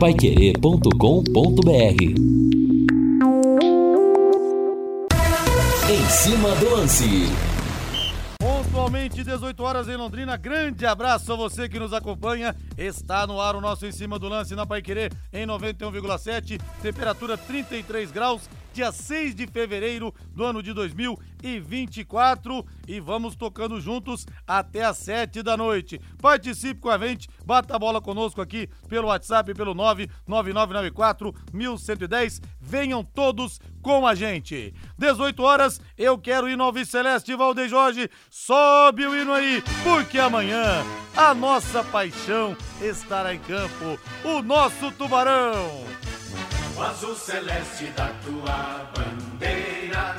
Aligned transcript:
paiquerê.com.br 0.00 1.70
Em 5.90 6.08
cima 6.08 6.54
do 6.54 6.70
lance. 6.70 7.26
Pontualmente 8.38 9.22
18 9.22 9.62
horas 9.62 9.88
em 9.88 9.96
Londrina. 9.96 10.38
Grande 10.38 10.86
abraço 10.86 11.30
a 11.34 11.36
você 11.36 11.68
que 11.68 11.78
nos 11.78 11.92
acompanha. 11.92 12.56
Está 12.78 13.26
no 13.26 13.38
ar 13.38 13.54
o 13.54 13.60
nosso 13.60 13.84
em 13.84 13.92
cima 13.92 14.18
do 14.18 14.26
lance 14.26 14.54
na 14.54 14.64
Paiquerê 14.64 15.10
em 15.30 15.46
91,7, 15.46 16.58
temperatura 16.80 17.36
33 17.36 18.10
graus 18.10 18.48
dia 18.72 18.92
6 18.92 19.34
de 19.34 19.46
fevereiro 19.46 20.14
do 20.34 20.44
ano 20.44 20.62
de 20.62 20.72
2024 20.72 22.64
e 22.86 23.00
vamos 23.00 23.34
tocando 23.34 23.80
juntos 23.80 24.26
até 24.46 24.84
às 24.84 24.98
7 24.98 25.42
da 25.42 25.56
noite. 25.56 26.00
Participe 26.20 26.80
com 26.80 26.90
a 26.90 26.98
gente, 26.98 27.28
bata 27.44 27.74
a 27.74 27.78
bola 27.78 28.00
conosco 28.00 28.40
aqui 28.40 28.68
pelo 28.88 29.08
WhatsApp 29.08 29.54
pelo 29.54 29.74
99994 29.74 31.34
1110. 31.52 32.40
Venham 32.60 33.04
todos 33.04 33.60
com 33.82 34.06
a 34.06 34.14
gente. 34.14 34.74
18 34.98 35.42
horas, 35.42 35.80
eu 35.96 36.18
quero 36.18 36.48
ir 36.48 36.56
no 36.56 36.64
Alves 36.64 36.88
Celeste 36.88 37.34
Valdeir 37.34 37.68
Jorge. 37.68 38.10
Sobe 38.28 39.06
o 39.06 39.16
hino 39.16 39.32
aí, 39.32 39.62
porque 39.82 40.18
amanhã 40.18 40.84
a 41.16 41.34
nossa 41.34 41.82
paixão 41.84 42.56
estará 42.80 43.34
em 43.34 43.40
campo, 43.40 43.98
o 44.24 44.42
nosso 44.42 44.92
Tubarão 44.92 46.09
o 46.76 46.82
azul 46.82 47.14
celeste 47.14 47.86
da 47.96 48.08
tua 48.24 48.90
bandeira, 48.94 50.16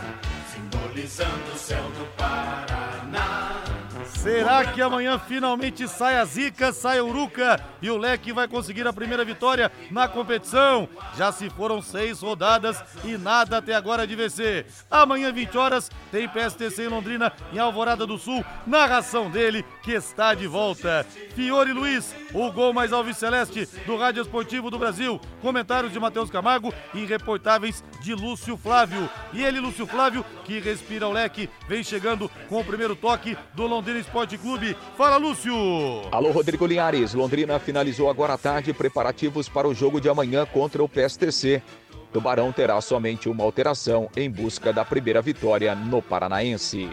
simbolizando 0.52 1.52
o 1.54 1.58
céu 1.58 1.84
do 1.92 2.06
Paraná. 2.18 3.62
Será 4.06 4.66
que 4.66 4.82
amanhã 4.82 5.18
finalmente 5.18 5.88
sai 5.88 6.18
a 6.18 6.26
Zica, 6.26 6.72
sai 6.72 7.00
a 7.00 7.04
Uruca 7.04 7.60
e 7.82 7.90
o 7.90 7.98
Leque 7.98 8.32
vai 8.32 8.48
conseguir 8.48 8.86
a 8.86 8.94
primeira 8.94 9.26
vitória 9.26 9.72
na 9.90 10.08
competição? 10.08 10.88
Já 11.18 11.32
se 11.32 11.50
foram 11.50 11.82
seis 11.82 12.22
rodadas 12.22 12.84
e 13.04 13.18
nada 13.18 13.58
até 13.58 13.74
agora 13.74 14.06
de 14.06 14.16
vencer. 14.16 14.68
Amanhã, 14.90 15.32
20 15.32 15.58
horas, 15.58 15.90
tem 16.12 16.28
PSTC 16.28 16.84
em 16.84 16.88
Londrina, 16.88 17.34
em 17.52 17.58
Alvorada 17.58 18.06
do 18.06 18.18
Sul. 18.18 18.46
Narração 18.68 19.30
dele, 19.30 19.66
que 19.82 19.92
está 19.92 20.36
de 20.36 20.46
volta. 20.46 21.06
Fiore 21.36 21.74
Luiz, 21.74 22.14
o 22.34 22.52
gol 22.52 22.74
mais 22.74 22.94
alves 22.94 23.18
celeste 23.18 23.68
do 23.86 23.98
Rádio 23.98 24.22
Esportivo 24.22 24.70
do 24.70 24.80
Brasil. 24.80 25.20
Comentários 25.42 25.92
de 25.92 26.00
Matheus 26.00 26.30
Camargo 26.30 26.74
e 26.94 27.06
reportáveis 27.06 27.84
de 28.02 28.14
Lúcio 28.14 28.58
Flávio. 28.58 29.10
E 29.34 29.44
ele, 29.44 29.60
Lúcio 29.60 29.86
Flávio, 29.86 30.26
que 30.44 30.60
respira 30.60 31.08
o 31.08 31.12
leque, 31.12 31.50
vem 31.68 31.84
chegando 31.84 32.30
com 32.50 32.60
o 32.60 32.64
primeiro 32.64 32.96
toque 32.96 33.38
do 33.54 33.68
Londrina 33.68 34.00
Esporte 34.00 34.38
Clube. 34.38 34.76
Fala, 34.98 35.18
Lúcio! 35.18 35.54
Alô, 36.12 36.32
Rodrigo 36.32 36.66
Linhares. 36.66 37.14
Londrina 37.14 37.60
finalizou 37.60 38.10
agora 38.10 38.34
à 38.34 38.38
tarde 38.38 38.74
preparativos 38.74 39.50
para 39.50 39.68
o 39.68 39.74
jogo 39.74 40.00
de 40.00 40.10
amanhã 40.10 40.46
contra 40.46 40.84
o 40.84 40.90
PSTC. 40.90 41.62
Tubarão 42.12 42.52
terá 42.52 42.80
somente 42.82 43.30
uma 43.30 43.44
alteração 43.44 44.10
em 44.16 44.30
busca 44.30 44.74
da 44.74 44.84
primeira 44.84 45.22
vitória 45.22 45.74
no 45.74 46.02
Paranaense. 46.02 46.90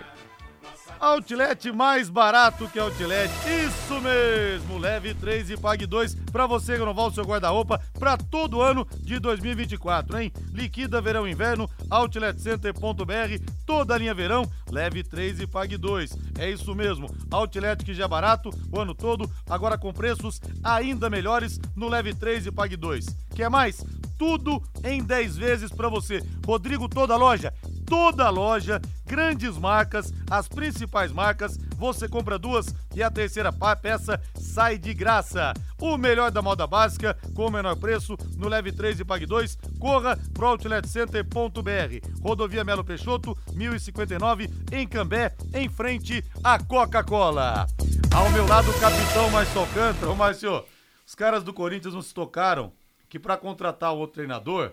Outlet 1.00 1.70
mais 1.72 2.08
barato 2.08 2.68
que 2.68 2.78
Outlet. 2.78 3.30
Isso 3.66 4.00
mesmo! 4.00 4.78
Leve 4.78 5.14
3 5.14 5.50
e 5.50 5.56
pague 5.56 5.86
2 5.86 6.14
para 6.32 6.46
você 6.46 6.76
renovar 6.76 7.06
o 7.06 7.10
seu 7.10 7.24
guarda-roupa 7.24 7.80
para 7.98 8.16
todo 8.16 8.60
ano 8.60 8.86
de 9.00 9.18
2024, 9.18 10.20
hein? 10.20 10.32
Liquida 10.52 11.00
verão 11.00 11.26
e 11.26 11.32
inverno, 11.32 11.68
outletcenter.br, 11.90 13.52
toda 13.64 13.94
a 13.94 13.98
linha 13.98 14.14
verão, 14.14 14.48
leve 14.70 15.02
3 15.02 15.40
e 15.40 15.46
pague 15.46 15.76
2. 15.76 16.16
É 16.38 16.50
isso 16.50 16.74
mesmo. 16.74 17.08
Outlet 17.30 17.84
que 17.84 17.94
já 17.94 18.04
é 18.04 18.08
barato 18.08 18.50
o 18.72 18.80
ano 18.80 18.94
todo, 18.94 19.30
agora 19.48 19.78
com 19.78 19.92
preços 19.92 20.40
ainda 20.62 21.08
melhores 21.08 21.60
no 21.76 21.88
Leve 21.88 22.14
3 22.14 22.46
e 22.46 22.52
pague 22.52 22.76
2. 22.76 23.06
Quer 23.34 23.48
mais? 23.48 23.84
Tudo 24.18 24.62
em 24.82 25.02
10 25.02 25.36
vezes 25.36 25.70
para 25.70 25.88
você. 25.88 26.22
Rodrigo, 26.44 26.88
toda 26.88 27.16
loja 27.16 27.52
toda 27.88 28.26
a 28.26 28.30
loja, 28.30 28.80
grandes 29.06 29.56
marcas, 29.56 30.12
as 30.30 30.46
principais 30.46 31.10
marcas. 31.10 31.58
Você 31.76 32.08
compra 32.08 32.38
duas 32.38 32.74
e 32.94 33.02
a 33.02 33.10
terceira 33.10 33.52
peça 33.52 34.20
sai 34.34 34.76
de 34.76 34.92
graça. 34.92 35.54
O 35.80 35.96
melhor 35.96 36.30
da 36.30 36.42
moda 36.42 36.66
básica, 36.66 37.16
com 37.34 37.46
o 37.46 37.50
menor 37.50 37.76
preço, 37.76 38.16
no 38.36 38.48
Leve 38.48 38.72
3 38.72 39.00
e 39.00 39.04
Pague 39.04 39.26
2. 39.26 39.56
Corra 39.78 40.18
pro 40.34 40.48
outletcenter.br. 40.48 42.22
Rodovia 42.22 42.64
Melo 42.64 42.84
Peixoto, 42.84 43.36
1059, 43.54 44.50
em 44.72 44.86
Cambé, 44.86 45.34
em 45.54 45.68
frente 45.68 46.22
à 46.42 46.58
Coca-Cola. 46.58 47.66
Ao 48.14 48.30
meu 48.30 48.46
lado, 48.46 48.70
o 48.70 48.80
capitão 48.80 49.30
Márcio 49.30 49.60
Alcântara. 49.60 50.10
Ô, 50.10 50.16
Márcio, 50.16 50.64
os 51.06 51.14
caras 51.14 51.42
do 51.42 51.54
Corinthians 51.54 51.94
não 51.94 52.02
se 52.02 52.12
tocaram 52.12 52.72
que 53.08 53.18
para 53.18 53.36
contratar 53.36 53.94
o 53.94 53.98
outro 53.98 54.14
treinador 54.14 54.72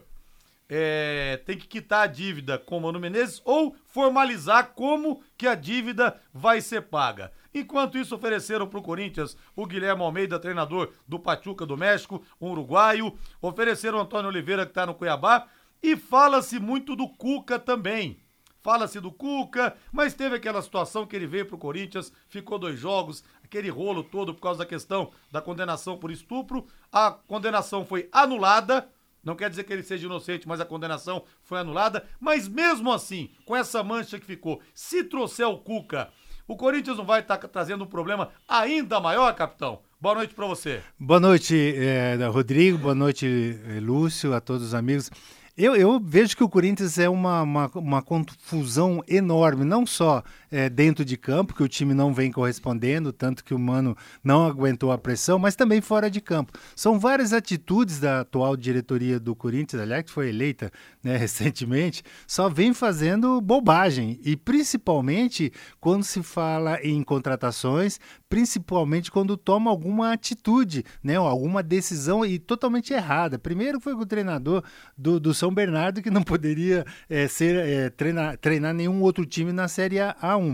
é, 0.70 1.42
tem 1.46 1.58
que 1.58 1.68
quitar 1.68 2.04
a 2.04 2.08
dívida 2.08 2.58
com 2.58 2.78
o 2.78 2.82
Mano 2.82 3.00
Menezes 3.00 3.42
ou 3.46 3.76
formalizar 3.88 4.74
como 4.74 5.22
que 5.38 5.48
a 5.48 5.56
dívida 5.56 6.20
vai 6.34 6.62
ser 6.62 6.82
paga. 6.84 7.32
Enquanto 7.54 7.98
isso, 7.98 8.16
ofereceram 8.16 8.68
para 8.68 8.80
o 8.80 8.84
Corinthians 8.84 9.38
o 9.56 9.66
Guilherme 9.66 10.02
Almeida, 10.02 10.40
treinador 10.40 10.92
do 11.08 11.20
Pachuca 11.20 11.66
do 11.66 11.78
México, 11.78 12.22
um 12.42 12.50
uruguaio. 12.50 13.18
Ofereceram 13.42 13.98
o 13.98 14.02
Antônio 14.02 14.30
Oliveira, 14.30 14.66
que 14.66 14.72
está 14.72 14.86
no 14.86 14.96
Cuiabá. 14.96 15.48
E 15.82 15.96
fala-se 15.96 16.60
muito 16.60 16.96
do 16.96 17.08
Cuca 17.08 17.58
também. 17.58 18.20
Fala-se 18.62 19.00
do 19.00 19.12
Cuca, 19.12 19.78
mas 19.92 20.16
teve 20.16 20.36
aquela 20.36 20.60
situação 20.60 21.06
que 21.06 21.16
ele 21.16 21.28
veio 21.28 21.46
para 21.46 21.56
o 21.56 21.60
Corinthians, 21.60 22.12
ficou 22.28 22.58
dois 22.58 22.80
jogos, 22.80 23.24
aquele 23.44 23.70
rolo 23.70 24.04
todo 24.04 24.34
por 24.34 24.42
causa 24.42 24.58
da 24.58 24.66
questão 24.66 25.12
da 25.32 25.40
condenação 25.40 26.00
por 26.00 26.10
estupro. 26.10 26.66
A 26.92 27.12
condenação 27.12 27.86
foi 27.86 28.10
anulada 28.12 28.90
não 29.26 29.36
quer 29.36 29.50
dizer 29.50 29.64
que 29.64 29.74
ele 29.74 29.84
seja 29.84 30.06
inocente, 30.06 30.48
mas 30.48 30.62
a 30.62 30.66
condenação 30.66 31.24
foi 31.44 31.60
anulada. 31.60 32.06
Mas 32.20 32.48
mesmo 32.48 32.94
assim, 32.94 33.32
com 33.44 33.56
essa 33.56 33.84
mancha 33.84 34.20
que 34.20 34.26
ficou, 34.26 34.62
se 34.74 35.04
trouxer 35.04 35.48
o 35.48 35.58
Cuca, 35.58 36.10
o 36.48 36.56
Corinthians 36.56 36.98
não 36.98 37.06
vai 37.06 37.22
estar 37.22 37.38
tá 37.38 37.48
trazendo 37.48 37.84
um 37.84 37.88
problema 37.88 38.30
ainda 38.48 39.00
maior, 39.00 39.34
capitão? 39.34 39.80
Boa 40.00 40.14
noite 40.14 40.36
para 40.36 40.46
você. 40.46 40.82
Boa 41.00 41.20
noite, 41.20 41.74
é, 41.76 42.24
Rodrigo. 42.28 42.78
Boa 42.78 42.94
noite, 42.94 43.26
eh, 43.26 43.80
Lúcio, 43.80 44.36
a 44.36 44.40
todos 44.40 44.62
os 44.62 44.74
amigos. 44.76 45.10
Eu, 45.58 45.74
eu, 45.74 46.00
vejo 46.00 46.36
que 46.36 46.44
o 46.44 46.50
Corinthians 46.50 47.00
é 47.00 47.10
uma, 47.10 47.42
uma, 47.42 47.72
uma 47.76 48.02
confusão 48.02 49.02
enorme, 49.08 49.64
não 49.64 49.86
só 49.86 50.22
é, 50.56 50.70
dentro 50.70 51.04
de 51.04 51.18
campo, 51.18 51.54
que 51.54 51.62
o 51.62 51.68
time 51.68 51.94
não 51.94 52.14
vem 52.14 52.32
correspondendo, 52.32 53.12
tanto 53.12 53.44
que 53.44 53.54
o 53.54 53.60
Mano 53.60 53.94
não 54.24 54.48
aguentou 54.48 54.90
a 54.90 54.98
pressão, 54.98 55.38
mas 55.38 55.54
também 55.54 55.82
fora 55.82 56.10
de 56.10 56.22
campo. 56.22 56.54
São 56.74 56.98
várias 56.98 57.34
atitudes 57.34 58.00
da 58.00 58.22
atual 58.22 58.56
diretoria 58.56 59.20
do 59.20 59.36
Corinthians, 59.36 59.82
aliás, 59.82 60.06
que 60.06 60.12
foi 60.12 60.30
eleita 60.30 60.72
né, 61.04 61.18
recentemente, 61.20 62.04
só 62.26 62.48
vem 62.48 62.74
fazendo 62.74 63.42
bobagem. 63.42 64.18
E 64.24 64.38
principalmente 64.38 65.52
quando 65.82 66.06
se 66.06 66.24
fala 66.24 66.80
em 66.82 67.04
contratações, 67.04 68.00
principalmente 68.30 69.12
quando 69.12 69.36
toma 69.36 69.70
alguma 69.70 70.14
atitude, 70.14 70.86
né, 71.04 71.18
alguma 71.18 71.62
decisão 71.62 72.26
e 72.26 72.40
totalmente 72.40 72.94
errada. 72.94 73.38
Primeiro 73.38 73.82
foi 73.82 73.94
com 73.94 74.04
o 74.04 74.06
treinador 74.06 74.64
do, 74.98 75.20
do 75.20 75.34
São 75.34 75.54
Bernardo 75.54 76.02
que 76.02 76.10
não 76.10 76.24
poderia 76.24 76.86
é, 77.10 77.28
ser 77.28 77.58
é, 77.58 77.90
treinar, 77.90 78.38
treinar 78.38 78.74
nenhum 78.74 79.02
outro 79.02 79.26
time 79.26 79.52
na 79.52 79.68
Série 79.68 79.98
A1. 79.98 80.45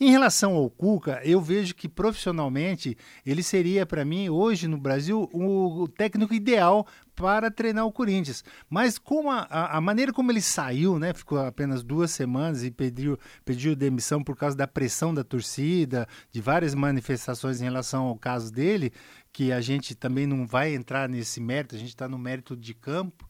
Em 0.00 0.10
relação 0.10 0.54
ao 0.54 0.70
Cuca, 0.70 1.20
eu 1.24 1.40
vejo 1.40 1.74
que 1.74 1.88
profissionalmente 1.88 2.96
ele 3.24 3.42
seria 3.42 3.84
para 3.86 4.04
mim 4.04 4.28
hoje 4.28 4.68
no 4.68 4.78
Brasil 4.78 5.28
o 5.32 5.88
técnico 5.88 6.34
ideal 6.34 6.86
para 7.18 7.50
treinar 7.50 7.84
o 7.84 7.92
Corinthians. 7.92 8.44
Mas 8.70 8.96
como 8.96 9.30
a, 9.30 9.46
a, 9.50 9.80
maneira 9.80 10.12
como 10.12 10.30
ele 10.30 10.40
saiu, 10.40 11.00
né, 11.00 11.12
ficou 11.12 11.38
apenas 11.38 11.82
duas 11.82 12.12
semanas 12.12 12.62
e 12.62 12.70
pediu, 12.70 13.18
pediu 13.44 13.74
demissão 13.74 14.22
por 14.22 14.36
causa 14.36 14.56
da 14.56 14.68
pressão 14.68 15.12
da 15.12 15.24
torcida, 15.24 16.06
de 16.30 16.40
várias 16.40 16.76
manifestações 16.76 17.60
em 17.60 17.64
relação 17.64 18.04
ao 18.04 18.16
caso 18.16 18.52
dele, 18.52 18.92
que 19.32 19.50
a 19.50 19.60
gente 19.60 19.96
também 19.96 20.26
não 20.26 20.46
vai 20.46 20.74
entrar 20.74 21.08
nesse 21.08 21.40
mérito, 21.40 21.74
a 21.74 21.78
gente 21.78 21.88
está 21.88 22.08
no 22.08 22.18
mérito 22.18 22.56
de 22.56 22.72
campo. 22.72 23.27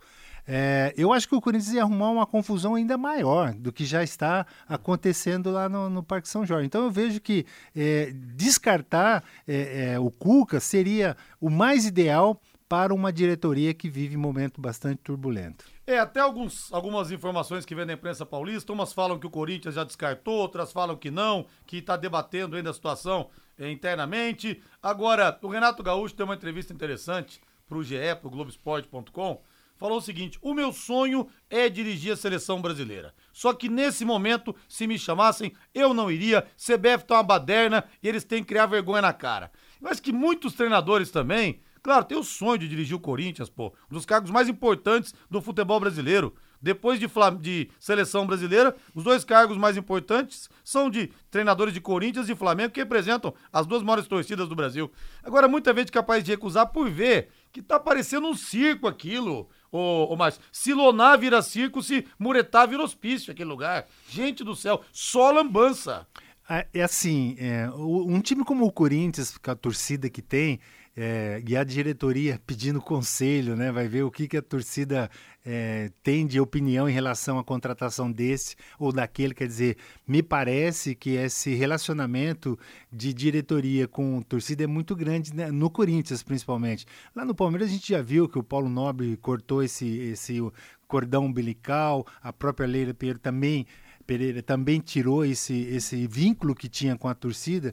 É, 0.51 0.95
eu 0.97 1.13
acho 1.13 1.29
que 1.29 1.35
o 1.35 1.41
Corinthians 1.43 1.75
ia 1.75 1.83
arrumar 1.83 2.09
uma 2.09 2.27
confusão 2.27 2.75
ainda 2.75 2.97
maior 2.97 3.53
do 3.53 3.71
que 3.71 3.85
já 3.85 4.03
está 4.03 4.47
acontecendo 4.67 5.51
lá 5.51 5.69
no, 5.69 5.91
no 5.91 6.03
Parque 6.03 6.27
São 6.27 6.47
Jorge. 6.47 6.65
Então 6.65 6.85
eu 6.85 6.91
vejo 6.91 7.21
que 7.21 7.45
é, 7.77 8.11
descartar 8.35 9.23
é, 9.47 9.93
é 9.93 10.01
o 10.01 10.11
Cuca 10.11 10.59
seria 10.59 11.15
o 11.39 11.51
mais 11.51 11.85
ideal 11.85 12.41
para 12.67 12.95
uma 12.95 13.13
diretoria 13.13 13.75
que 13.75 13.91
vive 13.91 14.17
um 14.17 14.21
momento 14.21 14.59
bastante 14.59 15.01
turbulento. 15.03 15.67
É, 15.87 15.99
até 15.99 16.21
alguns, 16.21 16.73
algumas 16.73 17.11
informações 17.11 17.65
que 17.65 17.75
vem 17.75 17.87
da 17.87 17.95
imprensa 17.95 18.27
paulista, 18.27 18.73
umas 18.73 18.93
falam 18.93 19.19
que 19.19 19.27
o 19.27 19.31
Corinthians 19.31 19.75
já 19.75 19.85
descartou, 19.85 20.35
outras 20.35 20.73
falam 20.73 20.97
que 20.97 21.11
não, 21.11 21.47
que 21.67 21.79
está 21.79 21.97
debatendo 21.97 22.57
ainda 22.57 22.71
a 22.71 22.75
situação 22.75 23.29
é, 23.59 23.71
internamente. 23.71 24.63
Agora, 24.83 25.39
o 25.43 25.49
Renato 25.49 25.83
Gaúcho 25.83 26.15
deu 26.15 26.27
uma 26.27 26.35
entrevista 26.35 26.73
interessante 26.73 27.41
para 27.67 27.79
o 27.79 27.83
GE, 27.83 27.97
para 28.21 28.29
o 28.29 28.31
Globoesporte.com, 28.31 29.43
falou 29.79 29.99
o 29.99 30.03
seguinte: 30.03 30.39
o 30.43 30.53
meu 30.53 30.73
sonho 30.73 31.29
é 31.49 31.69
dirigir 31.69 32.13
a 32.13 32.17
seleção 32.17 32.61
brasileira. 32.61 33.15
Só 33.33 33.53
que 33.53 33.69
nesse 33.69 34.05
momento, 34.05 34.55
se 34.69 34.87
me 34.87 34.99
chamassem, 34.99 35.53
eu 35.75 35.95
não 35.95 36.11
iria. 36.11 36.47
CBF 36.57 37.05
tá 37.07 37.15
uma 37.15 37.23
baderna 37.23 37.85
e 38.03 38.09
eles 38.09 38.25
têm 38.25 38.43
que 38.43 38.49
criar 38.49 38.67
vergonha 38.67 39.03
na 39.03 39.13
cara. 39.13 39.51
Mas 39.81 40.01
que 40.01 40.13
muitos 40.13 40.55
treinadores 40.55 41.11
também 41.11 41.61
Claro, 41.83 42.05
tem 42.05 42.19
o 42.19 42.25
sonho 42.25 42.59
de 42.59 42.69
dirigir 42.69 42.97
o 42.97 43.01
Corinthians, 43.01 43.49
pô. 43.49 43.73
Um 43.91 43.95
dos 43.95 44.05
cargos 44.05 44.31
mais 44.31 44.49
importantes 44.49 45.15
do 45.31 45.41
futebol 45.41 45.79
brasileiro. 45.81 46.35
Depois 46.61 46.99
de, 46.99 47.07
de, 47.41 47.71
seleção 47.79 48.27
brasileira, 48.27 48.75
os 48.93 49.05
dois 49.05 49.25
cargos 49.25 49.57
mais 49.57 49.77
importantes 49.77 50.51
são 50.65 50.91
de 50.91 51.11
treinadores 51.31 51.73
de 51.73 51.81
Corinthians 51.81 52.29
e 52.29 52.35
Flamengo, 52.35 52.73
que 52.73 52.81
representam 52.81 53.33
as 53.53 53.65
duas 53.65 53.83
maiores 53.83 54.09
torcidas 54.09 54.49
do 54.49 54.57
Brasil. 54.57 54.91
Agora, 55.23 55.47
muita 55.47 55.73
gente 55.73 55.93
capaz 55.93 56.25
de 56.25 56.33
recusar 56.33 56.67
por 56.67 56.91
ver 56.91 57.29
que 57.53 57.63
tá 57.63 57.79
parecendo 57.79 58.27
um 58.27 58.35
circo 58.35 58.89
aquilo. 58.89 59.49
Ô, 59.71 60.13
ô 60.13 60.17
Márcio, 60.17 60.41
se 60.51 60.73
Lonar 60.73 61.19
vira 61.19 61.43
circo, 61.43 61.83
se 61.83 62.07
Muretá 62.19 62.65
vira 62.65 62.83
hospício 62.83 63.33
aquele 63.33 63.49
lugar. 63.49 63.87
Gente 64.09 64.43
do 64.43 64.57
céu, 64.57 64.83
só 64.93 65.31
lambança. 65.31 66.07
É, 66.49 66.67
é 66.73 66.83
assim, 66.83 67.37
é, 67.39 67.69
um 67.77 68.21
time 68.21 68.43
como 68.43 68.65
o 68.65 68.73
Corinthians, 68.73 69.37
com 69.37 69.51
a 69.51 69.55
torcida 69.55 70.09
que 70.09 70.23
tem, 70.23 70.59
é, 71.01 71.41
e 71.47 71.57
a 71.57 71.63
diretoria 71.63 72.41
pedindo 72.45 72.83
conselho, 72.83 73.55
né? 73.55 73.71
Vai 73.71 73.87
ver 73.87 74.03
o 74.03 74.11
que, 74.11 74.27
que 74.27 74.37
a 74.37 74.43
torcida 74.43 75.09
é, 75.47 75.93
tem 76.03 76.27
de 76.27 76.41
opinião 76.41 76.89
em 76.89 76.93
relação 76.93 77.39
à 77.39 77.45
contratação 77.45 78.11
desse 78.11 78.57
ou 78.81 78.91
daquele. 78.91 79.33
Quer 79.33 79.47
dizer, 79.47 79.77
me 80.05 80.25
parece 80.25 80.97
que 80.97 81.11
esse 81.11 81.55
relacionamento 81.55 82.59
de 82.93 83.15
diretoria 83.15 83.87
com 83.87 84.21
torcida 84.23 84.65
é 84.65 84.67
muito 84.67 84.97
grande, 84.97 85.33
né? 85.33 85.53
no 85.53 85.71
Corinthians 85.71 86.25
principalmente. 86.25 86.85
Lá 87.15 87.25
no 87.25 87.33
Palmeiras 87.33 87.69
a 87.69 87.73
gente 87.73 87.91
já 87.91 88.03
viu 88.03 88.29
que 88.29 88.41
o 88.41 88.43
Paulo 88.43 88.69
Nobre 88.69 89.17
cortou 89.19 89.63
esse, 89.63 89.87
esse 89.87 90.41
cordão 90.89 91.27
umbilical, 91.27 92.05
a 92.21 92.33
própria 92.33 92.67
Leila 92.67 92.93
Pereira 92.93 93.21
também, 93.21 93.69
Pereira 94.05 94.43
também 94.43 94.81
tirou 94.81 95.25
esse, 95.25 95.61
esse 95.67 96.09
vínculo 96.09 96.57
que 96.57 96.69
tinha 96.69 96.97
com 96.97 97.07
a 97.07 97.15
torcida 97.15 97.73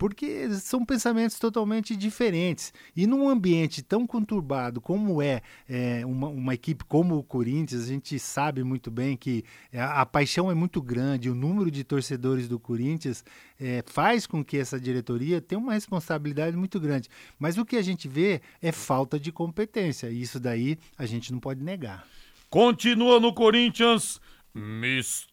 porque 0.00 0.48
são 0.52 0.82
pensamentos 0.82 1.38
totalmente 1.38 1.94
diferentes. 1.94 2.72
E 2.96 3.06
num 3.06 3.28
ambiente 3.28 3.82
tão 3.82 4.06
conturbado 4.06 4.80
como 4.80 5.20
é, 5.20 5.42
é 5.68 6.06
uma, 6.06 6.28
uma, 6.28 6.54
equipe 6.54 6.82
como 6.84 7.18
o 7.18 7.22
Corinthians, 7.22 7.82
a 7.82 7.88
gente 7.88 8.18
sabe 8.18 8.64
muito 8.64 8.90
bem 8.90 9.14
que 9.14 9.44
a, 9.74 10.00
a 10.00 10.06
paixão 10.06 10.50
é 10.50 10.54
muito 10.54 10.80
grande, 10.80 11.28
o 11.28 11.34
número 11.34 11.70
de 11.70 11.84
torcedores 11.84 12.48
do 12.48 12.58
Corinthians 12.58 13.22
é, 13.60 13.84
faz 13.86 14.26
com 14.26 14.42
que 14.42 14.56
essa 14.56 14.80
diretoria 14.80 15.38
tenha 15.38 15.58
uma 15.58 15.74
responsabilidade 15.74 16.56
muito 16.56 16.80
grande. 16.80 17.10
Mas 17.38 17.58
o 17.58 17.64
que 17.66 17.76
a 17.76 17.82
gente 17.82 18.08
vê 18.08 18.40
é 18.62 18.72
falta 18.72 19.20
de 19.20 19.30
competência, 19.30 20.08
e 20.08 20.22
isso 20.22 20.40
daí 20.40 20.78
a 20.96 21.04
gente 21.04 21.30
não 21.30 21.38
pode 21.38 21.62
negar. 21.62 22.06
Continua 22.48 23.20
no 23.20 23.34
Corinthians, 23.34 24.18
Mr. 24.54 25.28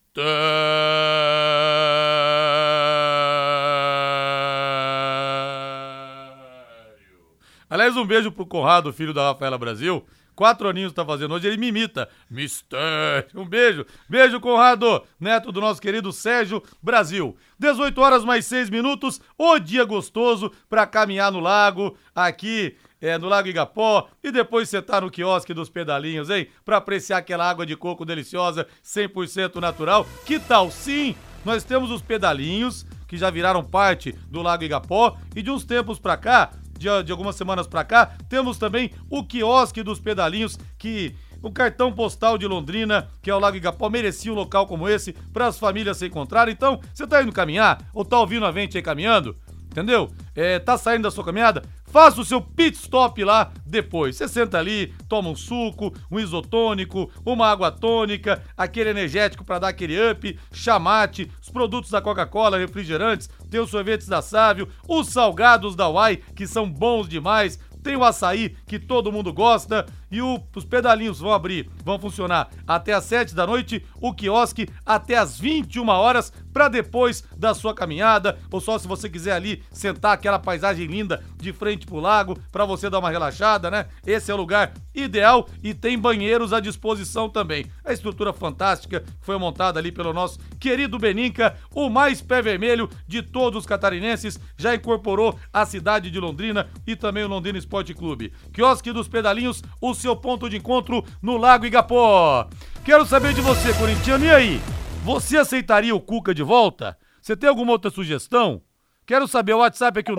Aliás, 7.69 7.97
um 7.97 8.05
beijo 8.05 8.31
pro 8.31 8.45
Conrado, 8.45 8.93
filho 8.93 9.13
da 9.13 9.29
Rafaela 9.29 9.57
Brasil. 9.57 10.05
Quatro 10.37 10.69
aninhos 10.69 10.93
tá 10.93 11.03
fazendo 11.03 11.33
hoje, 11.33 11.47
ele 11.47 11.57
me 11.57 11.67
imita. 11.67 12.07
Mistério. 12.29 13.27
Um 13.33 13.43
beijo. 13.43 13.85
Beijo, 14.07 14.39
Conrado, 14.39 15.03
neto 15.19 15.51
do 15.51 15.59
nosso 15.59 15.81
querido 15.81 16.13
Sérgio 16.13 16.61
Brasil. 16.81 17.35
18 17.57 17.99
horas 17.99 18.23
mais 18.23 18.45
6 18.45 18.69
minutos. 18.69 19.19
O 19.35 19.57
dia 19.57 19.83
gostoso 19.83 20.51
pra 20.69 20.85
caminhar 20.85 21.31
no 21.31 21.39
lago, 21.39 21.97
aqui 22.15 22.77
é, 23.01 23.17
no 23.17 23.27
Lago 23.27 23.47
Igapó. 23.47 24.07
E 24.23 24.31
depois 24.31 24.69
você 24.69 24.81
tá 24.81 25.01
no 25.01 25.09
quiosque 25.09 25.53
dos 25.55 25.69
pedalinhos, 25.69 26.29
hein? 26.29 26.47
Pra 26.63 26.77
apreciar 26.77 27.17
aquela 27.17 27.49
água 27.49 27.65
de 27.65 27.75
coco 27.75 28.05
deliciosa, 28.05 28.67
100% 28.83 29.55
natural. 29.55 30.05
Que 30.25 30.39
tal 30.39 30.69
sim? 30.69 31.15
Nós 31.43 31.63
temos 31.63 31.89
os 31.89 32.01
pedalinhos, 32.01 32.85
que 33.07 33.17
já 33.17 33.29
viraram 33.29 33.63
parte 33.63 34.11
do 34.29 34.41
Lago 34.41 34.63
Igapó. 34.63 35.17
E 35.35 35.41
de 35.41 35.49
uns 35.49 35.63
tempos 35.63 35.97
pra 35.97 36.17
cá, 36.17 36.51
de, 36.77 37.03
de 37.03 37.11
algumas 37.11 37.35
semanas 37.35 37.67
para 37.67 37.83
cá, 37.83 38.11
temos 38.29 38.57
também 38.57 38.91
o 39.09 39.23
quiosque 39.23 39.83
dos 39.83 39.99
pedalinhos 39.99 40.57
que 40.77 41.15
o 41.41 41.51
cartão 41.51 41.91
postal 41.91 42.37
de 42.37 42.47
Londrina, 42.47 43.07
que 43.21 43.29
é 43.29 43.35
o 43.35 43.39
Lago 43.39 43.57
Igapó, 43.57 43.89
merecia 43.89 44.31
um 44.31 44.35
local 44.35 44.67
como 44.67 44.89
esse 44.89 45.13
para 45.31 45.47
as 45.47 45.57
famílias 45.57 45.97
se 45.97 46.07
encontrarem. 46.07 46.53
Então, 46.53 46.79
você 46.93 47.05
tá 47.05 47.21
indo 47.21 47.31
caminhar 47.31 47.81
ou 47.93 48.03
tá 48.03 48.19
ouvindo 48.19 48.45
a 48.45 48.51
gente 48.51 48.77
aí 48.77 48.83
caminhando? 48.83 49.35
Entendeu? 49.77 50.09
É, 50.33 50.57
tá 50.57 50.75
saindo 50.75 51.03
da 51.03 51.11
sua 51.11 51.23
caminhada? 51.23 51.61
Faça 51.85 52.19
o 52.19 52.25
seu 52.25 52.41
pit 52.41 52.75
stop 52.75 53.23
lá 53.23 53.51
depois. 53.63 54.15
Você 54.15 54.27
senta 54.27 54.57
ali, 54.57 54.91
toma 55.07 55.29
um 55.29 55.35
suco, 55.35 55.93
um 56.09 56.19
isotônico, 56.19 57.11
uma 57.23 57.45
água 57.45 57.71
tônica, 57.71 58.41
aquele 58.57 58.89
energético 58.89 59.45
para 59.45 59.59
dar 59.59 59.67
aquele 59.67 59.95
up, 60.09 60.39
chamate, 60.51 61.31
os 61.39 61.49
produtos 61.49 61.91
da 61.91 62.01
Coca-Cola, 62.01 62.57
refrigerantes, 62.57 63.29
tem 63.51 63.59
os 63.59 63.69
sorvetes 63.69 64.07
da 64.07 64.19
Sávio, 64.19 64.67
os 64.87 65.09
salgados 65.09 65.75
da 65.75 65.87
Uai, 65.87 66.17
que 66.35 66.47
são 66.47 66.67
bons 66.67 67.07
demais, 67.07 67.59
tem 67.83 67.95
o 67.95 68.03
açaí 68.03 68.57
que 68.65 68.79
todo 68.79 69.11
mundo 69.11 69.31
gosta 69.31 69.85
e 70.11 70.21
o, 70.21 70.41
os 70.55 70.65
pedalinhos 70.65 71.19
vão 71.19 71.31
abrir, 71.31 71.69
vão 71.87 71.97
funcionar 71.97 72.49
até 72.67 72.93
às 72.93 73.05
7 73.05 73.33
da 73.33 73.47
noite, 73.47 73.83
o 74.01 74.13
quiosque 74.13 74.67
até 74.85 75.15
às 75.15 75.39
21 75.39 75.87
horas 75.87 76.33
para 76.53 76.67
depois 76.67 77.23
da 77.37 77.53
sua 77.53 77.73
caminhada, 77.73 78.37
ou 78.51 78.59
só 78.59 78.77
se 78.77 78.87
você 78.87 79.09
quiser 79.09 79.31
ali 79.31 79.63
sentar 79.71 80.13
aquela 80.13 80.37
paisagem 80.37 80.85
linda 80.85 81.23
de 81.37 81.53
frente 81.53 81.85
pro 81.85 81.99
lago 81.99 82.37
para 82.51 82.65
você 82.65 82.89
dar 82.89 82.99
uma 82.99 83.09
relaxada, 83.09 83.71
né? 83.71 83.85
Esse 84.05 84.31
é 84.31 84.33
o 84.33 84.37
lugar 84.37 84.73
ideal 84.93 85.47
e 85.63 85.73
tem 85.73 85.97
banheiros 85.97 86.51
à 86.51 86.59
disposição 86.59 87.29
também. 87.29 87.67
A 87.85 87.93
estrutura 87.93 88.33
fantástica 88.33 89.05
foi 89.21 89.37
montada 89.37 89.79
ali 89.79 89.91
pelo 89.91 90.11
nosso 90.11 90.39
querido 90.59 90.99
Beninca, 90.99 91.55
o 91.73 91.89
mais 91.89 92.21
pé 92.21 92.41
vermelho 92.41 92.89
de 93.07 93.21
todos 93.21 93.59
os 93.59 93.65
catarinenses, 93.65 94.39
já 94.57 94.75
incorporou 94.75 95.39
a 95.53 95.65
cidade 95.65 96.09
de 96.09 96.19
Londrina 96.19 96.67
e 96.85 96.95
também 96.95 97.23
o 97.23 97.27
Londrina 97.27 97.57
Esporte 97.57 97.93
Clube. 97.93 98.33
Quiosque 98.51 98.91
dos 98.91 99.07
Pedalinhos, 99.07 99.63
o 99.79 99.93
seu 99.93 100.15
ponto 100.15 100.49
de 100.49 100.57
encontro 100.57 101.05
no 101.21 101.37
Lago 101.37 101.65
Igapó. 101.77 102.49
Quero 102.83 103.05
saber 103.05 103.35
de 103.35 103.41
você, 103.41 103.71
corintiano, 103.75 104.25
e 104.25 104.31
aí? 104.31 104.59
Você 105.03 105.37
aceitaria 105.37 105.93
o 105.93 106.01
Cuca 106.01 106.33
de 106.33 106.41
volta? 106.41 106.97
Você 107.21 107.37
tem 107.37 107.47
alguma 107.47 107.71
outra 107.71 107.91
sugestão? 107.91 108.63
Quero 109.05 109.27
saber, 109.27 109.53
o 109.53 109.59
WhatsApp 109.59 109.99
aqui, 109.99 110.11
o 110.11 110.15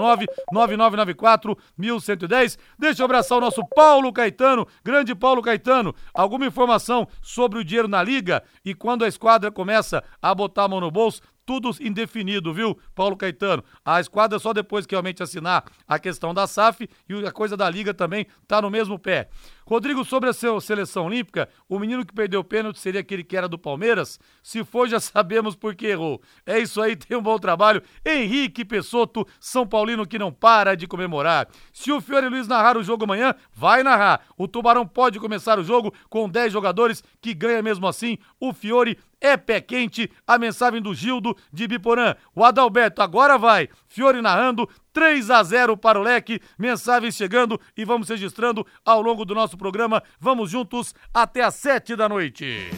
99994-1110. 0.55 2.57
Deixa 2.79 3.03
eu 3.03 3.05
abraçar 3.05 3.39
o 3.39 3.41
nosso 3.41 3.67
Paulo 3.75 4.13
Caetano, 4.13 4.69
grande 4.85 5.17
Paulo 5.17 5.43
Caetano. 5.43 5.93
Alguma 6.15 6.47
informação 6.47 7.09
sobre 7.21 7.59
o 7.59 7.65
dinheiro 7.65 7.89
na 7.89 8.05
liga 8.05 8.41
e 8.65 8.73
quando 8.73 9.05
a 9.05 9.09
esquadra 9.09 9.51
começa 9.51 10.05
a 10.23 10.33
botar 10.33 10.63
a 10.65 10.69
mão 10.69 10.81
no 10.81 10.93
bolso? 10.93 11.21
tudo 11.49 11.71
indefinido, 11.81 12.53
viu, 12.53 12.79
Paulo 12.95 13.17
Caetano? 13.17 13.65
A 13.83 13.99
esquadra 13.99 14.39
só 14.39 14.53
depois 14.53 14.85
que 14.85 14.95
realmente 14.95 15.23
assinar 15.23 15.65
a 15.87 15.99
questão 15.99 16.35
da 16.35 16.47
SAF 16.47 16.87
e 17.09 17.27
a 17.27 17.33
coisa 17.33 17.57
da 17.57 17.71
Liga 17.71 17.95
também 17.95 18.27
tá 18.47 18.61
no 18.61 18.69
mesmo 18.69 18.99
pé. 18.99 19.31
Rodrigo, 19.69 20.03
sobre 20.03 20.31
a 20.31 20.33
seleção 20.33 21.05
olímpica, 21.05 21.47
o 21.69 21.79
menino 21.79 22.03
que 22.03 22.15
perdeu 22.15 22.41
o 22.41 22.45
pênalti 22.45 22.79
seria 22.79 23.03
aquele 23.03 23.23
que 23.23 23.37
era 23.37 23.47
do 23.47 23.59
Palmeiras? 23.59 24.19
Se 24.43 24.65
for, 24.65 24.89
já 24.89 24.99
sabemos 24.99 25.55
por 25.55 25.75
que 25.75 25.89
errou. 25.89 26.23
É 26.47 26.59
isso 26.59 26.81
aí, 26.81 26.97
tem 26.97 27.19
um 27.19 27.23
bom 27.23 27.39
trabalho. 27.39 27.83
Henrique 28.03 28.65
Pessoto, 28.65 29.29
São 29.39 29.67
Paulino 29.67 30.07
que 30.07 30.19
não 30.19 30.33
para 30.33 30.75
de 30.75 30.87
comemorar. 30.87 31.49
Se 31.71 31.93
o 31.93 32.01
Fiore 32.01 32.31
Luiz 32.31 32.49
narrar 32.49 32.79
o 32.79 32.83
jogo 32.83 33.05
amanhã, 33.05 33.35
vai 33.53 33.83
narrar. 33.83 34.23
O 34.39 34.49
Tubarão 34.49 34.87
pode 34.87 35.21
começar 35.21 35.59
o 35.59 35.65
jogo 35.65 35.93
com 36.09 36.31
10 36.31 36.51
jogadores 36.51 37.05
que 37.21 37.35
ganha 37.35 37.61
mesmo 37.61 37.87
assim. 37.87 38.17
O 38.41 38.55
Fiore 38.55 38.99
é 39.21 39.37
pé 39.37 39.61
quente. 39.61 40.11
A 40.27 40.39
mensagem 40.39 40.81
do 40.81 40.95
Gildo 40.95 41.37
de 41.53 41.69
Biporã. 41.69 42.15
O 42.35 42.43
Adalberto 42.43 43.03
agora 43.03 43.37
vai. 43.37 43.69
Fiore 43.87 44.23
narrando, 44.23 44.67
3 44.93 45.31
a 45.31 45.43
0 45.43 45.77
para 45.77 45.99
o 45.99 46.03
Leque. 46.03 46.41
Mensagens 46.59 47.15
chegando 47.15 47.61
e 47.77 47.85
vamos 47.85 48.09
registrando 48.09 48.67
ao 48.85 49.01
longo 49.01 49.25
do 49.25 49.35
nosso 49.35 49.57
programa. 49.57 50.03
Vamos 50.21 50.51
juntos 50.51 50.95
até 51.13 51.43
às 51.43 51.55
7 51.57 51.97
da 51.97 52.09
noite. 52.09 52.71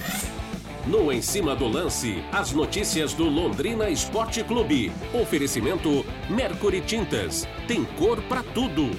No 0.86 1.12
Em 1.12 1.20
Cima 1.20 1.54
do 1.54 1.68
Lance, 1.68 2.24
as 2.32 2.52
notícias 2.52 3.12
do 3.12 3.24
Londrina 3.24 3.88
Esporte 3.90 4.42
Clube. 4.42 4.90
Oferecimento 5.12 6.04
Mercury 6.28 6.80
Tintas. 6.80 7.46
Tem 7.68 7.84
cor 7.84 8.20
para 8.22 8.42
tudo. 8.42 8.90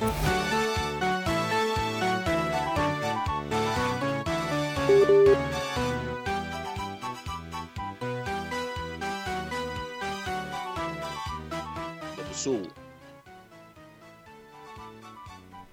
Sul. 12.32 12.81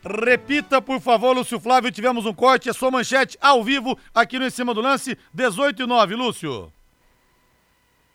Repita, 0.05 0.81
por 0.81 1.01
favor, 1.01 1.35
Lúcio 1.35 1.59
Flávio. 1.59 1.91
Tivemos 1.91 2.25
um 2.25 2.35
corte, 2.35 2.71
a 2.71 2.75
sua 2.75 2.91
manchete 2.91 3.37
ao 3.41 3.63
vivo 3.65 3.99
aqui 4.15 4.39
no 4.39 4.47
Em 4.47 4.51
Cima 4.51 4.73
do 4.73 4.81
Lance, 4.81 5.17
18 5.33 5.83
e 5.83 5.87
9, 5.87 6.15
Lúcio. 6.15 6.73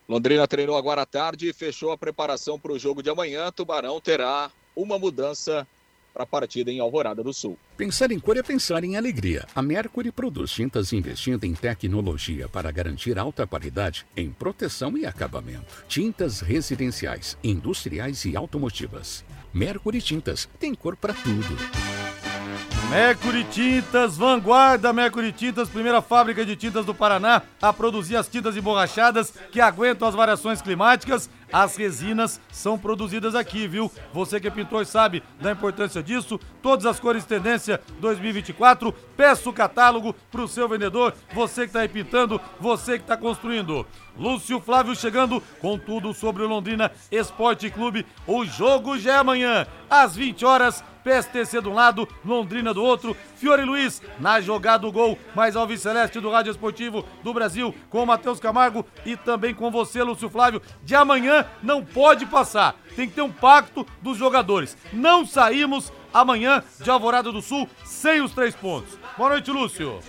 Londrina 0.08 0.48
treinou 0.48 0.78
agora 0.78 1.02
à 1.02 1.06
tarde 1.06 1.50
e 1.50 1.54
fechou 1.54 1.92
a 1.92 1.98
preparação 1.98 2.60
para 2.60 2.74
o 2.74 2.80
jogo 2.80 3.02
de 3.02 3.10
amanhã. 3.10 3.52
Tubarão 3.52 4.00
terá 4.02 4.52
uma 4.76 5.00
mudança 5.00 5.68
para 6.14 6.24
a 6.24 6.28
partida 6.28 6.72
em 6.72 6.80
Alvorada 6.80 7.24
do 7.24 7.34
Sul. 7.34 7.58
Pensar 7.76 8.12
em 8.12 8.20
cor 8.20 8.38
é 8.38 8.44
pensar 8.44 8.84
em 8.84 8.96
alegria. 8.96 9.48
A 9.56 9.62
Mercury 9.62 10.12
produz 10.12 10.52
tintas 10.52 10.94
investindo 10.94 11.44
em 11.44 11.54
tecnologia 11.54 12.48
para 12.48 12.72
garantir 12.72 13.18
alta 13.18 13.48
qualidade 13.48 14.06
em 14.16 14.30
proteção 14.30 14.96
e 14.98 15.06
acabamento. 15.06 15.84
Tintas 15.88 16.42
residenciais, 16.42 17.38
industriais 17.44 18.26
e 18.26 18.36
automotivas. 18.36 19.26
Mercury 19.54 20.02
Tintas 20.02 20.50
tem 20.60 20.74
cor 20.74 20.96
para 20.98 21.14
tudo. 21.14 22.03
Mercury 22.94 23.44
Tintas, 23.46 24.16
vanguarda 24.16 24.94
Mercury 24.94 25.32
Tintas, 25.32 25.68
primeira 25.68 26.00
fábrica 26.00 26.46
de 26.46 26.56
tintas 26.56 26.86
do 26.86 26.94
Paraná 26.94 27.42
a 27.60 27.74
produzir 27.74 28.16
as 28.16 28.28
tintas 28.28 28.56
emborrachadas 28.56 29.34
que 29.52 29.60
aguentam 29.60 30.08
as 30.08 30.14
variações 30.14 30.62
climáticas. 30.62 31.28
As 31.52 31.76
resinas 31.76 32.40
são 32.52 32.78
produzidas 32.78 33.34
aqui, 33.34 33.68
viu? 33.68 33.92
Você 34.14 34.40
que 34.40 34.48
é 34.48 34.52
pintor 34.52 34.86
sabe 34.86 35.24
da 35.42 35.52
importância 35.52 36.04
disso. 36.04 36.40
Todas 36.62 36.86
as 36.86 37.00
cores 37.00 37.26
tendência 37.26 37.82
2024. 38.00 38.94
Peça 39.18 39.50
o 39.50 39.54
catálogo 39.54 40.16
para 40.32 40.42
o 40.42 40.48
seu 40.48 40.70
vendedor. 40.70 41.16
Você 41.34 41.62
que 41.62 41.68
está 41.70 41.80
aí 41.80 41.90
pintando, 41.90 42.40
você 42.60 43.00
que 43.00 43.06
está 43.06 43.18
construindo. 43.18 43.88
Lúcio 44.16 44.60
Flávio 44.60 44.96
chegando 44.96 45.42
com 45.60 45.80
tudo 45.80 46.14
sobre 46.14 46.44
o 46.44 46.48
Londrina 46.48 46.92
Esporte 47.12 47.72
Clube. 47.72 48.06
O 48.28 48.46
jogo 48.46 49.00
já 49.00 49.14
é 49.14 49.18
amanhã, 49.18 49.66
às 49.90 50.16
20 50.16 50.46
horas 50.46 50.84
PSTC 51.04 51.62
de 51.62 51.68
um 51.68 51.74
lado, 51.74 52.08
Londrina 52.24 52.74
do 52.74 52.84
outro, 52.84 53.16
Fiore 53.36 53.64
Luiz 53.64 54.02
na 54.20 54.40
jogada 54.40 54.84
do 54.84 54.92
gol, 54.92 55.18
mais 55.36 55.56
Alves 55.56 55.82
Celeste 55.82 56.20
do 56.20 56.30
Rádio 56.30 56.52
Esportivo 56.52 57.06
do 57.24 57.34
Brasil, 57.34 57.74
com 57.90 58.04
o 58.04 58.06
Matheus 58.06 58.40
Camargo 58.40 58.86
e 59.06 59.16
também 59.18 59.54
com 59.54 59.70
você, 59.70 60.02
Lúcio 60.02 60.30
Flávio. 60.30 60.62
De 60.84 60.96
amanhã 60.96 61.46
não 61.62 61.84
pode 61.84 62.26
passar, 62.26 62.76
tem 62.96 63.08
que 63.08 63.16
ter 63.16 63.22
um 63.22 63.32
pacto 63.32 63.86
dos 64.02 64.18
jogadores. 64.18 64.78
Não 64.92 65.26
saímos 65.26 65.92
amanhã 66.14 66.64
de 66.82 66.90
Alvorada 66.90 67.32
do 67.32 67.42
Sul 67.42 67.68
sem 67.84 68.22
os 68.22 68.32
três 68.32 68.56
pontos. 68.56 68.98
Boa 69.18 69.30
noite, 69.30 69.52
Lúcio. 69.52 70.00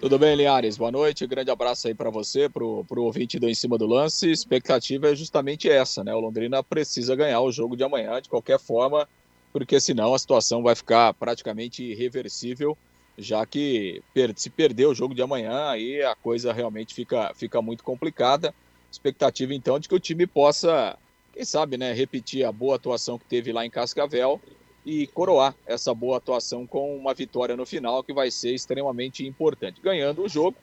Tudo 0.00 0.16
bem, 0.16 0.36
Linhares? 0.36 0.76
Boa 0.76 0.92
noite, 0.92 1.26
grande 1.26 1.50
abraço 1.50 1.88
aí 1.88 1.94
para 1.94 2.08
você, 2.08 2.48
pro, 2.48 2.84
pro 2.84 3.02
ouvinte 3.02 3.36
do 3.36 3.48
Em 3.48 3.54
Cima 3.54 3.76
do 3.76 3.84
Lance. 3.84 4.30
Expectativa 4.30 5.10
é 5.10 5.16
justamente 5.16 5.68
essa, 5.68 6.04
né? 6.04 6.14
O 6.14 6.20
Londrina 6.20 6.62
precisa 6.62 7.16
ganhar 7.16 7.40
o 7.40 7.50
jogo 7.50 7.76
de 7.76 7.82
amanhã, 7.82 8.20
de 8.22 8.28
qualquer 8.28 8.60
forma, 8.60 9.08
porque 9.52 9.80
senão 9.80 10.14
a 10.14 10.18
situação 10.18 10.62
vai 10.62 10.74
ficar 10.74 11.14
praticamente 11.14 11.82
irreversível, 11.82 12.76
já 13.16 13.44
que 13.44 14.02
se 14.36 14.50
perder 14.50 14.86
o 14.86 14.94
jogo 14.94 15.14
de 15.14 15.22
amanhã, 15.22 15.70
aí 15.70 16.02
a 16.02 16.14
coisa 16.14 16.52
realmente 16.52 16.94
fica, 16.94 17.32
fica 17.34 17.60
muito 17.60 17.82
complicada. 17.82 18.54
Expectativa 18.90 19.52
então 19.52 19.78
de 19.78 19.88
que 19.88 19.94
o 19.94 20.00
time 20.00 20.26
possa, 20.26 20.96
quem 21.32 21.44
sabe, 21.44 21.76
né, 21.76 21.92
repetir 21.92 22.44
a 22.44 22.52
boa 22.52 22.76
atuação 22.76 23.18
que 23.18 23.24
teve 23.24 23.52
lá 23.52 23.66
em 23.66 23.70
Cascavel 23.70 24.40
e 24.86 25.06
coroar 25.08 25.54
essa 25.66 25.92
boa 25.92 26.16
atuação 26.16 26.66
com 26.66 26.96
uma 26.96 27.12
vitória 27.12 27.56
no 27.56 27.66
final 27.66 28.02
que 28.02 28.12
vai 28.12 28.30
ser 28.30 28.54
extremamente 28.54 29.26
importante. 29.26 29.80
Ganhando 29.82 30.22
o 30.22 30.28
jogo, 30.28 30.56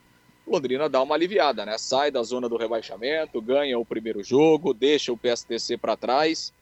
Londrina 0.48 0.88
dá 0.88 1.02
uma 1.02 1.14
aliviada, 1.14 1.66
né? 1.66 1.78
Sai 1.78 2.10
da 2.10 2.24
zona 2.24 2.48
do 2.48 2.58
rebaixamento, 2.58 3.42
ganha 3.42 3.78
o 3.78 3.86
primeiro 3.86 4.24
jogo, 4.24 4.74
deixa 4.74 5.12
o 5.12 5.18
PSTC 5.18 5.78
para 5.78 5.98
trás 5.98 6.54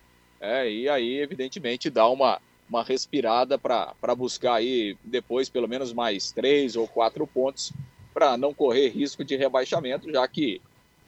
é, 0.43 0.69
e 0.69 0.89
aí, 0.89 1.19
evidentemente, 1.19 1.89
dá 1.89 2.05
uma, 2.09 2.41
uma 2.69 2.83
respirada 2.83 3.57
para 3.57 4.15
buscar 4.15 4.55
aí 4.55 4.97
depois 5.01 5.47
pelo 5.47 5.69
menos 5.69 5.93
mais 5.93 6.33
três 6.33 6.75
ou 6.75 6.85
quatro 6.85 7.25
pontos 7.25 7.71
para 8.13 8.35
não 8.35 8.53
correr 8.53 8.89
risco 8.89 9.23
de 9.23 9.37
rebaixamento, 9.37 10.11
já 10.11 10.27
que 10.27 10.61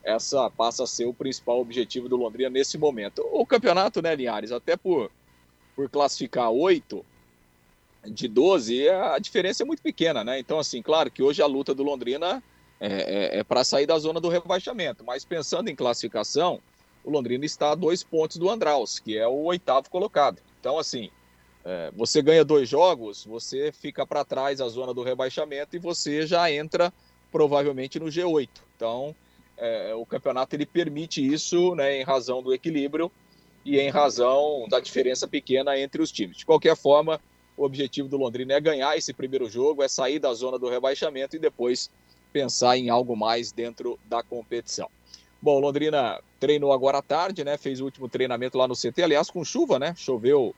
essa 0.06 0.50
passa 0.50 0.84
a 0.84 0.88
ser 0.88 1.06
o 1.06 1.13
principal 1.13 1.60
objetivo 1.60 2.08
do 2.08 2.15
Londrina 2.15 2.50
nesse 2.50 2.77
momento. 2.77 3.27
O 3.30 3.46
campeonato, 3.46 4.01
né, 4.01 4.15
Linhares, 4.15 4.54
até 4.54 4.77
por, 4.77 5.12
por 5.75 5.89
classificar 5.89 6.50
oito 6.50 7.06
de 8.06 8.30
12, 8.30 8.88
a 8.88 9.20
diferença 9.20 9.63
é 9.63 9.65
muito 9.65 9.82
pequena, 9.82 10.24
né? 10.24 10.39
Então, 10.39 10.60
assim, 10.60 10.82
claro 10.82 11.12
que 11.12 11.22
hoje 11.22 11.42
a 11.42 11.46
luta 11.46 11.75
do 11.75 11.84
Londrina 11.84 12.42
é, 12.80 12.88
é, 12.88 13.39
é 13.39 13.44
para 13.44 13.65
sair 13.65 13.86
da 13.86 14.00
zona 14.00 14.22
do 14.22 14.30
rebaixamento, 14.30 15.04
mas 15.04 15.25
pensando 15.25 15.70
em 15.70 15.75
classificação, 15.75 16.62
o 17.06 17.12
Londrina 17.12 17.46
está 17.46 17.72
a 17.72 17.76
dois 17.76 18.04
pontos 18.04 18.38
do 18.38 18.50
Andraus, 18.50 19.00
que 19.00 19.16
é 19.16 19.28
o 19.28 19.44
oitavo 19.44 19.90
colocado. 19.90 20.42
Então, 20.60 20.80
assim, 20.80 21.12
é, 21.64 21.92
você 21.96 22.22
ganha 22.22 22.44
dois 22.44 22.68
jogos, 22.68 23.24
você 23.24 23.72
fica 23.72 24.06
para 24.06 24.26
trás 24.26 24.60
a 24.60 24.68
zona 24.68 24.94
do 24.94 25.04
rebaixamento 25.04 25.76
e 25.76 25.80
você 25.80 26.26
já 26.26 26.52
entra 26.52 26.92
provavelmente 27.32 28.00
no 28.00 28.08
G8. 28.08 28.50
Então, 28.76 29.16
é, 29.56 29.94
o 29.94 30.06
campeonato 30.06 30.56
ele 30.56 30.66
permite 30.66 31.26
isso, 31.26 31.76
né, 31.76 32.02
em 32.02 32.04
razão 32.04 32.42
do 32.42 32.54
equilíbrio 32.54 33.12
e 33.64 33.80
em 33.80 33.90
razão 33.90 34.68
da 34.68 34.80
diferença 34.80 35.28
pequena 35.28 35.78
entre 35.80 36.02
os 36.02 36.12
times. 36.12 36.38
De 36.38 36.46
qualquer 36.46 36.76
forma, 36.76 37.22
o 37.56 37.64
objetivo 37.64 38.10
do 38.10 38.18
Londrina 38.18 38.54
é 38.54 38.60
ganhar 38.60 38.98
esse 38.98 39.14
primeiro 39.14 39.48
jogo, 39.48 39.84
é 39.84 39.88
sair 39.88 40.18
da 40.18 40.34
zona 40.34 40.58
do 40.58 40.70
rebaixamento 40.70 41.36
e 41.36 41.40
depois 41.40 41.90
pensar 42.34 42.78
em 42.78 42.90
algo 42.90 43.16
mais 43.16 43.52
dentro 43.52 44.00
da 44.06 44.24
competição. 44.24 44.90
Bom, 45.42 45.60
Londrina 45.60 46.20
treinou 46.46 46.72
agora 46.72 47.00
à 47.00 47.02
tarde, 47.02 47.44
né? 47.44 47.58
Fez 47.58 47.82
o 47.82 47.86
último 47.86 48.08
treinamento 48.08 48.56
lá 48.56 48.68
no 48.68 48.75
CT, 48.75 49.02
aliás, 49.02 49.32
com 49.32 49.44
chuva, 49.44 49.80
né? 49.80 49.96
Choveu 49.98 50.54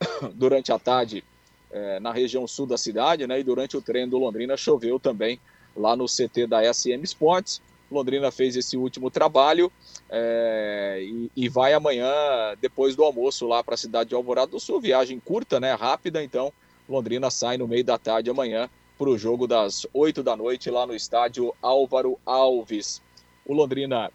durante 0.32 0.72
a 0.72 0.78
tarde 0.78 1.22
é, 1.70 2.00
na 2.00 2.10
região 2.10 2.46
sul 2.46 2.64
da 2.64 2.78
cidade, 2.78 3.26
né? 3.26 3.38
E 3.38 3.44
durante 3.44 3.76
o 3.76 3.82
treino 3.82 4.12
do 4.12 4.18
Londrina 4.18 4.56
choveu 4.56 4.98
também 4.98 5.38
lá 5.76 5.94
no 5.94 6.06
CT 6.06 6.46
da 6.46 6.62
SM 6.72 7.02
Sports. 7.02 7.60
Londrina 7.90 8.30
fez 8.30 8.56
esse 8.56 8.74
último 8.74 9.10
trabalho 9.10 9.70
é, 10.08 11.00
e, 11.02 11.30
e, 11.36 11.46
vai 11.46 11.74
amanhã, 11.74 12.10
depois 12.58 12.96
do 12.96 13.04
almoço, 13.04 13.46
lá 13.46 13.62
para 13.62 13.74
a 13.74 13.76
cidade 13.76 14.08
de 14.08 14.14
Alvorada 14.14 14.52
do 14.52 14.58
Sul. 14.58 14.80
Viagem 14.80 15.20
curta, 15.20 15.60
né? 15.60 15.74
Rápida, 15.74 16.24
então 16.24 16.50
Londrina 16.88 17.30
sai 17.30 17.58
no 17.58 17.68
meio 17.68 17.84
da 17.84 17.98
tarde 17.98 18.30
amanhã 18.30 18.70
para 18.96 19.10
o 19.10 19.18
jogo 19.18 19.46
das 19.46 19.86
8 19.92 20.22
da 20.22 20.34
noite 20.34 20.70
lá 20.70 20.86
no 20.86 20.96
estádio 20.96 21.54
Álvaro 21.60 22.18
Alves. 22.24 23.02
O 23.44 23.52
Londrina 23.52 24.10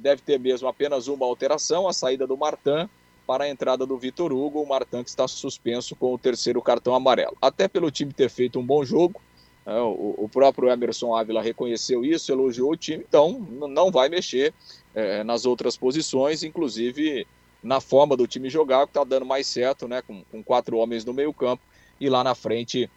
deve 0.00 0.22
ter 0.22 0.38
mesmo 0.38 0.66
apenas 0.68 1.08
uma 1.08 1.26
alteração, 1.26 1.86
a 1.86 1.92
saída 1.92 2.26
do 2.26 2.36
Martan 2.36 2.88
para 3.26 3.44
a 3.44 3.48
entrada 3.48 3.84
do 3.84 3.98
Vitor 3.98 4.32
Hugo, 4.32 4.62
o 4.62 4.66
Martan 4.66 5.04
que 5.04 5.10
está 5.10 5.28
suspenso 5.28 5.94
com 5.94 6.14
o 6.14 6.18
terceiro 6.18 6.62
cartão 6.62 6.94
amarelo. 6.94 7.36
Até 7.42 7.68
pelo 7.68 7.90
time 7.90 8.12
ter 8.12 8.30
feito 8.30 8.58
um 8.58 8.64
bom 8.64 8.82
jogo, 8.82 9.20
o, 9.66 10.24
o, 10.24 10.28
próprio 10.28 10.70
Emerson 10.70 11.14
Ávila 11.14 11.42
reconheceu 11.42 12.02
isso, 12.04 12.32
elogiou 12.32 12.72
o 12.72 12.76
time, 12.76 13.04
então 13.06 13.38
não 13.50 13.90
vai 13.90 14.08
mexer 14.08 14.54
eh, 14.94 15.22
nas 15.24 15.44
outras 15.44 15.76
posições, 15.76 16.42
inclusive 16.42 17.26
na 17.62 17.80
forma 17.80 18.16
do 18.16 18.26
time 18.26 18.48
jogar, 18.48 18.86
que 18.86 18.90
está 18.90 19.04
dando 19.04 19.26
mais 19.26 19.46
certo, 19.46 19.86
né, 19.86 20.00
com, 20.00 20.24
com, 20.30 20.42
quatro 20.42 20.78
homens 20.78 21.04
no 21.04 21.12
meio 21.12 21.34
campo, 21.34 21.62
e 22.00 22.08
lá 22.08 22.24
na 22.24 22.34
frente 22.34 22.90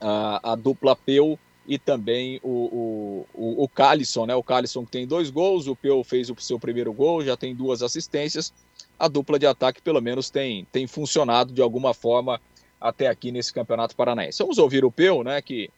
a, 0.00 0.52
a 0.52 0.54
dupla 0.54 0.94
Peu 0.94 1.36
e 1.72 1.78
também 1.78 2.38
o, 2.42 3.24
o, 3.34 3.64
o 3.64 3.66
Calisson, 3.66 4.26
né? 4.26 4.34
O 4.34 4.42
Calisson 4.42 4.84
que 4.84 4.90
tem 4.90 5.06
dois 5.06 5.30
gols, 5.30 5.66
o 5.66 5.74
Peu 5.74 6.04
fez 6.04 6.28
o 6.28 6.36
seu 6.38 6.60
primeiro 6.60 6.92
gol, 6.92 7.24
já 7.24 7.34
tem 7.34 7.54
duas 7.54 7.82
assistências. 7.82 8.52
A 8.98 9.08
dupla 9.08 9.38
de 9.38 9.46
ataque, 9.46 9.80
pelo 9.80 9.98
menos, 9.98 10.28
tem, 10.28 10.66
tem 10.70 10.86
funcionado 10.86 11.50
de 11.50 11.62
alguma 11.62 11.94
forma 11.94 12.38
até 12.78 13.08
aqui 13.08 13.32
nesse 13.32 13.54
Campeonato 13.54 13.96
Paranaense. 13.96 14.38
Vamos 14.38 14.58
ouvir 14.58 14.84
o 14.84 14.92
Peu, 14.92 15.24
né? 15.24 15.40
Que 15.40 15.70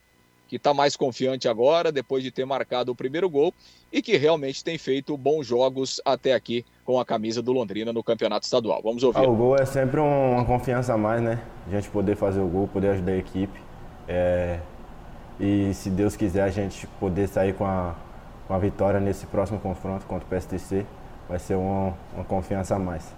que 0.46 0.56
está 0.56 0.74
mais 0.74 0.94
confiante 0.94 1.48
agora, 1.48 1.90
depois 1.90 2.22
de 2.22 2.30
ter 2.30 2.44
marcado 2.44 2.92
o 2.92 2.94
primeiro 2.94 3.30
gol, 3.30 3.52
e 3.90 4.02
que 4.02 4.14
realmente 4.18 4.62
tem 4.62 4.76
feito 4.76 5.16
bons 5.16 5.46
jogos 5.46 6.02
até 6.04 6.34
aqui 6.34 6.66
com 6.84 7.00
a 7.00 7.04
camisa 7.04 7.40
do 7.40 7.50
Londrina 7.50 7.94
no 7.94 8.04
Campeonato 8.04 8.44
Estadual. 8.44 8.82
Vamos 8.82 9.02
ouvir. 9.02 9.20
Ah, 9.20 9.28
o 9.28 9.34
gol 9.34 9.56
é 9.56 9.64
sempre 9.64 9.98
uma 9.98 10.44
confiança 10.44 10.92
a 10.92 10.98
mais, 10.98 11.22
né? 11.22 11.42
A 11.66 11.70
gente 11.70 11.88
poder 11.88 12.14
fazer 12.14 12.40
o 12.40 12.46
gol, 12.46 12.68
poder 12.68 12.90
ajudar 12.90 13.12
a 13.12 13.16
equipe. 13.16 13.58
É, 14.06 14.60
e 15.38 15.72
se 15.74 15.90
Deus 15.90 16.16
quiser 16.16 16.42
a 16.42 16.50
gente 16.50 16.86
poder 17.00 17.28
sair 17.28 17.54
com 17.54 17.64
a, 17.64 17.94
com 18.46 18.54
a 18.54 18.58
vitória 18.58 19.00
nesse 19.00 19.26
próximo 19.26 19.58
confronto 19.58 20.06
contra 20.06 20.24
o 20.24 20.28
PSTC, 20.28 20.86
vai 21.28 21.38
ser 21.38 21.56
uma, 21.56 21.94
uma 22.14 22.24
confiança 22.24 22.76
a 22.76 22.78
mais. 22.78 23.12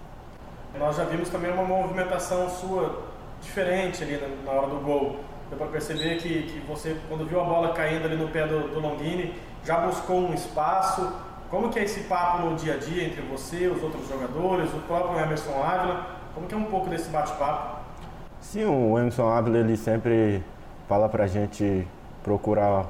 Nós 0.77 0.95
já 0.95 1.05
vimos 1.05 1.29
também 1.29 1.51
uma 1.51 1.63
movimentação 1.63 2.49
sua 2.49 3.03
diferente 3.41 4.03
ali 4.03 4.19
na, 4.45 4.51
hora 4.51 4.67
do 4.67 4.79
gol. 4.79 5.17
Deu 5.49 5.57
para 5.57 5.67
perceber 5.67 6.17
que, 6.17 6.43
que 6.43 6.59
você, 6.67 6.97
quando 7.07 7.25
viu 7.25 7.39
a 7.39 7.43
bola 7.43 7.73
caindo 7.73 8.05
ali 8.05 8.17
no 8.17 8.27
pé 8.27 8.45
do, 8.45 8.67
do 8.67 8.79
Longini, 8.79 9.33
já 9.63 9.79
buscou 9.79 10.29
um 10.29 10.33
espaço. 10.33 11.11
Como 11.49 11.69
que 11.69 11.79
é 11.79 11.83
esse 11.83 12.01
papo 12.01 12.45
no 12.45 12.55
dia 12.55 12.73
a 12.73 12.77
dia 12.77 13.05
entre 13.05 13.21
você, 13.21 13.67
os 13.67 13.81
outros 13.81 14.07
jogadores, 14.09 14.69
o 14.73 14.79
próprio 14.79 15.19
Emerson 15.19 15.63
Ávila? 15.63 16.05
Como 16.33 16.47
que 16.47 16.53
é 16.53 16.57
um 16.57 16.65
pouco 16.65 16.89
desse 16.89 17.09
bate-papo? 17.09 17.77
Sim, 18.41 18.65
o 18.65 18.97
Emerson 18.99 19.29
Ávila 19.29 19.59
ele 19.59 19.77
sempre 19.77 20.43
fala 20.87 21.07
pra 21.07 21.25
gente 21.25 21.87
procurar 22.27 22.85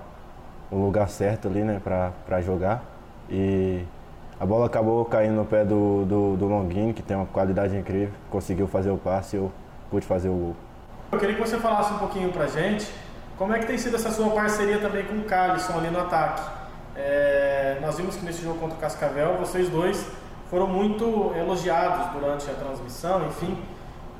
o 0.71 0.77
lugar 0.77 1.07
certo 1.09 1.47
ali, 1.47 1.61
né, 1.61 1.79
para 1.79 2.41
jogar. 2.41 2.83
E 3.29 3.83
a 4.39 4.45
bola 4.47 4.65
acabou 4.65 5.05
caindo 5.05 5.35
no 5.35 5.45
pé 5.45 5.63
do, 5.63 6.05
do, 6.05 6.35
do 6.35 6.93
que 6.95 7.03
tem 7.03 7.15
uma 7.15 7.27
qualidade 7.27 7.77
incrível, 7.77 8.13
conseguiu 8.31 8.67
fazer 8.67 8.89
o 8.89 8.97
passe 8.97 9.35
e 9.35 9.39
eu 9.39 9.51
pude 9.91 10.07
fazer 10.07 10.29
o 10.29 10.33
gol. 10.33 10.55
Eu 11.11 11.19
queria 11.19 11.35
que 11.35 11.41
você 11.41 11.57
falasse 11.57 11.93
um 11.93 11.99
pouquinho 11.99 12.31
pra 12.31 12.47
gente 12.47 12.91
como 13.37 13.53
é 13.53 13.59
que 13.59 13.67
tem 13.67 13.77
sido 13.77 13.95
essa 13.95 14.11
sua 14.11 14.31
parceria 14.31 14.79
também 14.79 15.05
com 15.05 15.13
o 15.13 15.23
Carlson 15.23 15.77
ali 15.77 15.91
no 15.91 15.99
ataque. 15.99 16.41
É, 16.95 17.77
nós 17.79 17.95
vimos 17.95 18.15
que 18.15 18.25
nesse 18.25 18.43
jogo 18.43 18.57
contra 18.57 18.75
o 18.75 18.81
Cascavel, 18.81 19.37
vocês 19.37 19.69
dois 19.69 20.03
foram 20.49 20.65
muito 20.65 21.31
elogiados 21.37 22.11
durante 22.19 22.49
a 22.49 22.53
transmissão, 22.55 23.27
enfim. 23.27 23.55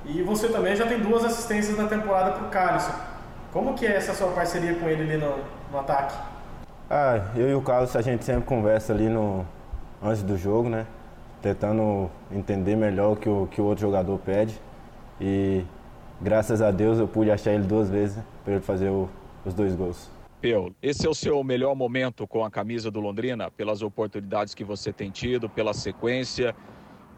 E 0.06 0.22
você 0.22 0.48
também 0.50 0.76
já 0.76 0.86
tem 0.86 1.00
duas 1.00 1.26
assistências 1.26 1.76
na 1.76 1.88
temporada 1.88 2.34
para 2.34 2.46
o 2.46 2.50
Carlson. 2.50 3.17
Como 3.58 3.74
que 3.74 3.88
é 3.88 3.96
essa 3.96 4.14
sua 4.14 4.28
parceria 4.34 4.76
com 4.76 4.88
ele 4.88 5.02
ali 5.02 5.18
no, 5.18 5.36
no 5.72 5.80
ataque? 5.80 6.16
Ah, 6.88 7.32
eu 7.36 7.50
e 7.50 7.56
o 7.56 7.62
Carlos 7.64 7.96
a 7.96 8.04
gente 8.04 8.24
sempre 8.24 8.44
conversa 8.44 8.94
ali 8.94 9.10
no 9.10 9.44
antes 10.00 10.22
do 10.22 10.38
jogo, 10.38 10.70
né? 10.70 10.86
Tentando 11.42 12.08
entender 12.32 12.76
melhor 12.76 13.14
o 13.14 13.16
que 13.16 13.28
o 13.28 13.48
que 13.48 13.60
o 13.60 13.66
outro 13.66 13.82
jogador 13.82 14.20
pede 14.20 14.62
e 15.20 15.64
graças 16.22 16.62
a 16.62 16.70
Deus 16.70 17.00
eu 17.00 17.08
pude 17.08 17.32
achar 17.32 17.52
ele 17.52 17.64
duas 17.64 17.90
vezes 17.90 18.24
para 18.44 18.54
ele 18.54 18.62
fazer 18.62 18.90
o, 18.90 19.10
os 19.44 19.56
dois 19.56 19.74
gols. 19.74 20.08
Peu, 20.40 20.72
esse 20.80 21.08
é 21.08 21.10
o 21.10 21.16
seu 21.16 21.44
melhor 21.44 21.74
momento 21.74 22.28
com 22.28 22.46
a 22.46 22.52
camisa 22.52 22.92
do 22.92 23.00
Londrina, 23.00 23.50
pelas 23.50 23.82
oportunidades 23.82 24.54
que 24.54 24.64
você 24.64 24.94
tem 24.94 25.10
tido, 25.10 25.50
pela 25.50 25.74
sequência, 25.74 26.56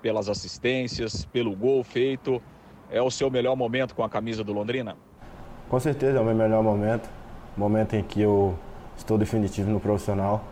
pelas 0.02 0.30
assistências, 0.30 1.26
pelo 1.26 1.54
gol 1.54 1.84
feito. 1.84 2.42
É 2.90 3.02
o 3.02 3.12
seu 3.12 3.30
melhor 3.30 3.58
momento 3.58 3.94
com 3.94 4.06
a 4.06 4.10
camisa 4.10 4.42
do 4.42 4.54
Londrina? 4.54 4.96
Com 5.70 5.80
certeza 5.80 6.18
é 6.18 6.22
o 6.22 6.26
meu 6.26 6.34
melhor 6.34 6.64
momento. 6.64 7.08
Momento 7.56 7.96
em 7.96 8.02
que 8.02 8.22
eu 8.22 8.58
estou 8.98 9.20
definitivo 9.20 9.70
no 9.70 9.80
profissional. 9.80 10.44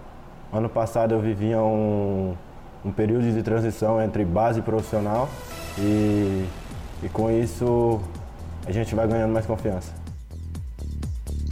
Ano 0.54 0.70
passado 0.70 1.16
eu 1.16 1.20
vivia 1.20 1.60
um, 1.60 2.36
um 2.86 2.92
período 2.92 3.32
de 3.34 3.42
transição 3.42 4.00
entre 4.02 4.24
base 4.24 4.60
e 4.60 4.62
profissional 4.62 5.28
e, 5.80 6.46
e 7.02 7.10
com 7.10 7.32
isso 7.32 8.00
a 8.68 8.72
gente 8.72 8.94
vai 8.94 9.08
ganhando 9.08 9.34
mais 9.34 9.46
confiança. 9.46 9.92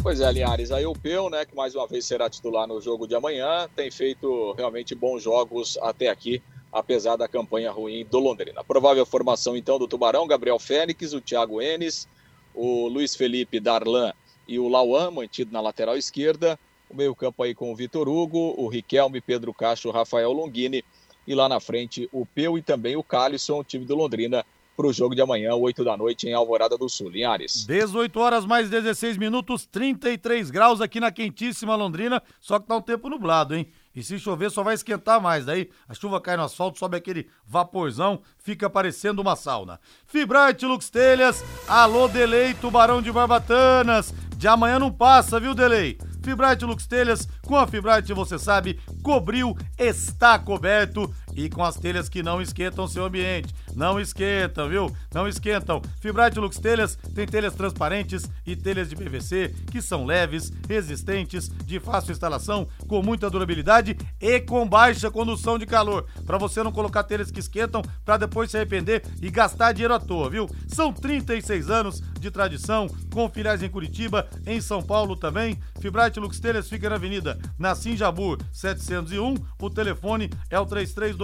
Pois 0.04 0.22
é, 0.22 0.32
Linhares, 0.32 0.70
o 0.70 0.94
Peu, 0.94 1.32
né, 1.32 1.44
que 1.46 1.56
mais 1.56 1.74
uma 1.74 1.88
vez 1.88 2.06
será 2.06 2.30
titular 2.30 2.68
no 2.68 2.80
jogo 2.80 3.08
de 3.08 3.16
amanhã, 3.16 3.68
tem 3.76 3.90
feito 3.90 4.54
realmente 4.56 4.94
bons 4.94 5.24
jogos 5.24 5.80
até 5.82 6.10
aqui, 6.10 6.44
apesar 6.72 7.16
da 7.16 7.28
campanha 7.28 7.72
ruim 7.72 8.06
do 8.06 8.20
Londrina. 8.20 8.64
Provável 8.64 9.04
formação 9.04 9.58
então 9.58 9.80
do 9.80 9.88
Tubarão, 9.88 10.28
Gabriel 10.28 10.60
Félix, 10.60 11.14
o 11.14 11.20
Thiago 11.20 11.60
Enes, 11.60 12.08
o 12.56 12.88
Luiz 12.88 13.16
Felipe 13.16 13.60
Darlan 13.60 14.14
e 14.48 14.58
o 14.60 14.68
Lauan, 14.68 15.12
mantido 15.12 15.52
na 15.52 15.62
lateral 15.62 15.98
esquerda, 15.98 16.58
o 16.90 16.96
meio-campo 16.96 17.44
aí 17.44 17.54
com 17.54 17.72
o 17.72 17.76
Vitor 17.76 18.08
Hugo, 18.08 18.54
o 18.58 18.68
Riquelme, 18.68 19.22
Pedro 19.22 19.54
Castro, 19.54 19.92
Rafael 19.92 20.32
Longini 20.32 20.84
e 21.28 21.34
lá 21.34 21.50
na 21.50 21.60
frente 21.60 22.08
o 22.12 22.26
Peu 22.26 22.58
e 22.58 22.62
também 22.62 22.96
o 22.96 23.04
Calisson, 23.04 23.60
o 23.60 23.64
time 23.64 23.86
do 23.86 23.96
Londrina, 23.96 24.46
para 24.76 24.88
o 24.88 24.94
jogo 24.94 25.16
de 25.16 25.22
amanhã, 25.22 25.56
8 25.56 25.84
da 25.84 25.96
noite, 25.96 26.28
em 26.28 26.34
Alvorada 26.34 26.78
do 26.78 26.90
Sul. 26.90 27.10
Linhares. 27.10 27.66
18 27.66 28.20
horas 28.20 28.46
mais 28.46 28.70
16 28.70 29.18
minutos, 29.18 29.66
33 29.66 30.52
graus 30.52 30.82
aqui 30.82 31.00
na 31.00 31.12
quentíssima 31.12 31.76
Londrina, 31.76 32.22
só 32.42 32.60
que 32.60 32.68
tá 32.68 32.76
um 32.76 32.82
tempo 32.82 33.10
nublado, 33.10 33.56
hein? 33.56 33.68
E 33.96 34.04
se 34.04 34.20
chover 34.20 34.52
só 34.52 34.62
vai 34.62 34.74
esquentar 34.74 35.22
mais, 35.22 35.46
daí 35.46 35.70
a 35.88 35.94
chuva 35.94 36.20
cai 36.20 36.36
no 36.36 36.44
asfalto, 36.44 36.78
sobe 36.78 36.98
aquele 36.98 37.30
vaporzão, 37.46 38.22
fica 38.40 38.70
parecendo 38.70 39.22
uma 39.22 39.36
sauna. 39.36 39.80
Fibrate 40.06 40.66
Lux 40.66 40.90
Telhas, 40.90 41.44
alô 41.68 42.08
Delay, 42.08 42.54
Tubarão 42.56 43.02
de 43.02 43.12
Barbatanas, 43.12 44.14
de 44.36 44.48
amanhã 44.48 44.80
não 44.80 44.92
passa, 44.92 45.40
viu 45.40 45.56
Delay? 45.56 45.98
Fibrate 46.22 46.66
Lux 46.66 46.86
Telhas, 46.88 47.28
com 47.46 47.56
a 47.56 47.68
Fibrate 47.68 48.12
você 48.12 48.38
sabe, 48.38 48.82
cobriu, 49.02 49.56
está 49.78 50.38
coberto 50.38 51.14
e 51.36 51.50
com 51.50 51.64
as 51.64 51.76
telhas 51.76 52.10
que 52.10 52.24
não 52.24 52.42
esquentam 52.42 52.88
seu 52.88 53.06
ambiente. 53.06 53.54
Não 53.76 54.00
esquentam, 54.00 54.70
viu? 54.70 54.96
Não 55.14 55.28
esquentam. 55.28 55.82
Fibrate 56.00 56.40
Lux 56.40 56.58
Telhas 56.58 56.98
tem 57.14 57.28
telhas 57.28 57.54
transparentes 57.54 58.30
e 58.46 58.56
telhas 58.56 58.90
de 58.90 58.96
PVC 58.96 59.54
que 59.72 59.82
são 59.82 60.06
leves, 60.06 60.52
resistentes, 60.68 61.50
de 61.66 61.80
fácil 61.80 62.12
instalação, 62.12 62.68
com 62.88 63.02
muita 63.02 63.30
durabilidade 63.30 63.98
e 64.20 64.40
com 64.40 64.68
baixa 64.68 65.12
condução 65.12 65.58
de 65.58 65.66
calor. 65.66 66.06
Para 66.26 66.38
você 66.38 66.64
não 66.64 66.72
colocar 66.72 67.04
telhas 67.04 67.30
que 67.30 67.40
esquentam 67.40 67.82
para 68.04 68.18
depois 68.18 68.50
se 68.50 68.58
arrepender 68.58 69.04
e 69.22 69.30
gastar 69.30 69.74
dinheiro 69.74 69.94
à 69.94 70.00
toa, 70.00 70.30
viu? 70.30 70.50
São 70.68 70.94
36 70.94 71.70
anos 71.70 72.02
de 72.20 72.32
tradição, 72.32 72.88
com 73.14 73.30
filiais 73.30 73.62
em 73.62 73.70
Curitiba, 73.70 74.28
em 74.46 74.62
São 74.62 74.82
Paulo 74.82 75.16
também. 75.16 75.60
Fibrate 75.80 76.20
Lux 76.20 76.40
Telhas 76.40 76.70
fica 76.70 76.90
na 76.90 76.96
Avenida 76.96 77.38
Nassim 77.58 77.96
Jabur 77.96 78.40
701. 78.52 79.36
O 79.60 79.70
telefone 79.70 80.30
é 80.50 80.60
o 80.60 80.66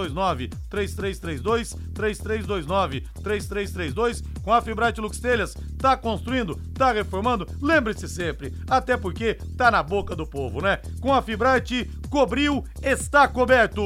3329 0.09 0.47
3332 0.69 1.75
3329 1.93 3.01
3332. 3.21 4.23
Com 4.43 4.53
a 4.53 4.61
Fibrate 4.61 5.01
Lux 5.01 5.19
Telhas, 5.19 5.55
tá 5.77 5.95
construindo, 5.95 6.59
tá 6.73 6.91
reformando? 6.91 7.47
Lembre-se 7.61 8.07
sempre, 8.07 8.53
até 8.67 8.97
porque 8.97 9.35
tá 9.57 9.69
na 9.69 9.83
boca 9.83 10.15
do 10.15 10.25
povo, 10.25 10.61
né? 10.61 10.79
Com 10.99 11.13
a 11.13 11.21
Fibrate, 11.21 11.89
cobriu, 12.09 12.63
está 12.81 13.27
coberto. 13.27 13.85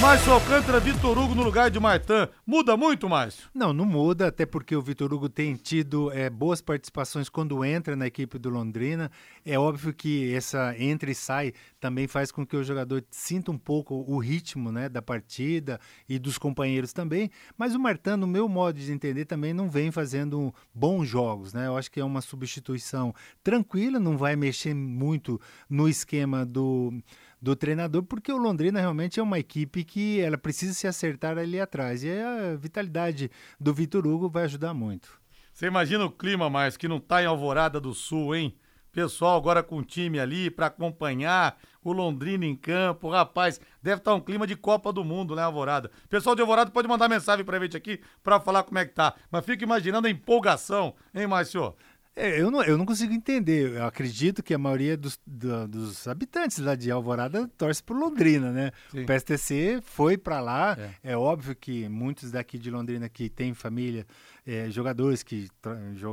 Márcio 0.00 0.30
Alcântara, 0.30 0.78
Vitor 0.78 1.16
Hugo 1.16 1.34
no 1.34 1.42
lugar 1.42 1.70
de 1.70 1.80
Martin. 1.80 2.28
Muda 2.46 2.76
muito, 2.76 3.08
Márcio? 3.08 3.48
Não, 3.54 3.72
não 3.72 3.86
muda, 3.86 4.28
até 4.28 4.44
porque 4.44 4.76
o 4.76 4.82
Vitor 4.82 5.12
Hugo 5.12 5.26
tem 5.26 5.54
tido 5.56 6.12
é, 6.12 6.28
boas 6.28 6.60
participações 6.60 7.30
quando 7.30 7.64
entra 7.64 7.96
na 7.96 8.06
equipe 8.06 8.38
do 8.38 8.50
Londrina. 8.50 9.10
É 9.44 9.58
óbvio 9.58 9.94
que 9.94 10.34
essa 10.34 10.74
entra 10.78 11.10
e 11.10 11.14
sai 11.14 11.54
também 11.80 12.06
faz 12.06 12.30
com 12.30 12.46
que 12.46 12.56
o 12.56 12.62
jogador 12.62 13.02
sinta 13.10 13.50
um 13.50 13.56
pouco 13.56 14.04
o 14.06 14.18
ritmo 14.18 14.70
né, 14.70 14.86
da 14.88 15.00
partida 15.00 15.80
e 16.06 16.18
dos 16.18 16.36
companheiros 16.36 16.92
também. 16.92 17.30
Mas 17.56 17.74
o 17.74 17.80
Martin, 17.80 18.16
no 18.18 18.26
meu 18.26 18.48
modo 18.48 18.78
de 18.78 18.92
entender, 18.92 19.24
também 19.24 19.54
não 19.54 19.70
vem 19.70 19.90
fazendo 19.90 20.54
bons 20.74 21.06
jogos. 21.06 21.54
Né? 21.54 21.66
Eu 21.66 21.76
acho 21.76 21.90
que 21.90 22.00
é 22.00 22.04
uma 22.04 22.20
substituição 22.20 23.14
tranquila, 23.42 23.98
não 23.98 24.18
vai 24.18 24.36
mexer 24.36 24.74
muito 24.74 25.40
no 25.70 25.88
esquema 25.88 26.44
do 26.44 26.92
do 27.40 27.54
treinador, 27.54 28.02
porque 28.02 28.32
o 28.32 28.36
Londrina 28.36 28.80
realmente 28.80 29.20
é 29.20 29.22
uma 29.22 29.38
equipe 29.38 29.84
que 29.84 30.20
ela 30.20 30.38
precisa 30.38 30.74
se 30.74 30.86
acertar 30.86 31.38
ali 31.38 31.60
atrás. 31.60 32.02
E 32.02 32.10
a 32.10 32.56
vitalidade 32.56 33.30
do 33.58 33.72
Vitor 33.72 34.06
Hugo 34.06 34.28
vai 34.28 34.44
ajudar 34.44 34.74
muito. 34.74 35.20
Você 35.52 35.66
imagina 35.66 36.04
o 36.04 36.10
clima, 36.10 36.50
mais 36.50 36.76
que 36.76 36.88
não 36.88 37.00
tá 37.00 37.22
em 37.22 37.26
Alvorada 37.26 37.80
do 37.80 37.94
Sul, 37.94 38.34
hein? 38.34 38.54
Pessoal 38.92 39.36
agora 39.36 39.62
com 39.62 39.76
o 39.76 39.84
time 39.84 40.18
ali 40.18 40.50
para 40.50 40.66
acompanhar 40.68 41.58
o 41.84 41.92
Londrina 41.92 42.46
em 42.46 42.56
campo. 42.56 43.10
Rapaz, 43.10 43.60
deve 43.82 43.98
estar 43.98 44.12
tá 44.12 44.14
um 44.14 44.20
clima 44.20 44.46
de 44.46 44.56
Copa 44.56 44.90
do 44.90 45.04
Mundo, 45.04 45.36
né, 45.36 45.42
Alvorada? 45.42 45.90
Pessoal 46.08 46.34
de 46.34 46.40
Alvorada 46.40 46.70
pode 46.70 46.88
mandar 46.88 47.08
mensagem 47.08 47.44
pra 47.44 47.60
gente 47.60 47.76
aqui 47.76 48.00
para 48.22 48.40
falar 48.40 48.62
como 48.62 48.78
é 48.78 48.86
que 48.86 48.94
tá. 48.94 49.14
Mas 49.30 49.44
fica 49.44 49.62
imaginando 49.62 50.06
a 50.06 50.10
empolgação, 50.10 50.94
hein, 51.14 51.26
Márcio? 51.26 51.74
É, 52.18 52.40
eu, 52.40 52.50
não, 52.50 52.64
eu 52.64 52.78
não 52.78 52.86
consigo 52.86 53.12
entender. 53.12 53.74
Eu 53.74 53.84
acredito 53.84 54.42
que 54.42 54.54
a 54.54 54.58
maioria 54.58 54.96
dos, 54.96 55.20
do, 55.26 55.68
dos 55.68 56.08
habitantes 56.08 56.56
lá 56.58 56.74
de 56.74 56.90
Alvorada 56.90 57.46
torce 57.58 57.82
por 57.82 57.94
Londrina, 57.94 58.50
né? 58.50 58.72
Sim. 58.90 59.02
O 59.02 59.06
PSTC 59.06 59.80
foi 59.82 60.16
para 60.16 60.40
lá. 60.40 60.78
É. 61.04 61.12
é. 61.12 61.16
óbvio 61.16 61.54
que 61.54 61.86
muitos 61.90 62.30
daqui 62.30 62.58
de 62.58 62.70
Londrina 62.70 63.06
que 63.06 63.28
têm 63.28 63.52
família 63.52 64.06
é, 64.46 64.70
jogadores 64.70 65.22
que 65.22 65.48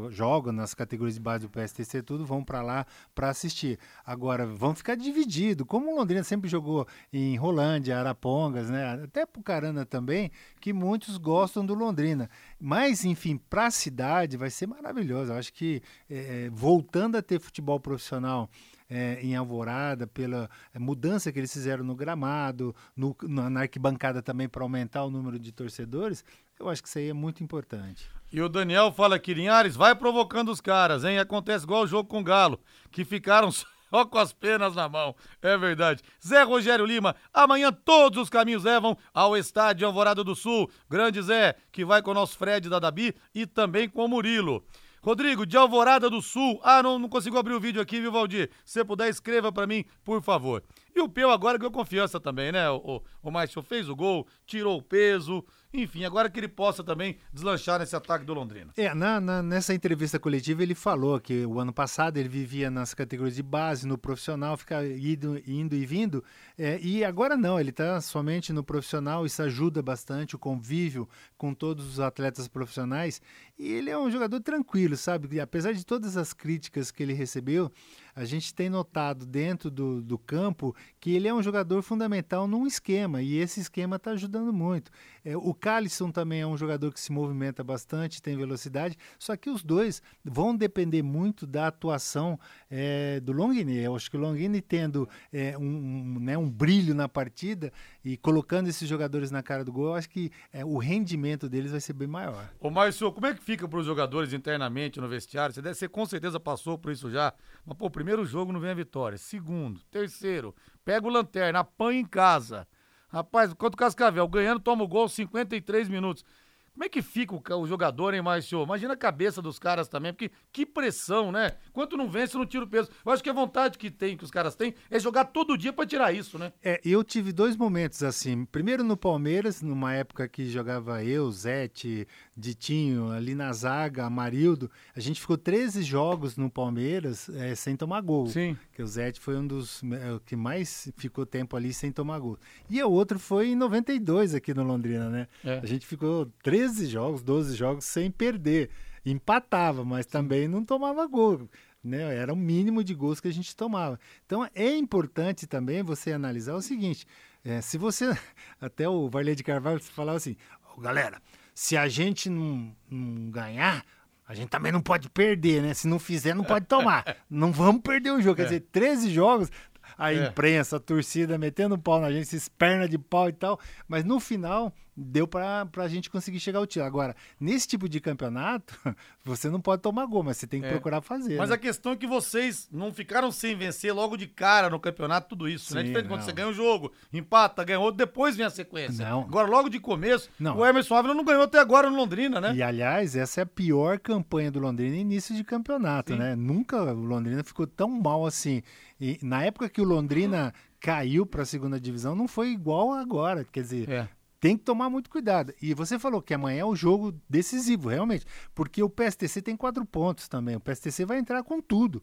jogam 0.09 0.51
nas 0.51 0.73
categorias 0.73 1.13
de 1.13 1.21
base 1.21 1.45
do 1.45 1.49
PSTC, 1.49 2.01
tudo 2.01 2.25
vão 2.25 2.43
para 2.43 2.61
lá 2.63 2.85
para 3.13 3.29
assistir. 3.29 3.77
Agora, 4.03 4.45
vão 4.45 4.73
ficar 4.73 4.95
divididos, 4.95 5.67
como 5.67 5.91
o 5.91 5.95
Londrina 5.95 6.23
sempre 6.23 6.49
jogou 6.49 6.87
em 7.11 7.35
Rolândia, 7.37 7.99
Arapongas, 7.99 8.69
né? 8.69 9.03
até 9.03 9.25
Pucarana 9.25 9.85
também, 9.85 10.31
que 10.59 10.73
muitos 10.73 11.17
gostam 11.17 11.63
do 11.63 11.75
Londrina. 11.75 12.29
Mas, 12.59 13.05
enfim, 13.05 13.37
para 13.37 13.67
a 13.67 13.71
cidade 13.71 14.35
vai 14.35 14.49
ser 14.49 14.65
maravilhoso. 14.65 15.31
Eu 15.31 15.37
acho 15.37 15.53
que 15.53 15.81
é, 16.09 16.49
voltando 16.51 17.15
a 17.17 17.21
ter 17.21 17.39
futebol 17.39 17.79
profissional 17.79 18.49
é, 18.89 19.19
em 19.21 19.35
Alvorada, 19.35 20.07
pela 20.07 20.49
é, 20.73 20.79
mudança 20.79 21.31
que 21.31 21.39
eles 21.39 21.51
fizeram 21.51 21.83
no 21.83 21.95
gramado, 21.95 22.75
no, 22.95 23.15
na 23.27 23.61
arquibancada 23.61 24.21
também 24.21 24.47
para 24.47 24.63
aumentar 24.63 25.03
o 25.03 25.09
número 25.09 25.39
de 25.39 25.51
torcedores, 25.51 26.23
eu 26.59 26.69
acho 26.69 26.81
que 26.81 26.87
isso 26.87 26.99
aí 26.99 27.09
é 27.09 27.13
muito 27.13 27.43
importante. 27.43 28.09
E 28.33 28.41
o 28.41 28.49
Daniel 28.49 28.91
fala 28.91 29.19
que 29.19 29.31
Linhares 29.31 29.75
vai 29.75 29.93
provocando 29.93 30.51
os 30.51 30.59
caras, 30.59 31.03
hein? 31.03 31.19
Acontece 31.19 31.65
igual 31.65 31.83
o 31.83 31.87
jogo 31.87 32.09
com 32.09 32.19
o 32.19 32.23
Galo, 32.23 32.59
que 32.91 33.05
ficaram 33.05 33.51
só 33.53 34.05
com 34.05 34.17
as 34.17 34.33
penas 34.33 34.73
na 34.73 34.89
mão. 34.89 35.15
É 35.39 35.55
verdade. 35.55 36.01
Zé 36.25 36.41
Rogério 36.41 36.83
Lima, 36.83 37.15
amanhã 37.31 37.71
todos 37.71 38.23
os 38.23 38.31
caminhos 38.31 38.63
levam 38.63 38.97
ao 39.13 39.37
estádio 39.37 39.85
Alvorada 39.85 40.23
do 40.23 40.35
Sul. 40.35 40.67
Grande 40.89 41.21
Zé, 41.21 41.55
que 41.71 41.85
vai 41.85 42.01
com 42.01 42.09
o 42.09 42.15
nosso 42.15 42.35
Fred 42.35 42.67
da 42.69 42.79
Dabi 42.79 43.13
e 43.35 43.45
também 43.45 43.87
com 43.87 44.03
o 44.03 44.07
Murilo. 44.07 44.65
Rodrigo, 45.03 45.45
de 45.45 45.55
Alvorada 45.55 46.09
do 46.09 46.19
Sul. 46.19 46.59
Ah, 46.63 46.81
não, 46.81 46.97
não 46.97 47.09
consigo 47.09 47.37
abrir 47.37 47.53
o 47.53 47.59
vídeo 47.59 47.81
aqui, 47.81 47.99
viu, 47.99 48.11
Valdir? 48.11 48.49
Se 48.65 48.83
puder, 48.83 49.09
escreva 49.09 49.51
para 49.51 49.67
mim, 49.67 49.85
por 50.03 50.23
favor. 50.23 50.63
E 50.95 51.01
o 51.01 51.09
Peu 51.09 51.29
agora 51.29 51.57
ganhou 51.57 51.71
confiança 51.71 52.19
também, 52.19 52.51
né? 52.51 52.67
O, 52.71 52.77
o, 52.77 53.03
o 53.21 53.29
Márcio 53.29 53.61
fez 53.61 53.89
o 53.89 53.95
gol, 53.95 54.25
tirou 54.45 54.77
o 54.77 54.81
peso, 54.81 55.45
enfim, 55.73 56.05
agora 56.05 56.29
que 56.29 56.39
ele 56.39 56.47
possa 56.47 56.83
também 56.83 57.17
deslanchar 57.33 57.79
nesse 57.79 57.95
ataque 57.95 58.23
do 58.23 58.33
Londrina. 58.33 58.71
É, 58.77 58.93
na, 58.93 59.19
na, 59.19 59.41
nessa 59.41 59.73
entrevista 59.73 60.19
coletiva 60.19 60.61
ele 60.61 60.75
falou 60.75 61.19
que 61.19 61.45
o 61.45 61.59
ano 61.59 61.73
passado 61.73 62.17
ele 62.17 62.29
vivia 62.29 62.69
nas 62.69 62.93
categorias 62.93 63.35
de 63.35 63.43
base, 63.43 63.87
no 63.87 63.97
profissional, 63.97 64.55
ficava 64.55 64.85
indo, 64.85 65.41
indo 65.47 65.75
e 65.75 65.85
vindo, 65.85 66.23
é, 66.57 66.79
e 66.79 67.03
agora 67.03 67.35
não, 67.35 67.59
ele 67.59 67.71
está 67.71 67.99
somente 68.01 68.53
no 68.53 68.63
profissional, 68.63 69.25
isso 69.25 69.41
ajuda 69.41 69.81
bastante 69.81 70.35
o 70.35 70.39
convívio 70.39 71.09
com 71.37 71.53
todos 71.53 71.85
os 71.87 71.99
atletas 71.99 72.47
profissionais, 72.47 73.21
e 73.57 73.71
ele 73.71 73.89
é 73.89 73.97
um 73.97 74.11
jogador 74.11 74.39
tranquilo, 74.41 74.95
sabe? 74.95 75.35
E 75.35 75.39
apesar 75.39 75.73
de 75.73 75.85
todas 75.85 76.17
as 76.17 76.33
críticas 76.33 76.91
que 76.91 77.01
ele 77.01 77.13
recebeu, 77.13 77.71
a 78.15 78.25
gente 78.25 78.53
tem 78.53 78.69
notado 78.69 79.25
dentro 79.25 79.71
do, 79.71 80.01
do 80.01 80.17
campo 80.17 80.75
que 80.99 81.15
ele 81.15 81.27
é 81.27 81.33
um 81.33 81.41
jogador 81.41 81.81
fundamental 81.81 82.47
num 82.47 82.67
esquema 82.67 83.21
e 83.21 83.37
esse 83.37 83.59
esquema 83.59 83.95
está 83.95 84.11
ajudando 84.11 84.53
muito. 84.53 84.91
É, 85.23 85.35
o 85.37 85.53
Calisson 85.53 86.11
também 86.11 86.41
é 86.41 86.47
um 86.47 86.57
jogador 86.57 86.91
que 86.91 86.99
se 86.99 87.11
movimenta 87.11 87.63
bastante, 87.63 88.21
tem 88.21 88.35
velocidade, 88.35 88.97
só 89.17 89.35
que 89.35 89.49
os 89.49 89.63
dois 89.63 90.01
vão 90.23 90.55
depender 90.55 91.01
muito 91.01 91.47
da 91.47 91.67
atuação 91.67 92.39
é, 92.69 93.19
do 93.19 93.31
Longini. 93.31 93.77
Eu 93.77 93.95
acho 93.95 94.09
que 94.09 94.17
o 94.17 94.19
Longini 94.19 94.61
tendo 94.61 95.07
é, 95.31 95.57
um, 95.57 95.63
um, 95.63 96.19
né, 96.19 96.37
um 96.37 96.49
brilho 96.49 96.93
na 96.93 97.07
partida, 97.07 97.71
e 98.03 98.17
colocando 98.17 98.67
esses 98.67 98.87
jogadores 98.87 99.31
na 99.31 99.41
cara 99.41 99.63
do 99.63 99.71
gol, 99.71 99.87
eu 99.87 99.95
acho 99.95 100.09
que 100.09 100.31
é, 100.51 100.65
o 100.65 100.77
rendimento 100.77 101.47
deles 101.47 101.71
vai 101.71 101.79
ser 101.79 101.93
bem 101.93 102.07
maior. 102.07 102.49
Ô, 102.59 102.69
Márcio, 102.69 103.11
como 103.11 103.27
é 103.27 103.33
que 103.33 103.43
fica 103.43 103.67
para 103.67 103.79
os 103.79 103.85
jogadores 103.85 104.33
internamente 104.33 104.99
no 104.99 105.07
vestiário? 105.07 105.55
Você, 105.55 105.61
deve, 105.61 105.75
você 105.75 105.87
com 105.87 106.05
certeza 106.05 106.39
passou 106.39 106.77
por 106.77 106.91
isso 106.91 107.09
já. 107.09 107.33
Mas, 107.65 107.77
pô, 107.77 107.89
primeiro 107.89 108.25
jogo 108.25 108.51
não 108.51 108.59
vem 108.59 108.71
a 108.71 108.75
vitória. 108.75 109.17
Segundo, 109.17 109.79
terceiro, 109.89 110.53
pega 110.83 111.07
o 111.07 111.09
lanterna, 111.09 111.59
apanha 111.59 112.01
em 112.01 112.05
casa. 112.05 112.67
Rapaz, 113.13 113.53
quanto 113.53 113.77
Cascavel 113.77 114.27
ganhando, 114.27 114.59
toma 114.59 114.83
o 114.83 114.87
gol 114.87 115.07
53 115.07 115.87
minutos. 115.87 116.25
Como 116.73 116.85
é 116.85 116.89
que 116.89 117.03
fica 117.03 117.35
o, 117.35 117.61
o 117.61 117.67
jogador, 117.67 118.13
hein, 118.13 118.21
Márcio? 118.21 118.63
Imagina 118.63 118.93
a 118.93 118.97
cabeça 118.97 119.41
dos 119.41 119.59
caras 119.59 119.87
também, 119.87 120.11
porque 120.11 120.31
que 120.51 120.65
pressão, 120.65 121.31
né? 121.31 121.51
Quanto 121.71 121.95
não 121.95 122.09
vence, 122.09 122.35
não 122.35 122.45
tira 122.45 122.63
o 122.63 122.67
peso. 122.67 122.89
Eu 123.05 123.11
acho 123.11 123.23
que 123.23 123.29
a 123.29 123.33
vontade 123.33 123.77
que 123.77 123.91
tem, 123.91 124.17
que 124.17 124.23
os 124.23 124.31
caras 124.31 124.55
têm, 124.55 124.73
é 124.89 124.99
jogar 124.99 125.25
todo 125.25 125.57
dia 125.57 125.71
para 125.71 125.85
tirar 125.85 126.11
isso, 126.11 126.39
né? 126.39 126.51
É, 126.63 126.81
eu 126.83 127.03
tive 127.03 127.31
dois 127.31 127.55
momentos 127.55 128.01
assim. 128.01 128.43
Primeiro 128.45 128.83
no 128.83 128.97
Palmeiras, 128.97 129.61
numa 129.61 129.93
época 129.93 130.27
que 130.27 130.49
jogava 130.49 131.03
eu, 131.03 131.29
Zete, 131.31 132.07
Ditinho, 132.35 133.11
ali 133.11 133.35
na 133.35 133.53
zaga, 133.53 134.05
Amarildo. 134.05 134.69
A 134.95 134.99
gente 134.99 135.21
ficou 135.21 135.37
13 135.37 135.83
jogos 135.83 136.37
no 136.37 136.49
Palmeiras 136.49 137.29
é, 137.29 137.53
sem 137.53 137.75
tomar 137.75 138.01
gol. 138.01 138.27
Sim. 138.27 138.57
Que 138.71 138.81
o 138.81 138.87
Zete 138.87 139.19
foi 139.19 139.37
um 139.37 139.45
dos 139.45 139.83
é, 139.83 140.19
que 140.25 140.35
mais 140.35 140.91
ficou 140.97 141.25
tempo 141.25 141.55
ali 141.55 141.71
sem 141.71 141.91
tomar 141.91 142.17
gol. 142.17 142.39
E 142.67 142.81
o 142.81 142.91
outro 142.91 143.19
foi 143.19 143.49
em 143.49 143.55
92 143.55 144.33
aqui 144.33 144.55
no 144.55 144.63
Londrina, 144.63 145.09
né? 145.09 145.27
É. 145.43 145.59
A 145.59 145.65
gente 145.67 145.85
ficou 145.85 146.31
13 146.41 146.62
jogos, 146.87 147.23
12 147.23 147.55
jogos 147.55 147.85
sem 147.85 148.09
perder. 148.11 148.69
Empatava, 149.05 149.83
mas 149.83 150.05
também 150.05 150.47
não 150.47 150.63
tomava 150.63 151.05
gol. 151.07 151.49
Né? 151.83 152.15
Era 152.15 152.31
o 152.31 152.37
mínimo 152.37 152.83
de 152.83 152.93
gols 152.93 153.19
que 153.19 153.27
a 153.27 153.33
gente 153.33 153.55
tomava. 153.55 153.99
Então 154.25 154.47
é 154.55 154.75
importante 154.75 155.45
também 155.45 155.83
você 155.83 156.13
analisar 156.13 156.55
o 156.55 156.61
seguinte: 156.61 157.05
é, 157.43 157.59
se 157.61 157.77
você. 157.77 158.17
Até 158.61 158.87
o 158.87 159.09
Varley 159.09 159.35
de 159.35 159.43
Carvalho 159.43 159.81
falava 159.81 160.17
assim, 160.17 160.37
oh, 160.75 160.79
galera, 160.79 161.21
se 161.53 161.75
a 161.75 161.87
gente 161.89 162.29
não, 162.29 162.73
não 162.89 163.29
ganhar, 163.29 163.85
a 164.25 164.33
gente 164.33 164.49
também 164.49 164.71
não 164.71 164.81
pode 164.81 165.09
perder, 165.09 165.61
né? 165.61 165.73
Se 165.73 165.87
não 165.87 165.99
fizer, 165.99 166.33
não 166.33 166.45
pode 166.45 166.65
tomar. 166.65 167.03
não 167.29 167.51
vamos 167.51 167.81
perder 167.81 168.11
o 168.11 168.21
jogo. 168.21 168.37
Quer 168.37 168.45
dizer, 168.45 168.61
13 168.71 169.09
jogos, 169.11 169.49
a 169.97 170.13
É. 170.13 170.27
imprensa, 170.27 170.77
a 170.77 170.79
torcida 170.79 171.37
metendo 171.37 171.77
pau 171.77 171.99
na 171.99 172.11
gente, 172.11 172.23
esses 172.23 172.47
perna 172.47 172.87
de 172.87 172.97
pau 172.97 173.29
e 173.29 173.33
tal. 173.33 173.59
Mas 173.87 174.03
no 174.03 174.19
final, 174.19 174.73
deu 174.95 175.27
pra, 175.27 175.65
pra 175.65 175.87
gente 175.87 176.09
conseguir 176.09 176.39
chegar 176.39 176.59
ao 176.59 176.67
título. 176.67 176.85
Agora, 176.85 177.15
nesse 177.39 177.67
tipo 177.67 177.89
de 177.89 177.99
campeonato, 177.99 178.77
você 179.25 179.49
não 179.49 179.59
pode 179.59 179.81
tomar 179.81 180.05
gol, 180.05 180.23
mas 180.23 180.37
você 180.37 180.45
tem 180.47 180.61
que 180.61 180.67
É. 180.67 180.69
procurar 180.71 181.01
fazer. 181.01 181.37
Mas 181.37 181.49
né? 181.49 181.55
a 181.55 181.57
questão 181.57 181.93
é 181.93 181.95
que 181.95 182.05
vocês 182.07 182.67
não 182.71 182.93
ficaram 182.93 183.31
sem 183.31 183.55
vencer 183.55 183.93
logo 183.93 184.15
de 184.17 184.27
cara 184.27 184.69
no 184.69 184.79
campeonato, 184.79 185.29
tudo 185.29 185.47
isso, 185.49 185.73
né? 185.73 185.81
Sim, 185.81 185.87
Diferente 185.87 186.07
quando 186.07 186.19
não. 186.19 186.25
você 186.25 186.31
ganha 186.31 186.47
um 186.47 186.53
jogo, 186.53 186.91
empata, 187.11 187.63
ganha 187.63 187.79
outro, 187.79 187.97
depois 187.97 188.35
vem 188.35 188.45
a 188.45 188.49
sequência. 188.49 189.07
Não. 189.09 189.21
Agora, 189.21 189.47
logo 189.47 189.69
de 189.69 189.79
começo, 189.79 190.29
Não. 190.39 190.57
o 190.57 190.65
Emerson 190.65 190.95
Ávila 190.95 191.13
não 191.13 191.23
ganhou 191.25 191.43
até 191.43 191.59
agora 191.59 191.89
no 191.89 191.95
Londrina, 191.97 192.39
né? 192.39 192.53
E 192.55 192.61
aliás, 192.61 193.15
essa 193.15 193.41
é 193.41 193.43
a 193.43 193.47
pior 193.47 193.97
campanha 193.99 194.51
do 194.51 194.59
Londrina 194.59 194.95
início 194.95 195.33
de 195.35 195.43
campeonato, 195.43 196.13
Sim. 196.13 196.19
né? 196.19 196.35
Nunca 196.35 196.81
o 196.81 196.93
Londrina 196.93 197.43
ficou 197.43 197.65
tão 197.65 197.89
mal 197.89 198.25
assim. 198.25 198.61
E 199.05 199.19
na 199.21 199.43
época 199.43 199.67
que 199.67 199.81
o 199.81 199.83
Londrina 199.83 200.53
caiu 200.79 201.25
para 201.25 201.41
a 201.41 201.45
segunda 201.45 201.77
divisão, 201.77 202.15
não 202.15 202.25
foi 202.25 202.51
igual 202.51 202.93
agora. 202.93 203.43
Quer 203.43 203.61
dizer, 203.63 203.89
É. 203.89 204.07
tem 204.39 204.55
que 204.57 204.63
tomar 204.63 204.89
muito 204.89 205.09
cuidado. 205.09 205.53
E 205.61 205.73
você 205.73 205.99
falou 205.99 206.21
que 206.21 206.33
amanhã 206.33 206.61
é 206.61 206.65
o 206.65 206.73
jogo 206.75 207.13
decisivo, 207.29 207.89
realmente, 207.89 208.25
porque 208.55 208.81
o 208.81 208.89
PSTC 208.89 209.41
tem 209.41 209.57
quatro 209.57 209.85
pontos 209.85 210.29
também. 210.29 210.55
O 210.55 210.59
PSTC 210.61 211.03
vai 211.03 211.17
entrar 211.19 211.43
com 211.43 211.61
tudo. 211.61 212.01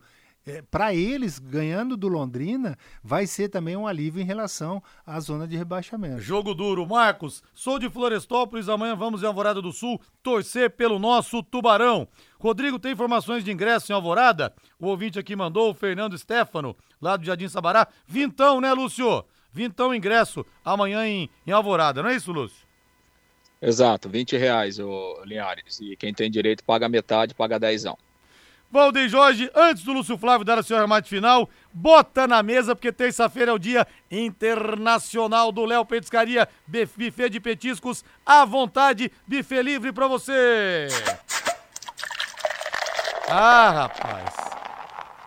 Para 0.70 0.94
eles, 0.94 1.38
ganhando 1.38 1.96
do 1.96 2.08
Londrina, 2.08 2.76
vai 3.02 3.26
ser 3.26 3.48
também 3.48 3.76
um 3.76 3.86
alívio 3.86 4.22
em 4.22 4.24
relação 4.24 4.82
à 5.06 5.20
zona 5.20 5.46
de 5.46 5.56
rebaixamento. 5.56 6.20
Jogo 6.20 6.54
duro. 6.54 6.86
Marcos, 6.86 7.42
sou 7.54 7.78
de 7.78 7.90
Florestópolis, 7.90 8.68
amanhã 8.68 8.96
vamos 8.96 9.22
em 9.22 9.26
Alvorada 9.26 9.60
do 9.60 9.72
Sul 9.72 10.00
torcer 10.22 10.70
pelo 10.70 10.98
nosso 10.98 11.42
Tubarão. 11.42 12.08
Rodrigo, 12.38 12.78
tem 12.78 12.92
informações 12.92 13.44
de 13.44 13.52
ingresso 13.52 13.92
em 13.92 13.94
Alvorada? 13.94 14.54
O 14.78 14.86
ouvinte 14.86 15.18
aqui 15.18 15.36
mandou, 15.36 15.70
o 15.70 15.74
Fernando 15.74 16.16
Stefano, 16.16 16.74
lá 17.00 17.16
do 17.16 17.24
Jardim 17.24 17.48
Sabará. 17.48 17.86
Vintão, 18.06 18.60
né, 18.60 18.72
Lúcio? 18.72 19.24
Vintão 19.52 19.94
ingresso 19.94 20.44
amanhã 20.64 21.06
em, 21.06 21.28
em 21.46 21.50
Alvorada, 21.50 22.02
não 22.02 22.10
é 22.10 22.16
isso, 22.16 22.32
Lúcio? 22.32 22.66
Exato, 23.60 24.08
20 24.08 24.38
reais, 24.38 24.78
ô 24.78 25.22
Linhares. 25.24 25.80
E 25.80 25.94
quem 25.96 26.14
tem 26.14 26.30
direito 26.30 26.64
paga 26.64 26.88
metade, 26.88 27.34
paga 27.34 27.58
dezão. 27.58 27.98
Valdeir 28.70 29.08
Jorge, 29.08 29.50
antes 29.54 29.82
do 29.82 29.92
Lúcio 29.92 30.16
Flávio 30.16 30.44
dar 30.44 30.56
a 30.58 30.62
sua 30.62 30.80
armate 30.80 31.08
final, 31.08 31.50
bota 31.72 32.28
na 32.28 32.40
mesa, 32.40 32.74
porque 32.76 32.92
terça-feira 32.92 33.50
é 33.50 33.54
o 33.54 33.58
dia 33.58 33.84
internacional 34.08 35.50
do 35.50 35.64
Léo 35.64 35.84
Petiscaria, 35.84 36.48
buffet 36.68 37.28
de 37.28 37.40
petiscos 37.40 38.04
à 38.24 38.44
vontade, 38.44 39.10
buffet 39.26 39.62
livre 39.62 39.92
pra 39.92 40.06
você. 40.06 40.86
Ah, 43.28 43.70
rapaz, 43.70 44.34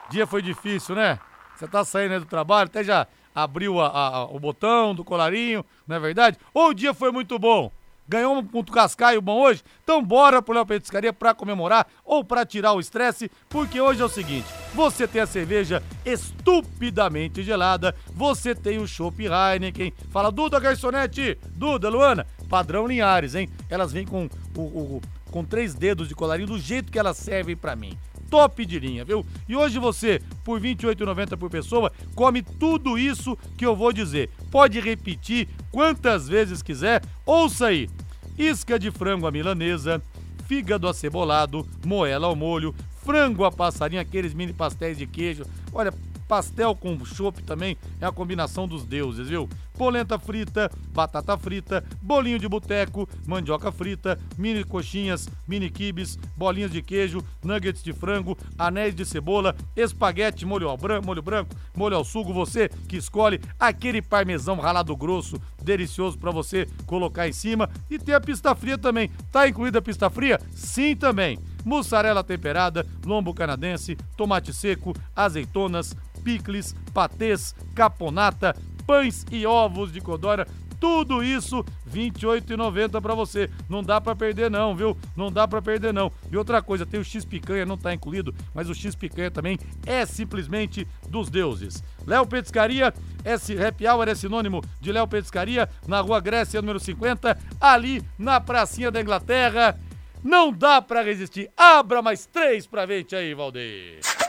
dia 0.10 0.26
foi 0.26 0.42
difícil, 0.42 0.96
né? 0.96 1.20
Você 1.56 1.68
tá 1.68 1.84
saindo 1.84 2.20
do 2.22 2.26
trabalho, 2.26 2.68
até 2.68 2.82
já 2.84 3.08
abriu 3.36 3.82
a- 3.82 3.88
a- 3.90 4.24
o 4.26 4.40
botão 4.40 4.96
do 4.96 5.04
colarinho, 5.04 5.66
não 5.86 5.98
é 5.98 6.00
verdade? 6.00 6.38
Ou 6.54 6.70
o 6.70 6.74
dia 6.74 6.94
foi 6.94 7.12
muito 7.12 7.38
bom? 7.38 7.72
Ganhou 8.08 8.38
um 8.54 8.64
cascaio 8.64 9.22
bom 9.22 9.42
hoje? 9.42 9.64
Então 9.84 10.04
bora 10.04 10.42
pro 10.42 10.54
Léo 10.54 10.66
Petiscaria 10.66 11.14
pra 11.14 11.34
comemorar 11.34 11.88
ou 12.04 12.24
pra 12.24 12.46
tirar 12.46 12.74
o 12.74 12.80
estresse, 12.80 13.32
porque 13.50 13.80
hoje 13.80 14.02
é 14.02 14.06
o 14.06 14.10
seguinte, 14.10 14.48
você 14.74 15.08
tem 15.08 15.22
a 15.22 15.26
cerveja 15.26 15.82
estupidamente 16.06 17.42
gelada, 17.44 17.96
você 18.14 18.54
tem 18.54 18.78
o 18.80 18.88
chopp 18.88 19.24
Heineken, 19.26 19.94
fala 20.12 20.32
Duda 20.32 20.60
Garçonete, 20.60 21.38
Duda, 21.56 21.90
Luana, 21.90 22.28
padrão 22.50 22.86
Linhares, 22.86 23.36
hein? 23.36 23.50
Elas 23.70 23.92
vêm 23.94 24.06
com, 24.06 24.30
o, 24.56 24.62
o- 24.62 25.02
com 25.32 25.44
três 25.44 25.74
dedos 25.74 26.08
de 26.08 26.14
colarinho 26.16 26.48
do 26.48 26.60
jeito 26.60 26.92
que 26.92 27.00
elas 27.00 27.18
servem 27.18 27.56
pra 27.56 27.76
mim 27.76 27.98
top 28.34 28.66
de 28.66 28.80
linha, 28.80 29.06
viu? 29.06 29.24
E 29.48 29.56
hoje 29.56 29.78
você, 29.78 30.20
por 30.44 30.60
R$ 30.60 30.74
28,90 30.74 31.38
por 31.38 31.52
pessoa, 31.52 31.92
come 32.16 32.42
tudo 32.42 32.98
isso 32.98 33.38
que 33.56 33.64
eu 33.64 33.76
vou 33.76 33.94
dizer. 33.94 34.32
Pode 34.50 34.80
repetir 34.80 35.48
quantas 35.70 36.28
vezes 36.28 36.64
quiser. 36.64 37.04
Ouça 37.28 37.68
aí: 37.68 37.88
isca 38.36 38.80
de 38.80 38.90
frango 38.90 39.28
à 39.28 39.32
milanesa, 39.32 40.02
fígado 40.48 40.88
acebolado, 40.88 41.64
moela 41.86 42.26
ao 42.26 42.36
molho, 42.36 42.74
frango 43.06 43.46
a 43.46 43.52
passarinho, 43.52 44.02
aqueles 44.02 44.34
mini 44.34 44.52
pastéis 44.52 44.98
de 44.98 45.06
queijo. 45.06 45.46
Olha, 45.72 45.94
pastel 46.28 46.76
com 46.76 47.06
chopp 47.06 47.44
também 47.44 47.78
é 48.02 48.06
a 48.08 48.12
combinação 48.12 48.68
dos 48.68 48.84
deuses, 48.84 49.30
viu? 49.30 49.48
Polenta 49.78 50.20
frita, 50.20 50.70
batata 50.90 51.38
frita, 51.38 51.84
bolinho 52.02 52.38
de 52.38 52.48
boteco, 52.48 53.08
mandioca 53.26 53.72
frita, 53.72 54.20
mini 54.38 54.64
coxinhas, 54.64 55.28
mini 55.48 55.70
quibes, 55.70 56.18
bolinhas 56.38 56.72
de 56.72 56.82
queijo, 56.82 57.24
nuggets 57.44 57.84
de 57.84 57.92
frango, 57.92 58.38
anéis 58.58 58.94
de 58.94 59.06
cebola, 59.06 59.56
espaguete, 59.76 60.46
molho 60.46 60.70
ao 60.70 60.78
branco, 60.78 61.06
molho 61.06 61.22
branco, 61.22 61.56
molho 61.76 61.96
ao 61.96 62.06
sugo, 62.06 62.34
você 62.34 62.70
que 62.88 62.98
escolhe 62.98 63.42
aquele 63.60 64.02
parmesão 64.02 64.58
ralado 64.58 64.96
grosso, 64.96 65.42
delicioso 65.62 66.18
pra 66.18 66.32
você 66.32 66.68
colocar 66.86 67.28
em 67.28 67.34
cima 67.34 67.70
e 67.90 67.98
tem 67.98 68.14
a 68.14 68.22
pista 68.22 68.54
fria 68.54 68.78
também. 68.78 69.10
Tá 69.32 69.48
incluída 69.48 69.80
a 69.80 69.82
pista 69.82 70.10
fria? 70.10 70.40
Sim 70.52 70.96
também 70.96 71.40
mussarela 71.64 72.24
temperada, 72.24 72.86
lombo 73.06 73.34
canadense, 73.34 73.96
tomate 74.18 74.54
seco, 74.54 74.94
azeitonas, 75.16 75.96
picles, 76.24 76.76
patês, 76.94 77.56
caponata, 77.76 78.56
pães 78.86 79.26
e 79.32 79.46
ovos 79.46 79.92
de 79.92 80.02
codorna. 80.02 80.48
Tudo 80.80 81.24
isso 81.24 81.64
R$ 81.90 82.12
28,90 82.12 83.02
pra 83.02 83.16
você. 83.16 83.50
Não 83.70 83.82
dá 83.82 84.02
pra 84.02 84.14
perder 84.14 84.52
não, 84.52 84.76
viu? 84.76 84.98
Não 85.16 85.32
dá 85.32 85.48
pra 85.48 85.62
perder 85.62 85.94
não. 85.94 86.12
E 86.30 86.36
outra 86.36 86.62
coisa, 86.62 86.86
tem 86.86 87.00
o 87.00 87.06
X 87.06 87.24
picanha, 87.24 87.66
não 87.66 87.78
tá 87.78 87.94
incluído, 87.94 88.36
mas 88.54 88.70
o 88.70 88.76
X 88.76 88.94
picanha 88.94 89.32
também 89.32 89.58
é 89.86 90.06
simplesmente 90.06 90.86
dos 91.08 91.30
deuses. 91.30 91.82
Léo 92.06 92.28
Petiscaria, 92.28 92.94
esse 93.24 93.58
happy 93.58 93.88
hour 93.88 94.10
é 94.10 94.16
sinônimo 94.16 94.62
de 94.82 94.92
Léo 94.92 95.08
Petiscaria, 95.08 95.70
na 95.88 96.02
Rua 96.02 96.20
Grécia, 96.20 96.62
número 96.62 96.82
50, 96.82 97.38
ali 97.62 98.04
na 98.18 98.42
pracinha 98.42 98.92
da 98.92 99.00
Inglaterra. 99.00 99.80
Não 100.22 100.52
dá 100.52 100.82
pra 100.82 101.02
resistir. 101.02 101.50
Abra 101.56 102.02
mais 102.02 102.26
três 102.26 102.68
pra 102.68 102.86
gente 102.86 103.16
aí, 103.16 103.34
Valdeir. 103.34 104.23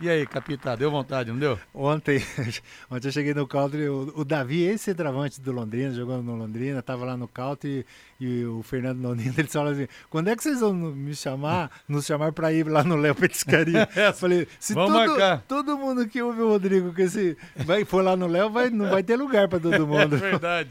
E 0.00 0.08
aí, 0.08 0.26
capitão, 0.26 0.74
deu 0.78 0.90
vontade, 0.90 1.30
não 1.30 1.38
deu? 1.38 1.58
Ontem, 1.74 2.24
ontem 2.90 3.08
eu 3.08 3.12
cheguei 3.12 3.34
no 3.34 3.46
country, 3.46 3.86
o, 3.86 4.10
o 4.16 4.24
Davi, 4.24 4.62
esse 4.62 4.84
centroavante 4.84 5.38
do 5.42 5.52
Londrina, 5.52 5.92
jogando 5.92 6.22
no 6.22 6.36
Londrina, 6.36 6.80
tava 6.80 7.04
lá 7.04 7.18
no 7.18 7.28
country 7.28 7.84
e, 8.18 8.24
e 8.24 8.44
o 8.46 8.62
Fernando 8.62 9.02
Londrina, 9.02 9.34
ele 9.36 9.48
falou 9.48 9.72
assim, 9.72 9.86
quando 10.08 10.28
é 10.28 10.36
que 10.36 10.42
vocês 10.42 10.60
vão 10.60 10.72
me 10.72 11.14
chamar, 11.14 11.70
nos 11.86 12.06
chamar 12.06 12.32
pra 12.32 12.50
ir 12.50 12.66
lá 12.66 12.82
no 12.82 12.96
Léo 12.96 13.14
Petiscaria? 13.14 13.86
Eu 13.94 14.14
falei, 14.14 14.48
se 14.58 14.72
Vamos 14.72 14.90
todo, 14.90 15.08
marcar. 15.10 15.44
todo 15.46 15.76
mundo 15.76 16.08
que 16.08 16.22
ouve 16.22 16.40
o 16.40 16.48
Rodrigo 16.48 16.94
que 16.94 17.02
esse 17.02 17.36
vai, 17.56 17.84
for 17.84 18.02
lá 18.02 18.16
no 18.16 18.26
Léo, 18.26 18.48
vai, 18.48 18.70
não 18.70 18.88
vai 18.88 19.02
ter 19.02 19.16
lugar 19.16 19.48
pra 19.48 19.60
todo 19.60 19.86
mundo. 19.86 20.16
É 20.16 20.18
verdade. 20.18 20.70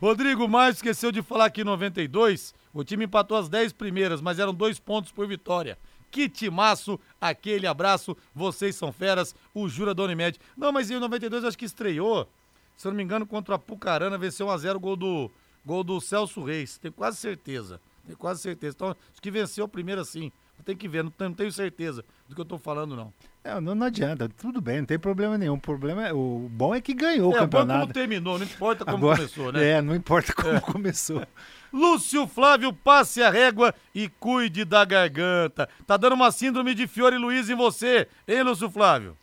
Rodrigo 0.00 0.46
Márcio 0.48 0.78
esqueceu 0.78 1.10
de 1.10 1.20
falar 1.20 1.50
que 1.50 1.62
em 1.62 1.64
92 1.64 2.54
o 2.72 2.84
time 2.84 3.04
empatou 3.04 3.36
as 3.36 3.48
10 3.48 3.72
primeiras, 3.72 4.20
mas 4.20 4.38
eram 4.38 4.54
dois 4.54 4.78
pontos 4.78 5.10
por 5.10 5.26
vitória. 5.26 5.76
Que 6.12 6.28
timaço, 6.28 7.00
aquele 7.18 7.66
abraço, 7.66 8.14
vocês 8.34 8.76
são 8.76 8.92
feras, 8.92 9.34
o 9.54 9.66
Jura 9.66 9.94
da 9.94 10.02
Unimed. 10.02 10.38
Não, 10.54 10.70
mas 10.70 10.90
em 10.90 11.00
92 11.00 11.42
acho 11.42 11.56
que 11.56 11.64
estreou, 11.64 12.28
se 12.76 12.86
eu 12.86 12.92
não 12.92 12.96
me 12.96 13.02
engano, 13.02 13.26
contra 13.26 13.54
a 13.54 13.58
Pucarana, 13.58 14.18
venceu 14.18 14.46
1x0 14.46 14.78
gol 14.78 14.94
do, 14.94 15.30
gol 15.64 15.82
do 15.82 15.98
Celso 16.02 16.44
Reis, 16.44 16.76
tenho 16.76 16.92
quase 16.92 17.16
certeza, 17.16 17.80
tenho 18.04 18.18
quase 18.18 18.42
certeza. 18.42 18.76
Então, 18.76 18.88
acho 18.90 19.22
que 19.22 19.30
venceu 19.30 19.64
o 19.64 19.68
primeiro 19.68 20.02
assim, 20.02 20.30
tem 20.62 20.76
que 20.76 20.86
ver, 20.86 21.02
não, 21.02 21.12
não 21.18 21.32
tenho 21.32 21.50
certeza 21.50 22.04
do 22.28 22.34
que 22.34 22.40
eu 22.40 22.44
tô 22.44 22.58
falando 22.58 22.94
não. 22.94 23.12
É, 23.42 23.58
não, 23.60 23.74
não 23.74 23.86
adianta, 23.86 24.28
tudo 24.28 24.60
bem, 24.60 24.80
não 24.80 24.86
tem 24.86 24.98
problema 24.98 25.36
nenhum. 25.36 25.54
O 25.54 25.60
problema 25.60 26.06
é, 26.06 26.12
o 26.12 26.48
bom 26.52 26.74
é 26.74 26.80
que 26.80 26.94
ganhou 26.94 27.32
é, 27.32 27.36
o 27.36 27.38
campeonato. 27.38 27.80
como 27.80 27.92
terminou, 27.92 28.38
não 28.38 28.44
importa 28.44 28.84
como 28.84 28.98
Agora, 28.98 29.16
começou, 29.16 29.52
né? 29.52 29.64
É, 29.72 29.82
não 29.82 29.94
importa 29.94 30.32
como 30.32 30.60
começou. 30.60 31.26
Lúcio 31.72 32.26
Flávio, 32.26 32.72
passe 32.72 33.22
a 33.22 33.30
régua 33.30 33.74
e 33.94 34.08
cuide 34.08 34.64
da 34.64 34.84
garganta. 34.84 35.68
Tá 35.86 35.96
dando 35.96 36.12
uma 36.14 36.30
síndrome 36.30 36.74
de 36.74 36.86
Fiore 36.86 37.16
Luiz 37.16 37.48
em 37.48 37.54
você, 37.54 38.06
hein, 38.28 38.42
Lúcio 38.42 38.70
Flávio? 38.70 39.16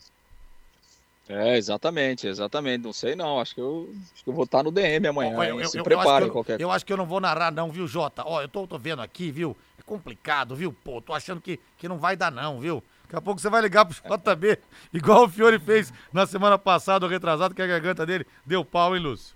É, 1.30 1.56
exatamente, 1.58 2.26
exatamente. 2.28 2.84
Não 2.84 2.92
sei 2.92 3.16
não, 3.16 3.40
acho 3.40 3.54
que 3.54 3.62
eu, 3.62 3.94
acho 4.14 4.24
que 4.24 4.30
eu 4.30 4.34
vou 4.34 4.46
estar 4.46 4.64
no 4.64 4.72
DM 4.72 5.08
amanhã. 5.08 5.38
Ó, 5.38 5.44
hein? 5.44 5.50
eu, 5.52 5.70
Se 5.70 5.78
eu- 5.78 5.84
eu 5.84 6.02
eu- 6.22 6.32
qualquer 6.32 6.60
Eu 6.60 6.72
acho 6.72 6.84
que 6.84 6.92
eu 6.92 6.98
não 6.98 7.06
vou 7.06 7.20
narrar, 7.22 7.52
não, 7.52 7.72
viu, 7.72 7.88
Jota? 7.88 8.24
Ó, 8.26 8.42
eu 8.42 8.48
tô, 8.48 8.66
tô 8.66 8.80
vendo 8.80 9.04
aqui, 9.04 9.30
viu? 9.30 9.56
É 9.78 9.84
complicado, 9.84 10.56
viu? 10.56 10.74
Pô, 10.84 11.00
tô 11.00 11.14
achando 11.14 11.40
que, 11.40 11.60
que 11.78 11.88
não 11.88 12.00
vai 12.00 12.16
dar, 12.16 12.32
não, 12.32 12.60
viu? 12.60 12.84
Daqui 13.04 13.16
a 13.16 13.22
pouco 13.22 13.40
você 13.40 13.50
vai 13.50 13.62
ligar 13.62 13.86
pro 13.86 13.94
JB, 14.18 14.58
igual 14.92 15.26
o 15.26 15.30
Fiore 15.30 15.60
fez 15.60 15.94
na 16.12 16.26
semana 16.26 16.58
passada, 16.58 17.06
ou 17.06 17.12
retrasado, 17.12 17.54
que 17.54 17.62
a 17.62 17.68
garganta 17.68 18.08
dele 18.08 18.26
deu 18.44 18.66
pau, 18.66 18.96
hein, 18.96 19.04
Lúcio? 19.04 19.36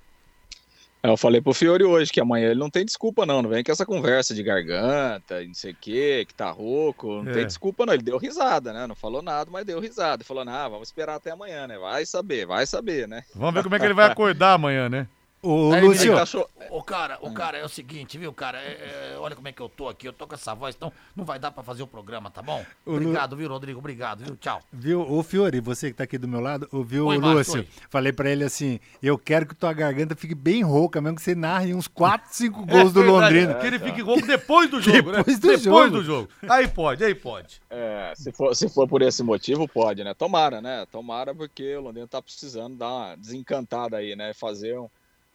Eu 1.06 1.18
falei 1.18 1.42
pro 1.42 1.54
Fiore 1.54 1.84
hoje 1.84 2.10
que 2.10 2.22
amanhã 2.22 2.50
ele 2.52 2.60
não 2.62 2.70
tem 2.70 2.86
desculpa, 2.86 3.26
não. 3.26 3.42
Não 3.42 3.50
vem 3.50 3.62
com 3.62 3.74
essa 3.74 3.86
conversa 3.86 4.34
de 4.34 4.42
garganta, 4.42 5.44
não 5.44 5.54
sei 5.54 5.74
o 5.74 5.76
quê, 5.76 6.24
que 6.26 6.34
tá 6.34 6.50
rouco. 6.50 7.22
Não 7.22 7.30
É. 7.32 7.34
tem 7.34 7.46
desculpa, 7.46 7.86
não. 7.86 7.94
Ele 7.94 8.04
deu 8.04 8.18
risada, 8.18 8.72
né? 8.72 8.88
Não 8.88 8.96
falou 8.96 9.22
nada, 9.22 9.52
mas 9.52 9.66
deu 9.66 9.82
risada. 9.82 10.24
Falou, 10.24 10.46
ah, 10.48 10.70
vamos 10.70 10.88
esperar 10.88 11.16
até 11.16 11.32
amanhã, 11.32 11.68
né? 11.68 11.78
Vai 11.78 12.06
saber, 12.06 12.46
vai 12.46 12.66
saber, 12.66 13.06
né? 13.06 13.22
Vamos 13.36 13.54
ver 13.54 13.64
como 13.64 13.76
é 13.76 13.80
que 13.80 13.86
ele 13.86 13.94
vai 13.94 14.10
acordar 14.10 14.54
amanhã, 14.54 14.88
né? 14.88 15.06
Ô, 15.44 15.74
Aí, 15.74 15.82
Lúcio, 15.82 16.16
Cachorro- 16.16 16.50
Ô, 16.70 16.82
cara, 16.82 17.18
o 17.22 17.34
cara, 17.34 17.58
é 17.58 17.66
o 17.66 17.70
seguinte, 17.70 18.18
viu, 18.18 18.32
cara? 18.32 18.58
É, 18.60 19.12
é, 19.14 19.18
olha 19.20 19.36
como 19.36 19.48
é 19.48 19.52
que 19.52 19.62
eu 19.62 19.68
tô 19.68 19.90
aqui, 19.90 20.08
eu 20.08 20.14
tô 20.14 20.26
com 20.26 20.34
essa 20.36 20.56
voz, 20.56 20.74
então 20.74 20.92
não 21.16 21.26
vai 21.26 21.38
dar 21.38 21.52
pra 21.52 21.62
fazer 21.62 21.84
o 21.84 21.88
programa, 21.88 22.32
tá 22.32 22.42
bom? 22.42 22.66
Ô, 22.86 22.92
Lu- 22.92 22.98
Obrigado, 22.98 23.36
viu, 23.36 23.50
Rodrigo? 23.50 23.78
Obrigado, 23.80 24.24
viu? 24.24 24.38
Tchau. 24.38 24.62
viu, 24.72 25.02
o 25.02 25.22
Fiore, 25.22 25.60
você 25.60 25.92
que 25.92 25.98
tá 25.98 26.06
aqui 26.06 26.18
do 26.18 26.28
meu 26.30 26.40
lado, 26.40 26.68
ouviu 26.72 27.08
Oi, 27.08 27.18
o 27.18 27.20
Lúcio? 27.20 27.56
oi. 27.60 27.68
Falei 27.90 28.14
pra 28.14 28.30
ele 28.30 28.46
assim: 28.46 28.80
eu 29.02 29.18
quero 29.18 29.46
que 29.46 29.54
tua 29.54 29.74
garganta 29.74 30.16
fique 30.16 30.34
bem 30.34 30.64
rouca, 30.64 31.02
mesmo 31.02 31.18
que 31.18 31.22
você 31.22 31.36
narre 31.36 31.74
uns 31.74 31.88
4, 31.90 32.30
5 32.34 32.66
gols 32.66 32.94
do 32.94 33.02
É 33.02 33.04
verdade, 33.04 33.36
Londrina. 33.36 33.54
Que 33.56 33.68
ele 33.68 33.80
fique 33.80 34.02
rouco 34.02 34.26
depois 34.26 34.70
do 34.72 34.80
jogo, 34.82 35.12
né? 35.12 35.18
Depois 35.18 35.40
do 35.40 35.48
depois 35.50 35.64
jogo. 35.64 35.90
do 35.92 36.04
jogo. 36.04 36.30
Aí 36.50 36.68
pode, 36.70 37.04
aí 37.04 37.14
pode. 37.14 37.62
É, 37.70 38.14
se 38.16 38.32
for, 38.32 38.56
se 38.56 38.70
for 38.70 38.88
por 38.88 39.02
esse 39.02 39.22
motivo, 39.22 39.68
pode, 39.68 40.04
né? 40.06 40.14
Tomara, 40.14 40.62
né? 40.62 40.86
Tomara 40.90 41.36
porque 41.36 41.76
o 41.76 41.82
Londrina 41.82 42.08
tá 42.08 42.22
precisando 42.22 42.78
dar 42.78 42.88
uma 42.94 43.16
desencantada 43.16 43.98
aí, 43.98 44.16
né? 44.16 44.34
Fazer, 44.34 44.80
um, 44.80 44.88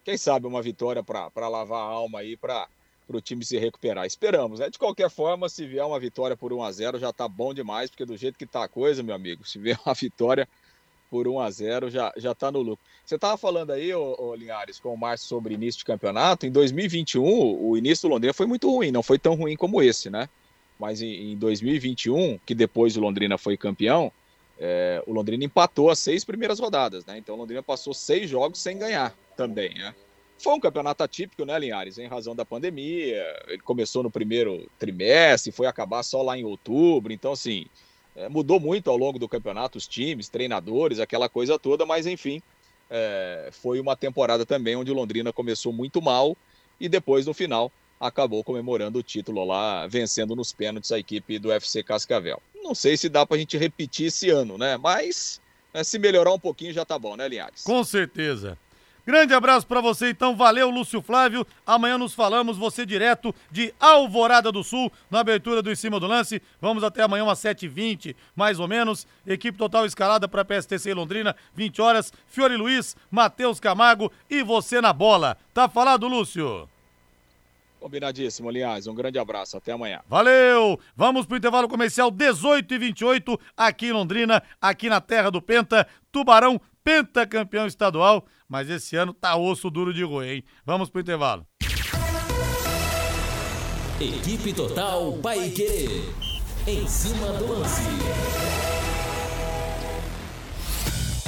quem 0.09 0.17
sabe, 0.17 0.47
uma 0.47 0.63
vitória 0.63 1.03
pra 1.03 1.49
lavar 1.49 1.81
a 1.83 1.85
alma 1.85 2.21
aí, 2.21 2.35
pra 2.35 2.67
o 3.11 3.21
time 3.21 3.45
se 3.45 3.59
recuperar. 3.59 4.07
Esperamos, 4.07 4.59
né? 4.59 4.71
De 4.71 4.79
qualquer 4.79 5.11
forma, 5.11 5.51
se 5.51 5.67
vier 5.67 5.85
uma 5.85 6.01
vitória 6.01 6.35
por 6.35 6.51
1 6.51 6.63
a 6.63 6.73
0 6.73 6.99
já 6.99 7.13
tá 7.13 7.29
bom 7.29 7.53
demais, 7.53 7.91
porque 7.91 8.07
do 8.07 8.17
jeito 8.17 8.39
que 8.39 8.47
tá 8.47 8.65
a 8.65 8.69
coisa, 8.69 9.03
meu 9.03 9.15
amigo, 9.15 9.47
se 9.47 9.59
vier 9.59 9.79
uma 9.85 9.93
vitória 9.93 10.49
por 11.11 11.29
1 11.29 11.41
a 11.41 11.51
0 11.51 11.91
já, 11.91 12.11
já 12.17 12.35
tá 12.35 12.51
no 12.51 12.63
lucro. 12.63 12.83
Você 13.05 13.19
tava 13.19 13.37
falando 13.37 13.71
aí, 13.71 13.93
ô, 13.93 14.17
ô, 14.19 14.35
Linhares, 14.35 14.81
com 14.81 14.95
o 14.95 14.97
Márcio 14.97 15.29
sobre 15.29 15.53
início 15.53 15.81
de 15.81 15.85
campeonato. 15.85 16.47
Em 16.47 16.51
2021, 16.51 17.23
o 17.23 17.77
início 17.77 18.09
do 18.09 18.15
Londrina 18.15 18.33
foi 18.33 18.47
muito 18.47 18.71
ruim, 18.71 18.91
não 18.91 19.03
foi 19.03 19.19
tão 19.19 19.35
ruim 19.35 19.57
como 19.57 19.83
esse, 19.83 20.09
né? 20.09 20.27
Mas 20.81 21.03
em, 21.03 21.33
em 21.33 21.37
2021, 21.37 22.39
que 22.47 22.55
depois 22.55 22.97
o 22.97 23.01
Londrina 23.01 23.37
foi 23.37 23.59
campeão, 23.59 24.11
é, 24.59 25.03
o 25.07 25.13
Londrina 25.13 25.45
empatou 25.45 25.91
as 25.91 25.99
seis 25.99 26.25
primeiras 26.25 26.59
rodadas, 26.59 27.05
né? 27.05 27.19
Então 27.19 27.35
o 27.35 27.39
Londrina 27.39 27.63
passou 27.63 27.93
seis 27.93 28.31
jogos 28.31 28.59
sem 28.59 28.79
ganhar 28.79 29.15
também, 29.39 29.73
né? 29.75 29.95
Foi 30.37 30.53
um 30.53 30.61
campeonato 30.61 31.03
atípico, 31.03 31.45
né, 31.45 31.57
Linhares? 31.59 31.97
Em 31.97 32.07
razão 32.07 32.35
da 32.35 32.45
pandemia. 32.45 33.25
Ele 33.47 33.63
começou 33.63 34.03
no 34.03 34.11
primeiro 34.11 34.69
trimestre, 34.79 35.53
foi 35.53 35.67
acabar 35.67 36.03
só 36.03 36.23
lá 36.23 36.37
em 36.37 36.45
outubro. 36.45 37.13
Então, 37.13 37.33
assim, 37.33 37.67
é, 38.17 38.29
mudou 38.29 38.59
muito 38.59 38.91
ao 38.91 38.97
longo 38.97 39.19
do 39.19 39.29
campeonato, 39.29 39.79
os 39.79 39.87
times, 39.87 40.29
treinadores, 40.29 40.99
aquela 40.99 41.29
coisa 41.29 41.59
toda, 41.59 41.87
mas 41.87 42.07
enfim, 42.07 42.43
é, 42.91 43.49
foi 43.53 43.81
uma 43.81 43.97
temporada 43.97 44.45
também 44.45 44.77
onde 44.77 44.91
o 44.91 44.95
Londrina 44.95 45.33
começou 45.33 45.73
muito 45.73 46.03
mal 46.03 46.37
e 46.81 46.89
depois, 46.89 47.27
no 47.27 47.35
final, 47.35 47.71
acabou 48.01 48.45
comemorando 48.45 48.99
o 48.99 49.03
título 49.03 49.45
lá, 49.45 49.87
vencendo 49.87 50.37
nos 50.37 50.53
pênaltis 50.53 50.93
a 50.93 50.99
equipe 50.99 51.39
do 51.39 51.51
FC 51.51 51.83
Cascavel. 51.83 52.41
Não 52.63 52.75
sei 52.75 52.97
se 52.97 53.09
dá 53.09 53.27
pra 53.27 53.39
gente 53.39 53.57
repetir 53.57 54.07
esse 54.07 54.31
ano, 54.31 54.57
né? 54.57 54.77
Mas 54.77 55.41
é, 55.75 55.83
se 55.83 55.99
melhorar 55.99 56.33
um 56.33 56.39
pouquinho 56.39 56.73
já 56.73 56.85
tá 56.85 56.97
bom, 56.97 57.17
né, 57.17 57.29
Linhares? 57.29 57.63
Com 57.63 57.83
certeza. 57.83 58.57
Grande 59.09 59.33
abraço 59.33 59.67
pra 59.67 59.81
você, 59.81 60.11
então. 60.11 60.37
Valeu, 60.37 60.69
Lúcio 60.69 61.01
Flávio. 61.01 61.47
Amanhã 61.67 61.97
nos 61.97 62.13
falamos, 62.13 62.59
você 62.59 62.85
direto 62.85 63.35
de 63.51 63.73
Alvorada 63.81 64.53
do 64.53 64.63
Sul, 64.63 64.93
na 65.11 65.21
abertura 65.21 65.63
do 65.63 65.73
Em 65.73 65.75
Cima 65.75 65.99
do 65.99 66.07
Lance. 66.07 66.43
Vamos 66.61 66.85
até 66.85 67.03
amanhã, 67.03 67.25
umas 67.25 67.39
7h20, 67.39 68.15
mais 68.37 68.61
ou 68.61 68.69
menos. 68.69 69.07
Equipe 69.27 69.57
total 69.57 69.87
escalada 69.87 70.29
para 70.29 70.45
PSTC 70.45 70.93
Londrina, 70.93 71.35
20 71.55 71.81
horas. 71.81 72.13
Fiore 72.27 72.55
Luiz, 72.55 72.95
Matheus 73.11 73.59
Camargo 73.59 74.13
e 74.29 74.43
você 74.43 74.79
na 74.79 74.93
bola. 74.93 75.39
Tá 75.55 75.71
falado, 75.71 76.07
Lúcio? 76.07 76.69
Combinadíssimo, 77.81 78.51
Linhares. 78.51 78.87
Um 78.87 78.95
grande 78.95 79.19
abraço. 79.19 79.57
Até 79.57 79.73
amanhã. 79.73 80.01
Valeu! 80.07 80.79
Vamos 80.95 81.25
pro 81.25 81.39
intervalo 81.39 81.67
comercial 81.67 82.11
18 82.11 82.75
e 82.75 82.79
28 82.79 83.41
aqui 83.57 83.87
em 83.87 83.93
Londrina, 83.93 84.43
aqui 84.61 84.91
na 84.91 85.01
terra 85.01 85.31
do 85.31 85.41
Penta. 85.41 85.87
Tubarão, 86.11 86.61
pentacampeão 86.89 87.67
estadual. 87.67 88.25
Mas 88.49 88.71
esse 88.71 88.97
ano 88.97 89.13
tá 89.13 89.37
osso 89.37 89.69
duro 89.69 89.93
de 89.93 90.03
roer, 90.03 90.37
hein? 90.37 90.45
Vamos 90.65 90.89
pro 90.89 91.03
intervalo. 91.03 91.47
Equipe 94.01 94.55
Total 94.55 95.13
Paique. 95.19 96.03
Em 96.67 96.89
cima 96.89 97.27
do 97.35 97.53
lance. 97.53 97.83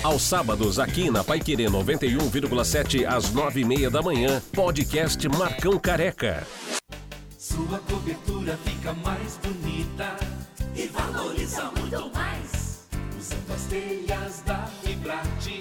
Aos 0.03 0.23
sábados, 0.23 0.79
aqui 0.79 1.11
na 1.11 1.23
Paiquerê 1.23 1.67
91,7 1.67 3.05
às 3.07 3.31
9h30 3.35 3.91
da 3.91 4.01
manhã, 4.01 4.43
podcast 4.55 5.29
Marcão 5.29 5.79
Careca. 5.79 6.47
Sua 7.37 7.79
cobertura 7.81 8.59
fica 8.65 8.95
mais 8.95 9.39
bonita 9.43 10.17
e 10.75 10.87
valoriza 10.87 11.71
muito 11.73 12.15
mais. 12.15 12.89
Usando 13.19 13.53
as 13.55 13.65
telhas 13.65 14.41
da 14.47 14.71
Fibrate, 15.11 15.61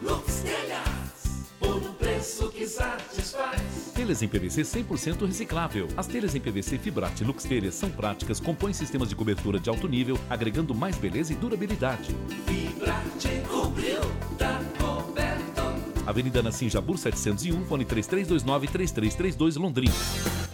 Lux 0.00 0.42
Telhas, 0.42 1.50
por 1.58 1.74
um 1.74 1.92
preço 1.94 2.48
que 2.50 2.64
satisfaz. 2.64 3.92
Telhas 3.92 4.22
em 4.22 4.28
PVC 4.28 4.62
100% 4.62 5.26
reciclável. 5.26 5.88
As 5.96 6.06
telhas 6.06 6.36
em 6.36 6.40
PVC 6.40 6.78
Fibrate 6.78 7.24
Lux 7.24 7.42
Telhas 7.42 7.74
são 7.74 7.90
práticas, 7.90 8.38
compõem 8.38 8.72
sistemas 8.72 9.08
de 9.08 9.16
cobertura 9.16 9.58
de 9.58 9.68
alto 9.68 9.88
nível, 9.88 10.16
agregando 10.30 10.76
mais 10.76 10.96
beleza 10.96 11.32
e 11.32 11.36
durabilidade. 11.36 12.14
Fibrate 12.46 13.42
cobriu, 13.48 14.00
tá 14.38 14.60
coberto. 14.78 15.62
Avenida 16.06 16.40
Nassim 16.40 16.68
Jabur 16.68 16.96
701, 16.96 17.64
fone 17.64 17.84
3329-3332 17.84 19.58
Londrina. 19.58 19.94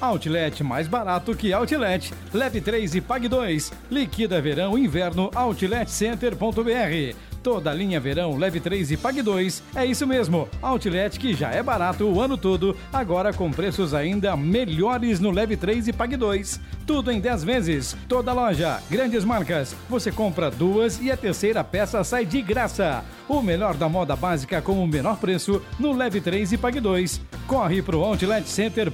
Outlet 0.01 0.65
mais 0.65 0.89
barato 0.89 1.37
que 1.37 1.53
Outlet. 1.53 2.11
Leve 2.33 2.63
3 2.63 2.95
e 2.95 3.03
pague 3.03 3.29
2. 3.29 3.71
Liquida 3.91 4.41
verão 4.41 4.79
e 4.79 4.85
inverno 4.85 5.31
outletcenter.br. 5.37 7.34
Toda 7.45 7.75
linha 7.75 8.01
verão, 8.01 8.39
leve 8.39 8.59
3 8.59 8.93
e 8.93 8.97
pague 8.97 9.21
2. 9.21 9.63
É 9.77 9.85
isso 9.85 10.07
mesmo. 10.07 10.49
Outlet 10.63 11.21
que 11.21 11.35
já 11.35 11.51
é 11.51 11.63
barato 11.63 12.07
o 12.07 12.19
ano 12.19 12.39
todo, 12.39 12.75
agora 12.91 13.35
com 13.35 13.51
preços 13.51 13.93
ainda 13.93 14.35
melhores 14.35 15.21
no 15.21 15.31
leve 15.31 15.55
3 15.55 15.89
e 15.89 15.93
pague 15.93 16.17
2. 16.17 16.59
Tudo 16.87 17.13
em 17.13 17.21
10 17.21 17.45
vezes. 17.45 17.95
Toda 18.09 18.33
loja, 18.33 18.81
grandes 18.91 19.27
marcas. 19.27 19.77
Você 19.91 20.11
compra 20.11 20.51
duas 20.51 20.99
e 21.03 21.11
a 21.11 21.19
terceira 21.19 21.63
peça 21.63 22.03
sai 22.03 22.25
de 22.25 22.41
graça. 22.41 23.05
O 23.29 23.43
melhor 23.43 23.75
da 23.75 23.91
moda 23.91 24.17
básica 24.17 24.63
com 24.63 24.83
o 24.83 24.89
menor 24.89 25.19
preço 25.19 25.61
no 25.79 25.93
leve 25.93 26.23
3 26.23 26.53
e 26.53 26.57
pague 26.57 26.81
2. 26.81 27.21
Corre 27.47 27.83
pro 27.83 28.01
outletcenter.br. 28.01 28.91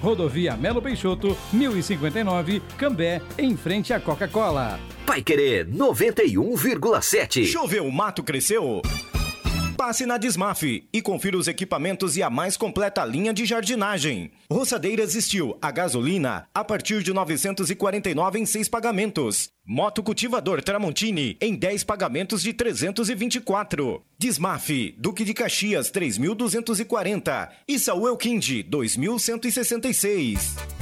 Rodovia 0.00 0.56
Melo 0.56 0.80
Peixoto, 0.80 1.36
1059, 1.52 2.62
Cambé, 2.78 3.20
em 3.36 3.56
frente 3.56 3.92
à 3.92 3.98
Coca-Cola. 3.98 4.78
Pai 5.06 5.22
Querer 5.22 5.68
91,7. 5.68 7.46
Choveu, 7.46 7.86
o 7.86 7.92
mato 7.92 8.22
cresceu? 8.22 8.82
Passe 9.76 10.06
na 10.06 10.16
Desmaf 10.16 10.84
e 10.92 11.02
confira 11.02 11.36
os 11.36 11.48
equipamentos 11.48 12.16
e 12.16 12.22
a 12.22 12.30
mais 12.30 12.56
completa 12.56 13.04
linha 13.04 13.34
de 13.34 13.44
jardinagem. 13.44 14.30
Roçadeiras 14.50 15.14
Steel 15.14 15.58
a 15.60 15.72
gasolina 15.72 16.46
a 16.54 16.62
partir 16.62 17.02
de 17.02 17.12
949 17.12 18.38
em 18.38 18.46
seis 18.46 18.68
pagamentos. 18.68 19.50
Moto 19.66 20.02
cultivador 20.02 20.62
Tramontini 20.62 21.36
em 21.40 21.56
10 21.56 21.82
pagamentos 21.82 22.42
de 22.42 22.52
324. 22.52 24.00
Desmaf 24.16 24.94
Duque 24.96 25.24
de 25.24 25.34
Caxias 25.34 25.90
3240 25.90 27.50
e 27.66 27.76
Saúl 27.76 28.16
Quindi 28.16 28.62
2166. 28.62 30.81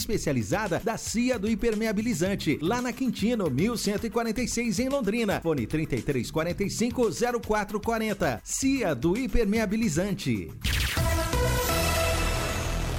especializada 0.01 0.81
da 0.83 0.97
CIA 0.97 1.37
do 1.39 1.49
Impermeabilizante, 1.49 2.57
lá 2.61 2.81
na 2.81 2.91
Quintino, 2.91 3.49
1146 3.49 4.79
em 4.79 4.89
Londrina. 4.89 5.39
Fone 5.41 5.65
3345 5.67 7.09
0440. 7.41 8.41
CIA 8.43 8.93
do 8.95 9.17
Impermeabilizante. 9.17 10.49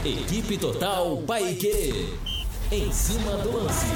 Equipe 0.04 0.58
Total 0.58 1.16
Paique. 1.22 2.08
Em 2.70 2.90
cima 2.92 3.36
do 3.38 3.52
lance. 3.56 3.86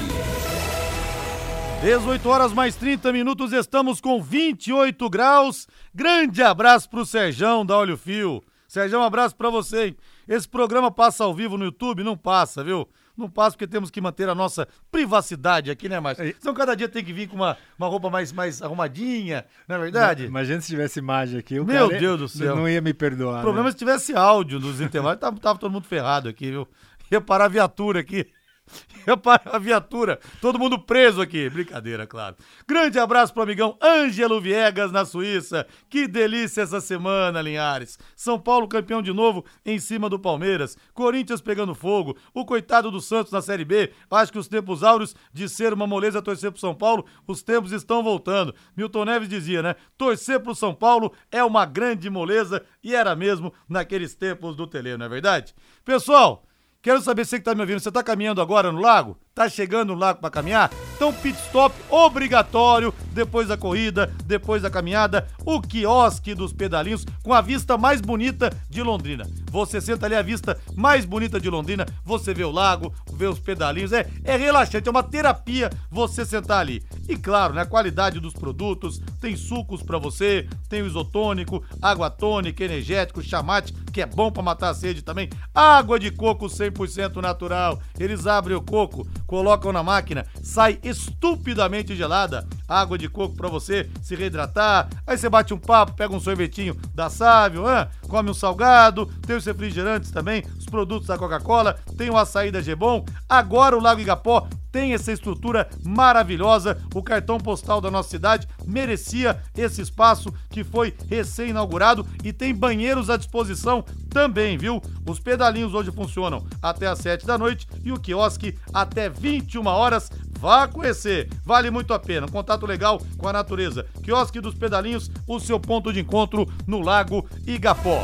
18 1.81 2.29
horas 2.29 2.53
mais 2.53 2.75
30 2.75 3.11
minutos, 3.13 3.51
estamos 3.53 4.01
com 4.01 4.21
28 4.21 5.09
graus. 5.09 5.67
Grande 5.93 6.41
abraço 6.41 6.89
pro 6.89 7.05
Serjão 7.05 7.65
da 7.65 7.77
Olho 7.77 7.97
Fio. 7.97 8.43
Serjão, 8.67 9.01
um 9.01 9.03
abraço 9.05 9.35
pra 9.35 9.49
você. 9.49 9.87
hein? 9.87 9.97
Esse 10.27 10.47
programa 10.47 10.91
passa 10.91 11.23
ao 11.23 11.33
vivo 11.33 11.57
no 11.57 11.65
YouTube? 11.65 12.03
Não 12.03 12.17
passa, 12.17 12.63
viu? 12.63 12.87
Não 13.17 13.29
passa 13.29 13.51
porque 13.57 13.65
temos 13.65 13.89
que 13.89 13.99
manter 13.99 14.29
a 14.29 14.35
nossa 14.35 14.67
privacidade 14.91 15.71
aqui, 15.71 15.89
né, 15.89 15.99
Márcio? 15.99 16.27
Então 16.27 16.53
cada 16.53 16.75
dia 16.75 16.87
tem 16.87 17.03
que 17.03 17.11
vir 17.11 17.27
com 17.27 17.35
uma, 17.35 17.57
uma 17.77 17.87
roupa 17.87 18.09
mais, 18.09 18.31
mais 18.31 18.61
arrumadinha, 18.61 19.43
não 19.67 19.77
é 19.77 19.79
verdade? 19.79 20.25
Imagina 20.25 20.61
se 20.61 20.67
tivesse 20.67 20.99
imagem 20.99 21.39
aqui. 21.39 21.59
Meu 21.59 21.89
Deus 21.89 22.19
do 22.19 22.27
céu. 22.27 22.55
Não 22.55 22.69
ia 22.69 22.79
me 22.79 22.93
perdoar. 22.93 23.39
O 23.39 23.41
problema 23.41 23.63
né? 23.63 23.69
é 23.69 23.71
se 23.71 23.77
tivesse 23.77 24.15
áudio 24.15 24.59
nos 24.59 24.79
intervalos, 24.81 25.19
tava, 25.19 25.39
tava 25.39 25.57
todo 25.57 25.71
mundo 25.71 25.85
ferrado 25.85 26.29
aqui, 26.29 26.51
viu? 26.51 26.67
Ia 27.11 27.21
parar 27.21 27.45
a 27.45 27.49
viatura 27.49 28.01
aqui. 28.01 28.27
A 29.45 29.57
viatura. 29.57 30.19
Todo 30.41 30.59
mundo 30.59 30.79
preso 30.79 31.21
aqui. 31.21 31.49
Brincadeira, 31.49 32.05
claro. 32.05 32.35
Grande 32.67 32.99
abraço 32.99 33.33
pro 33.33 33.43
amigão 33.43 33.77
Ângelo 33.81 34.41
Viegas, 34.41 34.91
na 34.91 35.05
Suíça. 35.05 35.65
Que 35.89 36.07
delícia 36.07 36.61
essa 36.61 36.81
semana, 36.81 37.41
Linhares. 37.41 37.97
São 38.15 38.39
Paulo 38.39 38.67
campeão 38.67 39.01
de 39.01 39.13
novo 39.13 39.45
em 39.65 39.79
cima 39.79 40.09
do 40.09 40.19
Palmeiras. 40.19 40.77
Corinthians 40.93 41.41
pegando 41.41 41.73
fogo. 41.73 42.17
O 42.33 42.45
coitado 42.45 42.91
do 42.91 42.99
Santos 42.99 43.31
na 43.31 43.41
Série 43.41 43.65
B. 43.65 43.91
Acho 44.11 44.31
que 44.31 44.39
os 44.39 44.47
tempos 44.47 44.83
áureos 44.83 45.15
de 45.33 45.47
ser 45.47 45.73
uma 45.73 45.87
moleza 45.87 46.21
torcer 46.21 46.51
pro 46.51 46.59
São 46.59 46.75
Paulo, 46.75 47.05
os 47.25 47.41
tempos 47.43 47.71
estão 47.71 48.03
voltando. 48.03 48.53
Milton 48.75 49.05
Neves 49.05 49.29
dizia, 49.29 49.61
né? 49.61 49.75
Torcer 49.97 50.39
pro 50.39 50.55
São 50.55 50.73
Paulo 50.73 51.13
é 51.31 51.43
uma 51.43 51.65
grande 51.65 52.09
moleza 52.09 52.63
e 52.83 52.95
era 52.95 53.15
mesmo 53.15 53.53
naqueles 53.67 54.15
tempos 54.15 54.55
do 54.55 54.67
Tele, 54.67 54.97
não 54.97 55.05
é 55.05 55.09
verdade? 55.09 55.55
Pessoal, 55.83 56.46
Quero 56.81 57.01
saber 57.01 57.25
se 57.25 57.31
você 57.31 57.39
que 57.39 57.45
tá 57.45 57.55
me 57.55 57.61
ouvindo, 57.61 57.79
você 57.79 57.91
tá 57.91 58.03
caminhando 58.03 58.41
agora 58.41 58.71
no 58.71 58.79
lago? 58.79 59.17
Tá 59.33 59.49
chegando 59.49 59.93
no 59.93 59.99
lago 59.99 60.19
para 60.21 60.29
caminhar? 60.29 60.71
Então 60.95 61.11
pit 61.11 61.37
stop 61.45 61.75
obrigatório 61.89 62.93
depois 63.11 63.47
da 63.47 63.57
corrida, 63.57 64.11
depois 64.25 64.61
da 64.61 64.69
caminhada, 64.69 65.27
o 65.45 65.59
quiosque 65.59 66.33
dos 66.33 66.53
pedalinhos 66.53 67.05
com 67.23 67.33
a 67.33 67.41
vista 67.41 67.77
mais 67.77 67.99
bonita 67.99 68.51
de 68.69 68.81
Londrina. 68.81 69.27
Você 69.51 69.81
senta 69.81 70.05
ali 70.05 70.15
a 70.15 70.21
vista 70.21 70.59
mais 70.75 71.03
bonita 71.03 71.39
de 71.39 71.49
Londrina, 71.49 71.85
você 72.03 72.33
vê 72.33 72.43
o 72.43 72.51
lago, 72.51 72.93
vê 73.11 73.25
os 73.25 73.39
pedalinhos, 73.39 73.91
é, 73.91 74.07
é 74.23 74.37
relaxante, 74.37 74.87
é 74.87 74.91
uma 74.91 75.03
terapia 75.03 75.69
você 75.91 76.25
sentar 76.25 76.59
ali. 76.59 76.83
E 77.07 77.15
claro, 77.15 77.53
né, 77.53 77.61
a 77.61 77.65
qualidade 77.65 78.19
dos 78.19 78.33
produtos, 78.33 79.01
tem 79.21 79.35
sucos 79.35 79.81
para 79.81 79.97
você, 79.97 80.47
tem 80.67 80.81
o 80.81 80.87
isotônico, 80.87 81.63
água 81.81 82.09
tônica, 82.09 82.63
energético, 82.63 83.21
chamate, 83.21 83.73
que 83.93 84.01
é 84.01 84.05
bom 84.05 84.31
para 84.31 84.43
matar 84.43 84.69
a 84.69 84.73
sede 84.73 85.01
também, 85.01 85.29
água 85.55 85.99
de 85.99 86.11
coco 86.11 86.47
100% 86.47 87.21
natural. 87.21 87.79
Eles 87.97 88.27
abrem 88.27 88.57
o 88.57 88.61
coco, 88.61 89.07
colocam 89.25 89.71
na 89.71 89.81
máquina, 89.81 90.25
sai 90.41 90.79
estupidamente 90.83 91.95
gelada. 91.95 92.47
Água 92.67 92.97
de 92.97 93.07
coco 93.07 93.35
para 93.35 93.47
você 93.47 93.89
se 94.01 94.13
reidratar. 94.13 94.89
Aí 95.05 95.17
você 95.17 95.29
bate 95.29 95.53
um 95.53 95.57
papo, 95.57 95.93
pega 95.93 96.13
um 96.13 96.19
sorvetinho 96.19 96.75
da 96.93 97.09
Sávio, 97.09 97.65
hã? 97.65 97.87
come 98.07 98.29
um 98.29 98.33
salgado, 98.33 99.05
tem 99.25 99.35
os 99.35 99.45
refrigerantes 99.45 100.11
também, 100.11 100.43
os 100.57 100.65
produtos 100.65 101.07
da 101.07 101.17
Coca-Cola, 101.17 101.77
tem 101.97 102.09
o 102.09 102.17
açaí 102.17 102.51
da 102.51 102.61
Gebon. 102.61 103.05
Agora 103.27 103.77
o 103.77 103.81
Lago 103.81 104.01
Igapó 104.01 104.47
tem 104.71 104.93
essa 104.93 105.11
estrutura 105.11 105.69
maravilhosa. 105.83 106.81
O 106.93 107.03
cartão 107.03 107.37
postal 107.37 107.81
da 107.81 107.91
nossa 107.91 108.09
cidade 108.09 108.47
merecia 108.65 109.41
esse 109.55 109.81
espaço 109.81 110.33
que 110.49 110.63
foi 110.63 110.93
recém-inaugurado 111.09 112.05
e 112.23 112.31
tem 112.33 112.53
banheiros 112.53 113.09
à 113.09 113.17
disposição 113.17 113.83
também, 114.09 114.57
viu? 114.57 114.81
Os 115.07 115.19
pedalinhos 115.19 115.73
hoje 115.73 115.91
funcionam 115.91 116.45
até 116.61 116.87
às 116.87 116.99
7 116.99 117.25
da 117.25 117.37
noite 117.37 117.67
e 117.83 117.91
o 117.91 117.99
quiosque 117.99 118.57
até 118.73 119.09
21 119.09 119.65
horas. 119.65 120.09
Vá 120.39 120.67
conhecer, 120.67 121.29
vale 121.43 121.71
muito 121.71 121.93
a 121.93 121.99
pena. 121.99 122.27
Um 122.27 122.29
contato 122.31 122.65
legal 122.65 123.01
com 123.17 123.27
a 123.27 123.33
natureza. 123.33 123.85
Quiosque 124.03 124.39
dos 124.39 124.53
Pedalinhos, 124.53 125.09
o 125.27 125.39
seu 125.39 125.59
ponto 125.59 125.91
de 125.91 125.99
encontro 125.99 126.47
no 126.67 126.79
Lago 126.79 127.27
Igapó. 127.45 128.03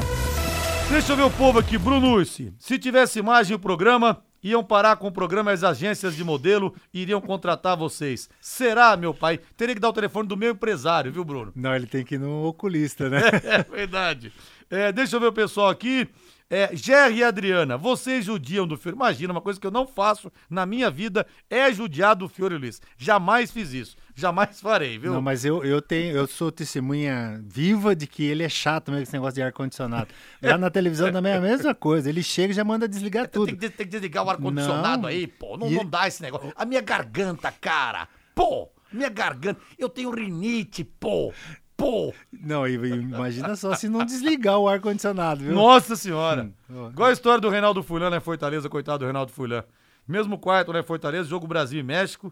Deixa 0.89 1.13
eu 1.13 1.15
ver 1.15 1.23
o 1.23 1.31
povo 1.31 1.59
aqui, 1.59 1.77
Bruno 1.77 2.11
Ursi. 2.11 2.53
Se 2.59 2.77
tivesse 2.77 3.19
imagem 3.19 3.55
o 3.55 3.59
programa, 3.59 4.21
iam 4.43 4.63
parar 4.63 4.97
com 4.97 5.07
o 5.07 5.11
programa 5.11 5.51
as 5.51 5.63
agências 5.63 6.15
de 6.15 6.23
modelo 6.23 6.75
iriam 6.93 7.21
contratar 7.21 7.77
vocês. 7.77 8.29
Será, 8.41 8.97
meu 8.97 9.13
pai? 9.13 9.39
Teria 9.55 9.75
que 9.75 9.81
dar 9.81 9.89
o 9.89 9.93
telefone 9.93 10.27
do 10.27 10.37
meu 10.37 10.51
empresário, 10.51 11.11
viu, 11.11 11.23
Bruno? 11.23 11.51
Não, 11.55 11.75
ele 11.75 11.87
tem 11.87 12.03
que 12.03 12.15
ir 12.15 12.19
no 12.19 12.45
oculista, 12.45 13.09
né? 13.09 13.21
É 13.43 13.63
verdade. 13.63 14.33
É, 14.69 14.91
deixa 14.91 15.15
eu 15.15 15.19
ver 15.19 15.27
o 15.27 15.33
pessoal 15.33 15.69
aqui. 15.69 16.07
É, 16.49 16.75
Jerry 16.75 17.17
e 17.17 17.23
Adriana, 17.23 17.77
vocês 17.77 18.25
judiam 18.25 18.67
do 18.67 18.77
Fiore. 18.77 18.95
Imagina, 18.95 19.33
uma 19.33 19.41
coisa 19.41 19.59
que 19.59 19.65
eu 19.65 19.71
não 19.71 19.87
faço 19.87 20.31
na 20.49 20.65
minha 20.65 20.89
vida 20.89 21.25
é 21.49 21.71
judiar 21.71 22.15
do 22.15 22.27
Fiore 22.29 22.57
Luiz. 22.57 22.81
Jamais 22.97 23.51
fiz 23.51 23.73
isso. 23.73 23.95
Jamais 24.15 24.61
farei, 24.61 24.97
viu? 24.99 25.11
Não, 25.13 25.21
mas 25.21 25.43
eu, 25.43 25.63
eu 25.63 25.81
tenho, 25.81 26.15
eu 26.15 26.27
sou 26.27 26.51
testemunha 26.51 27.41
viva 27.45 27.95
de 27.95 28.05
que 28.05 28.23
ele 28.23 28.43
é 28.43 28.49
chato 28.49 28.91
mesmo 28.91 29.03
esse 29.03 29.13
negócio 29.13 29.33
de 29.35 29.41
ar-condicionado. 29.41 30.07
Lá 30.41 30.57
na 30.57 30.69
televisão 30.69 31.11
também 31.11 31.33
é 31.33 31.37
a 31.37 31.41
mesma 31.41 31.73
coisa. 31.73 32.09
Ele 32.09 32.21
chega 32.21 32.51
e 32.53 32.55
já 32.55 32.63
manda 32.63 32.87
desligar 32.87 33.27
tudo. 33.27 33.47
Tem 33.47 33.55
que, 33.55 33.69
tem 33.69 33.85
que 33.87 33.91
desligar 33.91 34.23
o 34.23 34.29
ar-condicionado 34.29 35.07
aí, 35.07 35.25
pô. 35.25 35.57
Não, 35.57 35.67
E- 35.71 35.75
não 35.75 35.85
dá 35.85 36.07
esse 36.07 36.21
negócio. 36.21 36.53
A 36.55 36.63
minha 36.63 36.81
garganta, 36.81 37.51
cara. 37.51 38.07
Pô, 38.35 38.69
minha 38.91 39.09
garganta. 39.09 39.59
Eu 39.79 39.89
tenho 39.89 40.11
rinite, 40.11 40.83
pô. 40.83 41.33
Pô. 41.75 42.13
Não, 42.31 42.67
imagina 42.67 43.55
só 43.55 43.73
se 43.73 43.89
não 43.89 44.05
desligar 44.05 44.59
o 44.59 44.69
ar-condicionado, 44.69 45.43
viu? 45.43 45.53
Nossa 45.55 45.95
senhora. 45.95 46.51
Hum. 46.69 46.89
Igual 46.91 47.09
a 47.09 47.13
história 47.13 47.41
do 47.41 47.49
Reinaldo 47.49 47.81
Fulano, 47.81 48.11
né? 48.11 48.19
Fortaleza, 48.19 48.69
coitado 48.69 48.99
do 48.99 49.05
Reinaldo 49.05 49.31
Fulano. 49.31 49.63
Mesmo 50.07 50.37
quarto, 50.37 50.71
né? 50.71 50.83
Fortaleza, 50.83 51.27
jogo 51.27 51.47
Brasil 51.47 51.79
e 51.79 51.83
México. 51.83 52.31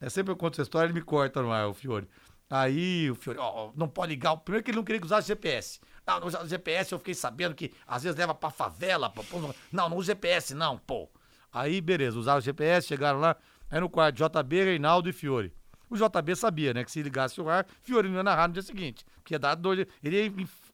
É 0.00 0.08
sempre 0.08 0.32
eu 0.32 0.36
conto 0.36 0.54
essa 0.54 0.62
história, 0.62 0.86
ele 0.86 0.94
me 0.94 1.02
corta 1.02 1.42
no 1.42 1.50
ar, 1.50 1.68
o 1.68 1.74
Fiore. 1.74 2.08
Aí 2.50 3.10
o 3.10 3.14
Fiore, 3.14 3.38
ó, 3.38 3.70
não 3.76 3.88
pode 3.88 4.12
ligar. 4.12 4.36
Primeiro 4.36 4.64
que 4.64 4.70
ele 4.70 4.76
não 4.76 4.84
queria 4.84 5.00
que 5.00 5.06
usasse 5.06 5.28
GPS. 5.28 5.80
Não, 6.06 6.20
no 6.20 6.48
GPS 6.48 6.92
eu 6.92 6.98
fiquei 6.98 7.14
sabendo 7.14 7.54
que 7.54 7.72
às 7.86 8.02
vezes 8.02 8.18
leva 8.18 8.34
pra 8.34 8.50
favela. 8.50 9.10
Pra... 9.10 9.22
Não, 9.70 9.88
não 9.90 9.96
usa 9.96 10.12
GPS, 10.12 10.54
não, 10.54 10.78
pô. 10.78 11.08
Aí, 11.52 11.80
beleza, 11.80 12.18
usaram 12.18 12.38
o 12.38 12.42
GPS, 12.42 12.86
chegaram 12.86 13.20
lá. 13.20 13.36
Aí 13.70 13.80
no 13.80 13.90
quarto, 13.90 14.16
JB, 14.16 14.64
Reinaldo 14.64 15.08
e 15.10 15.12
Fiore. 15.12 15.52
O 15.90 15.96
JB 15.96 16.36
sabia, 16.36 16.74
né, 16.74 16.84
que 16.84 16.90
se 16.90 17.02
ligasse 17.02 17.40
o 17.40 17.48
ar, 17.48 17.66
Fiore 17.82 18.08
não 18.08 18.16
ia 18.16 18.22
narrar 18.22 18.48
no 18.48 18.54
dia 18.54 18.62
seguinte. 18.62 19.04
Porque 19.16 19.34
ia 19.34 19.38
dar 19.38 19.54
dor, 19.54 19.86
ele 20.02 20.16
ia 20.16 20.26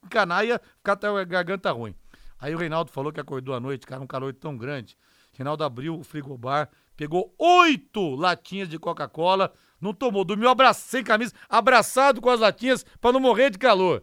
encanar 0.04 0.44
e 0.44 0.48
ia 0.48 0.60
ficar 0.76 0.92
até 0.92 1.08
a 1.08 1.24
garganta 1.24 1.70
ruim. 1.70 1.94
Aí 2.38 2.54
o 2.54 2.58
Reinaldo 2.58 2.90
falou 2.90 3.12
que 3.12 3.20
acordou 3.20 3.54
à 3.54 3.60
noite, 3.60 3.86
cara, 3.86 4.02
um 4.02 4.06
calor 4.06 4.34
tão 4.34 4.56
grande. 4.56 4.96
Reinaldo 5.32 5.64
abriu 5.64 5.98
o 5.98 6.04
frigobar, 6.04 6.68
pegou 6.96 7.34
oito 7.38 8.14
latinhas 8.14 8.68
de 8.68 8.78
Coca-Cola, 8.78 9.52
não 9.80 9.92
tomou, 9.92 10.24
dormiu 10.24 10.48
abra... 10.48 10.72
sem 10.72 11.04
camisa, 11.04 11.34
abraçado 11.48 12.20
com 12.20 12.30
as 12.30 12.40
latinhas 12.40 12.84
pra 13.00 13.12
não 13.12 13.20
morrer 13.20 13.50
de 13.50 13.58
calor. 13.58 14.02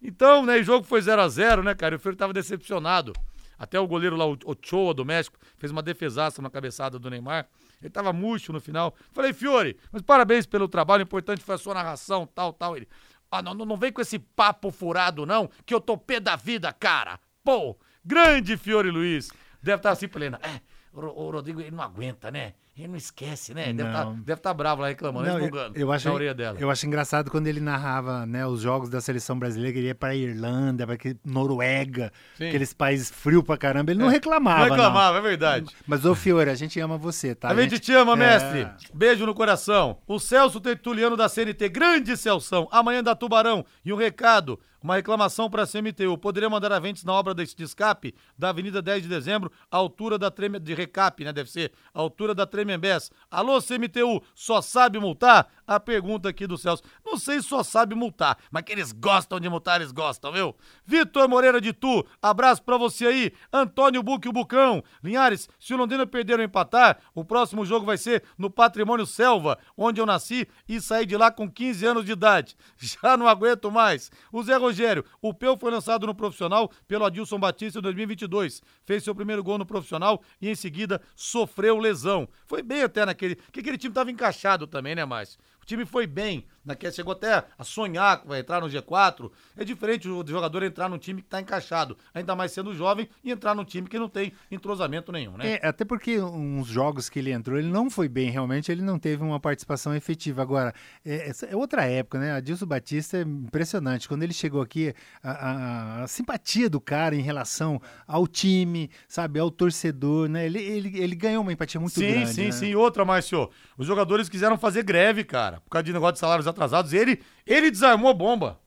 Então, 0.00 0.44
né, 0.44 0.58
o 0.58 0.62
jogo 0.62 0.86
foi 0.86 1.00
0 1.00 1.20
a 1.22 1.28
0 1.28 1.62
né, 1.62 1.74
cara? 1.74 1.96
O 1.96 1.98
Fiore 1.98 2.16
tava 2.16 2.32
decepcionado. 2.32 3.12
Até 3.58 3.80
o 3.80 3.86
goleiro 3.86 4.16
lá, 4.16 4.26
o 4.26 4.36
Ochoa 4.44 4.92
do 4.92 5.04
México, 5.04 5.38
fez 5.56 5.72
uma 5.72 5.82
defesaça 5.82 6.42
na 6.42 6.50
cabeçada 6.50 6.98
do 6.98 7.08
Neymar. 7.08 7.48
Ele 7.80 7.90
tava 7.90 8.12
murcho 8.12 8.52
no 8.52 8.60
final. 8.60 8.94
Falei, 9.12 9.32
Fiore, 9.32 9.78
mas 9.90 10.02
parabéns 10.02 10.46
pelo 10.46 10.68
trabalho, 10.68 11.02
o 11.02 11.06
importante 11.06 11.42
foi 11.42 11.54
a 11.54 11.58
sua 11.58 11.74
narração, 11.74 12.26
tal, 12.26 12.52
tal. 12.52 12.76
Ele, 12.76 12.86
ah, 13.30 13.42
não, 13.42 13.54
não, 13.54 13.76
vem 13.76 13.90
com 13.90 14.00
esse 14.00 14.18
papo 14.18 14.70
furado, 14.70 15.26
não, 15.26 15.50
que 15.64 15.74
eu 15.74 15.80
tô 15.80 15.96
pé 15.96 16.20
da 16.20 16.36
vida, 16.36 16.72
cara. 16.72 17.18
Pô, 17.42 17.76
grande 18.04 18.56
Fiore 18.56 18.90
Luiz. 18.90 19.30
Deve 19.62 19.78
estar 19.78 19.90
assim, 19.90 20.08
Helena. 20.14 20.38
É, 20.42 20.60
o, 21.04 21.30
Rodrigo, 21.30 21.60
ele 21.60 21.70
não 21.70 21.82
aguenta, 21.82 22.30
né? 22.30 22.54
Ele 22.76 22.88
não 22.88 22.96
esquece, 22.96 23.54
né? 23.54 23.72
Deve 23.72 23.84
Não. 23.90 24.18
estar 24.20 24.36
tá, 24.36 24.42
tá 24.42 24.54
bravo 24.54 24.82
lá 24.82 24.88
reclamando, 24.88 25.26
Não, 25.26 25.36
eu, 25.36 25.40
resmungando 25.44 25.78
eu 25.78 25.90
acho, 25.90 26.08
na 26.08 26.14
orelha 26.14 26.34
dela. 26.34 26.58
eu 26.60 26.70
acho 26.70 26.86
engraçado 26.86 27.30
quando 27.30 27.46
ele 27.46 27.58
narrava 27.58 28.26
né, 28.26 28.46
os 28.46 28.60
jogos 28.60 28.90
da 28.90 29.00
seleção 29.00 29.38
brasileira, 29.38 29.72
que 29.72 29.78
ele 29.78 29.86
ia 29.86 29.94
para 29.94 30.14
Irlanda, 30.14 30.86
para 30.86 30.98
Noruega, 31.24 32.12
Sim. 32.36 32.48
aqueles 32.48 32.74
países 32.74 33.10
frios 33.10 33.42
pra 33.44 33.56
caramba. 33.56 33.92
Ele 33.92 34.00
não 34.00 34.08
É, 34.08 34.12
reclamava. 34.12 34.66
Não 34.66 34.70
reclamava, 34.76 35.18
é 35.18 35.20
verdade. 35.22 35.74
Mas, 35.86 36.04
ô 36.04 36.14
Fiore, 36.14 36.50
a 36.50 36.54
gente 36.54 36.78
ama 36.78 36.98
você, 36.98 37.34
tá? 37.34 37.48
A 37.48 37.54
gente 37.62 37.78
te 37.78 37.92
ama, 37.94 38.12
É. 38.12 38.16
mestre. 38.16 38.68
Beijo 38.92 39.24
no 39.24 39.34
coração. 39.34 39.98
O 40.06 40.18
Celso 40.18 40.60
Tertuliano 40.60 41.16
da 41.16 41.30
CNT, 41.30 41.70
grande 41.70 42.14
Celção. 42.14 42.68
Amanhã 42.70 43.02
da 43.02 43.14
Tubarão. 43.14 43.64
E 43.84 43.92
um 43.92 43.96
recado, 43.96 44.60
uma 44.86 44.94
reclamação 44.94 45.50
para 45.50 45.64
a 45.64 45.66
CMTU. 45.66 46.16
Poderia 46.16 46.48
mandar 46.48 46.70
aventes 46.70 47.02
na 47.02 47.12
obra 47.12 47.34
de 47.34 47.44
de 47.56 47.64
escape 47.64 48.14
da 48.38 48.50
Avenida 48.50 48.80
10 48.80 49.02
de 49.02 49.08
Dezembro, 49.08 49.50
altura 49.68 50.16
da 50.16 50.30
Treme... 50.30 50.60
de 50.60 50.74
recap, 50.74 51.24
né? 51.24 51.32
Deve 51.32 51.50
ser, 51.50 51.72
altura 51.92 52.34
da 52.34 52.46
Tremembés. 52.46 53.10
Alô, 53.28 53.60
CMTU, 53.60 54.22
só 54.32 54.62
sabe 54.62 55.00
multar? 55.00 55.48
A 55.66 55.80
pergunta 55.80 56.28
aqui 56.28 56.46
do 56.46 56.56
Celso. 56.56 56.82
Não 57.04 57.16
sei 57.16 57.40
se 57.40 57.48
só 57.48 57.62
sabe 57.62 57.94
multar, 57.94 58.38
mas 58.50 58.62
que 58.62 58.72
eles 58.72 58.92
gostam 58.92 59.40
de 59.40 59.48
multar, 59.48 59.80
eles 59.80 59.92
gostam, 59.92 60.32
viu? 60.32 60.54
Vitor 60.84 61.28
Moreira 61.28 61.60
de 61.60 61.72
Tu, 61.72 62.06
abraço 62.22 62.62
pra 62.62 62.76
você 62.76 63.06
aí. 63.06 63.32
Antônio 63.52 64.02
Buque, 64.02 64.28
o 64.28 64.32
Bucão. 64.32 64.82
Linhares, 65.02 65.48
se 65.58 65.74
o 65.74 65.76
Londrina 65.76 66.06
perder 66.06 66.38
ou 66.38 66.44
empatar, 66.44 66.98
o 67.14 67.24
próximo 67.24 67.64
jogo 67.64 67.84
vai 67.84 67.98
ser 67.98 68.22
no 68.38 68.50
Patrimônio 68.50 69.06
Selva, 69.06 69.58
onde 69.76 70.00
eu 70.00 70.06
nasci 70.06 70.46
e 70.68 70.80
saí 70.80 71.04
de 71.04 71.16
lá 71.16 71.30
com 71.30 71.50
15 71.50 71.86
anos 71.86 72.04
de 72.04 72.12
idade. 72.12 72.56
Já 72.78 73.16
não 73.16 73.26
aguento 73.26 73.70
mais. 73.70 74.10
O 74.30 74.42
Zé 74.42 74.56
Rogério, 74.56 75.04
o 75.20 75.34
Peu 75.34 75.56
foi 75.56 75.70
lançado 75.70 76.06
no 76.06 76.14
profissional 76.14 76.70
pelo 76.86 77.04
Adilson 77.04 77.38
Batista 77.38 77.78
em 77.78 77.82
2022. 77.82 78.62
Fez 78.84 79.02
seu 79.02 79.14
primeiro 79.14 79.42
gol 79.42 79.58
no 79.58 79.66
profissional 79.66 80.22
e 80.40 80.48
em 80.48 80.54
seguida 80.54 81.00
sofreu 81.14 81.78
lesão. 81.78 82.28
Foi 82.46 82.62
bem 82.62 82.82
até 82.82 83.04
naquele. 83.04 83.36
Que 83.52 83.60
aquele 83.60 83.78
time 83.78 83.94
tava 83.94 84.10
encaixado 84.10 84.66
também, 84.66 84.94
né, 84.94 85.04
Márcio? 85.04 85.38
O 85.66 85.68
time 85.68 85.84
foi 85.84 86.06
bem, 86.06 86.44
naquele, 86.66 86.92
chegou 86.92 87.12
até 87.12 87.44
a 87.58 87.64
sonhar 87.64 88.20
que 88.20 88.26
vai 88.28 88.40
entrar 88.40 88.60
no 88.60 88.66
G4. 88.66 89.30
É 89.56 89.64
diferente 89.64 90.08
o 90.08 90.24
jogador 90.26 90.62
entrar 90.62 90.88
num 90.88 90.98
time 90.98 91.22
que 91.22 91.28
tá 91.28 91.40
encaixado, 91.40 91.96
ainda 92.12 92.34
mais 92.34 92.52
sendo 92.52 92.74
jovem, 92.74 93.08
e 93.24 93.30
entrar 93.30 93.54
num 93.54 93.64
time 93.64 93.88
que 93.88 93.98
não 93.98 94.08
tem 94.08 94.32
entrosamento 94.50 95.12
nenhum, 95.12 95.36
né? 95.36 95.58
É, 95.62 95.66
até 95.66 95.84
porque 95.84 96.18
uns 96.20 96.66
jogos 96.66 97.08
que 97.08 97.18
ele 97.18 97.30
entrou, 97.32 97.58
ele 97.58 97.68
não 97.68 97.88
foi 97.88 98.08
bem, 98.08 98.30
realmente, 98.30 98.70
ele 98.72 98.82
não 98.82 98.98
teve 98.98 99.22
uma 99.22 99.38
participação 99.38 99.94
efetiva. 99.94 100.42
Agora, 100.42 100.74
é, 101.04 101.30
é 101.48 101.56
outra 101.56 101.84
época, 101.84 102.18
né? 102.18 102.32
Adilson 102.32 102.66
Batista 102.66 103.18
é 103.18 103.22
impressionante. 103.22 104.08
Quando 104.08 104.22
ele 104.24 104.32
chegou 104.32 104.60
aqui, 104.60 104.92
a, 105.22 105.30
a- 105.30 106.02
a 106.02 106.06
simpatia 106.08 106.68
do 106.68 106.80
cara 106.80 107.14
em 107.14 107.20
relação 107.22 107.80
ao 108.06 108.26
time, 108.26 108.90
sabe, 109.08 109.38
ao 109.38 109.50
torcedor, 109.50 110.28
né? 110.28 110.46
Ele, 110.46 110.58
ele, 110.60 110.98
ele 110.98 111.14
ganhou 111.14 111.42
uma 111.42 111.52
empatia 111.52 111.80
muito 111.80 111.94
sim, 111.94 112.10
grande. 112.10 112.32
sim, 112.32 112.44
né? 112.46 112.52
sim. 112.52 112.74
Outra, 112.74 113.04
Márcio. 113.04 113.48
Os 113.78 113.86
jogadores 113.86 114.28
quiseram 114.28 114.56
fazer 114.58 114.82
greve, 114.82 115.22
cara, 115.24 115.60
por 115.60 115.70
causa 115.70 115.84
de 115.84 115.92
negócio 115.92 116.14
de 116.14 116.18
salários 116.20 116.46
atrasados. 116.56 116.92
Ele, 116.92 117.20
ele 117.46 117.70
desarmou 117.70 118.10
a 118.10 118.14
bomba. 118.14 118.58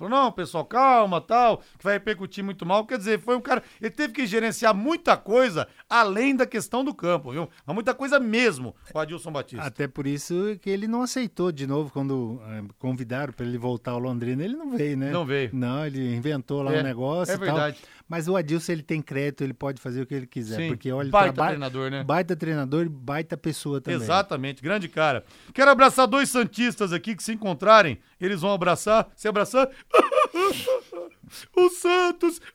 Falou, 0.00 0.18
não, 0.18 0.32
pessoal, 0.32 0.64
calma, 0.64 1.20
tal, 1.20 1.58
que 1.58 1.84
vai 1.84 1.92
repercutir 1.92 2.42
muito 2.42 2.64
mal. 2.64 2.86
Quer 2.86 2.96
dizer, 2.96 3.20
foi 3.20 3.36
um 3.36 3.40
cara. 3.40 3.62
Ele 3.78 3.90
teve 3.90 4.14
que 4.14 4.26
gerenciar 4.26 4.74
muita 4.74 5.14
coisa 5.14 5.68
além 5.90 6.34
da 6.34 6.46
questão 6.46 6.82
do 6.82 6.94
campo, 6.94 7.30
viu? 7.30 7.50
Mas 7.66 7.74
muita 7.74 7.92
coisa 7.92 8.18
mesmo, 8.18 8.74
o 8.94 8.98
Adilson 8.98 9.30
Batista. 9.30 9.62
Até 9.62 9.86
por 9.86 10.06
isso 10.06 10.58
que 10.62 10.70
ele 10.70 10.88
não 10.88 11.02
aceitou 11.02 11.52
de 11.52 11.66
novo 11.66 11.92
quando 11.92 12.40
eh, 12.46 12.62
convidaram 12.78 13.30
para 13.30 13.44
ele 13.44 13.58
voltar 13.58 13.90
ao 13.90 13.98
Londrina. 13.98 14.42
Ele 14.42 14.56
não 14.56 14.74
veio, 14.74 14.96
né? 14.96 15.10
Não 15.10 15.26
veio. 15.26 15.50
Não, 15.52 15.84
ele 15.84 16.14
inventou 16.14 16.62
lá 16.62 16.74
É, 16.74 16.80
um 16.80 16.82
negócio 16.82 17.34
é 17.34 17.36
e 17.36 17.38
tal. 17.46 17.72
Mas 18.10 18.26
o 18.26 18.36
Adilson, 18.36 18.72
ele 18.72 18.82
tem 18.82 19.00
crédito, 19.00 19.44
ele 19.44 19.54
pode 19.54 19.80
fazer 19.80 20.02
o 20.02 20.06
que 20.06 20.12
ele 20.12 20.26
quiser. 20.26 20.56
Sim, 20.56 20.66
Porque, 20.70 20.90
olha, 20.90 21.04
ele 21.04 21.12
baita 21.12 21.32
trabalha- 21.32 21.50
treinador, 21.50 21.90
né? 21.92 22.02
Baita 22.02 22.34
treinador 22.34 22.84
e 22.86 22.88
baita 22.88 23.36
pessoa 23.36 23.80
também. 23.80 24.00
Exatamente, 24.00 24.60
grande 24.60 24.88
cara. 24.88 25.24
Quero 25.54 25.70
abraçar 25.70 26.08
dois 26.08 26.28
Santistas 26.28 26.92
aqui 26.92 27.14
que 27.14 27.22
se 27.22 27.32
encontrarem, 27.32 28.00
eles 28.20 28.40
vão 28.40 28.52
abraçar. 28.52 29.08
Se 29.14 29.28
abraçar. 29.28 29.70
o 31.56 31.70
Santos! 31.70 32.40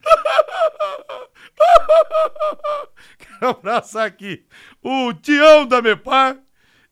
Quero 3.17 3.51
abraçar 3.51 4.05
aqui 4.05 4.43
o 4.83 5.13
Tião 5.13 5.65
da 5.65 5.81
Mepar 5.81 6.37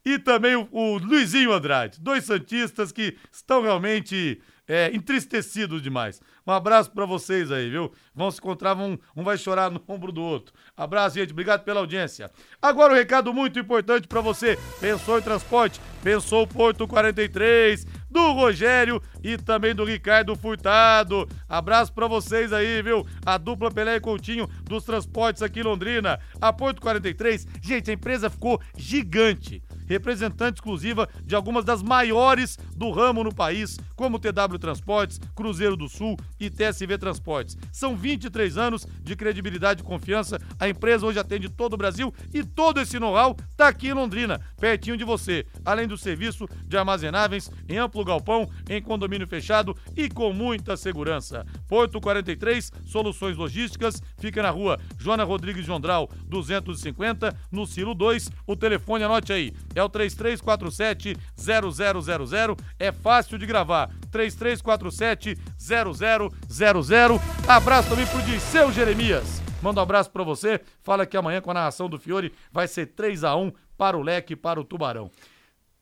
e 0.05 0.17
também 0.17 0.55
o, 0.55 0.69
o 0.71 0.97
Luizinho 0.99 1.51
Andrade. 1.51 1.99
Dois 1.99 2.23
Santistas 2.23 2.93
que 2.93 3.17
estão 3.29 3.61
realmente 3.61 4.41
é, 4.65 4.89
entristecidos 4.95 5.81
demais. 5.81 6.21
Um 6.45 6.51
abraço 6.51 6.91
pra 6.91 7.05
vocês 7.05 7.51
aí, 7.51 7.69
viu? 7.69 7.91
Vão 8.13 8.29
se 8.29 8.39
encontrar, 8.39 8.75
um, 8.77 8.97
um 9.15 9.23
vai 9.23 9.37
chorar 9.37 9.71
no 9.71 9.81
ombro 9.87 10.11
do 10.11 10.21
outro. 10.21 10.53
Abraço, 10.75 11.15
gente. 11.15 11.31
Obrigado 11.31 11.63
pela 11.63 11.79
audiência. 11.79 12.29
Agora 12.61 12.93
um 12.93 12.95
recado 12.95 13.33
muito 13.33 13.59
importante 13.59 14.07
pra 14.07 14.19
você. 14.19 14.59
Pensou 14.79 15.17
em 15.17 15.21
transporte? 15.21 15.79
Pensou 16.03 16.45
Porto 16.45 16.85
43, 16.85 17.85
do 18.09 18.33
Rogério 18.33 19.01
e 19.23 19.37
também 19.37 19.73
do 19.73 19.85
Ricardo 19.85 20.35
Furtado. 20.35 21.27
Abraço 21.47 21.93
pra 21.93 22.07
vocês 22.07 22.51
aí, 22.51 22.81
viu? 22.81 23.07
A 23.25 23.37
dupla 23.37 23.71
Pelé 23.71 23.95
e 23.95 24.01
Coutinho 24.01 24.47
dos 24.63 24.83
transportes 24.83 25.41
aqui 25.41 25.61
em 25.61 25.63
Londrina. 25.63 26.19
A 26.41 26.51
Porto 26.51 26.81
43, 26.81 27.47
gente, 27.61 27.89
a 27.89 27.93
empresa 27.93 28.29
ficou 28.29 28.61
gigante 28.77 29.63
representante 29.87 30.55
exclusiva 30.55 31.07
de 31.23 31.35
algumas 31.35 31.65
das 31.65 31.81
maiores 31.81 32.57
do 32.75 32.91
ramo 32.91 33.23
no 33.23 33.33
país, 33.33 33.79
como 33.95 34.19
TW 34.19 34.57
Transportes, 34.59 35.19
Cruzeiro 35.35 35.75
do 35.75 35.87
Sul 35.89 36.17
e 36.39 36.49
TSV 36.49 36.97
Transportes. 36.97 37.57
São 37.71 37.95
23 37.95 38.57
anos 38.57 38.85
de 39.01 39.15
credibilidade 39.15 39.81
e 39.81 39.85
confiança. 39.85 40.39
A 40.59 40.67
empresa 40.67 41.05
hoje 41.05 41.19
atende 41.19 41.49
todo 41.49 41.73
o 41.73 41.77
Brasil 41.77 42.13
e 42.33 42.43
todo 42.43 42.79
esse 42.79 42.99
know-how 42.99 43.35
está 43.49 43.67
aqui 43.67 43.89
em 43.89 43.93
Londrina, 43.93 44.39
pertinho 44.59 44.97
de 44.97 45.03
você. 45.03 45.45
Além 45.65 45.87
do 45.87 45.97
serviço 45.97 46.47
de 46.65 46.77
armazenáveis 46.77 47.49
em 47.67 47.77
amplo 47.77 48.03
galpão, 48.03 48.49
em 48.69 48.81
condomínio 48.81 49.27
fechado 49.27 49.75
e 49.95 50.09
com 50.09 50.33
muita 50.33 50.75
segurança. 50.77 51.45
Porto 51.67 51.99
43, 51.99 52.71
soluções 52.85 53.37
logísticas, 53.37 54.01
fica 54.17 54.41
na 54.41 54.49
rua 54.49 54.79
Joana 54.97 55.23
Rodrigues 55.23 55.65
Jondral, 55.65 56.09
250, 56.27 57.35
no 57.51 57.65
Silo 57.65 57.93
2. 57.93 58.29
O 58.45 58.55
telefone, 58.55 59.03
anote 59.03 59.33
aí, 59.33 59.53
é 59.75 59.83
o 59.83 59.89
3347 59.89 61.17
0000. 61.35 62.57
É 62.79 62.91
fácil 62.91 63.37
de 63.37 63.45
gravar. 63.45 63.89
3347 64.11 65.37
0000. 65.57 67.21
Abraço 67.47 67.89
também 67.89 68.05
pro 68.07 68.21
Dirceu 68.21 68.71
Jeremias. 68.71 69.41
Manda 69.61 69.79
um 69.79 69.83
abraço 69.83 70.09
pra 70.11 70.23
você. 70.23 70.59
Fala 70.81 71.05
que 71.05 71.15
amanhã 71.15 71.41
com 71.41 71.51
a 71.51 71.53
narração 71.53 71.89
do 71.89 71.97
Fiore 71.97 72.33
vai 72.51 72.67
ser 72.67 72.87
3 72.87 73.23
a 73.23 73.35
1 73.35 73.51
para 73.77 73.97
o 73.97 74.01
Leque, 74.01 74.35
para 74.35 74.59
o 74.59 74.63
Tubarão. 74.63 75.09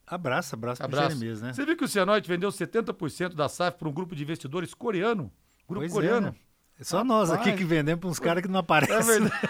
Abraço, 0.06 0.56
abraço, 0.56 0.78
pro 0.80 0.86
Abraço. 0.88 1.16
Jeremias, 1.16 1.42
né? 1.42 1.54
Você 1.54 1.66
viu 1.66 1.78
que 1.78 1.86
o 1.86 1.88
Cianorte 1.88 2.28
vendeu 2.28 2.50
70% 2.50 3.34
da 3.34 3.48
SAF 3.48 3.78
para 3.80 3.88
um 3.88 3.94
grupo 3.94 4.16
de 4.16 4.24
investidores 4.24 4.74
coreano? 4.74 5.32
Grupo 5.68 5.82
Pois 5.82 5.92
é, 5.92 5.96
coreano. 5.96 6.28
né? 6.28 6.36
É 6.80 6.84
só 6.84 7.04
nós 7.04 7.30
aqui 7.30 7.54
que 7.54 7.64
vendemos 7.64 8.00
para 8.00 8.10
uns 8.10 8.20
caras 8.20 8.42
que 8.42 8.50
não 8.50 8.60
aparecem. 8.60 8.98
É 8.98 9.04
verdade. 9.04 9.50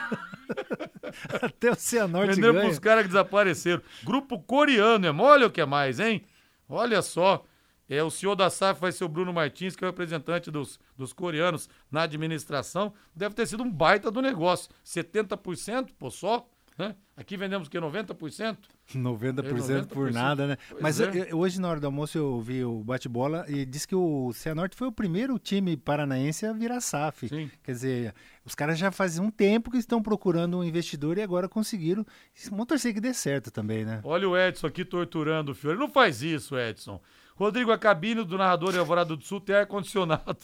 Até 1.41 1.72
o 1.72 1.76
Cianorte 1.76 2.36
Vendeu 2.36 2.53
ganha. 2.53 2.65
pros 2.65 2.80
caras 2.80 3.03
que 3.03 3.09
desapareceram. 3.09 3.82
Grupo 4.03 4.39
coreano, 4.39 5.05
é 5.05 5.11
mole 5.11 5.45
o 5.45 5.51
que 5.51 5.61
é 5.61 5.65
mais, 5.65 5.99
hein? 5.99 6.24
Olha 6.67 7.01
só. 7.01 7.45
É, 7.89 8.01
o 8.01 8.09
senhor 8.09 8.36
da 8.36 8.49
SAF 8.49 8.80
vai 8.80 8.91
ser 8.93 9.03
o 9.03 9.09
Bruno 9.09 9.34
Martins, 9.34 9.76
que 9.76 9.84
é 9.84 9.88
o 9.88 9.91
representante 9.91 10.49
dos, 10.49 10.80
dos 10.97 11.11
coreanos 11.11 11.67
na 11.91 12.03
administração. 12.03 12.93
Deve 13.13 13.36
ter 13.36 13.45
sido 13.45 13.63
um 13.63 13.69
baita 13.72 14.09
do 14.09 14.22
negócio. 14.22 14.72
70%, 14.86 15.89
pô, 15.99 16.09
só. 16.09 16.47
Né? 16.78 16.95
Aqui 17.17 17.36
vendemos 17.38 17.67
o 17.67 17.72
quê? 17.72 17.78
90%? 17.80 18.57
90% 18.95 19.88
por 19.88 20.09
90%. 20.09 20.13
nada, 20.13 20.47
né? 20.47 20.57
Pois 20.69 20.82
Mas 20.82 20.99
é. 21.01 21.03
eu- 21.05 21.13
eu- 21.26 21.38
hoje, 21.39 21.59
na 21.61 21.69
hora 21.69 21.80
do 21.80 21.86
almoço, 21.86 22.17
eu 22.17 22.41
vi 22.41 22.63
o 22.63 22.84
bate-bola 22.84 23.45
e 23.47 23.65
disse 23.65 23.88
que 23.88 23.93
o 23.95 24.32
Cianorte 24.34 24.76
foi 24.76 24.88
o 24.88 24.91
primeiro 24.91 25.38
time 25.38 25.76
paranaense 25.78 26.45
a 26.45 26.53
virar 26.53 26.80
SAF. 26.82 27.30
Quer 27.61 27.72
dizer, 27.72 28.13
os 28.45 28.55
caras 28.55 28.80
já 28.80 28.89
fazem 28.91 29.24
um 29.24 29.30
tempo 29.30 29.69
que 29.69 29.78
estão 29.78 30.01
procurando 30.01 30.57
um 30.57 30.63
investidor 30.63 31.17
e 31.17 31.22
agora 31.22 31.47
conseguiram. 31.47 32.05
Vamos 32.49 32.65
torcer 32.65 32.93
que 32.93 33.01
dê 33.01 33.13
certo 33.13 33.51
também, 33.51 33.86
né? 33.86 33.99
Olha 34.03 34.28
o 34.28 34.38
Edson 34.38 34.67
aqui 34.67 34.84
torturando 34.86 35.51
o 35.51 35.55
Fiore. 35.55 35.78
Não 35.78 35.89
faz 35.89 36.22
isso, 36.24 36.57
Edson. 36.57 36.99
Rodrigo, 37.36 37.72
a 37.72 37.78
cabine 37.78 38.24
do 38.24 38.38
narrador 38.38 38.74
em 38.74 38.78
Alvorada 38.80 39.15
do 39.15 39.24
Sul 39.24 39.41
tem 39.41 39.55
ar-condicionado. 39.55 40.38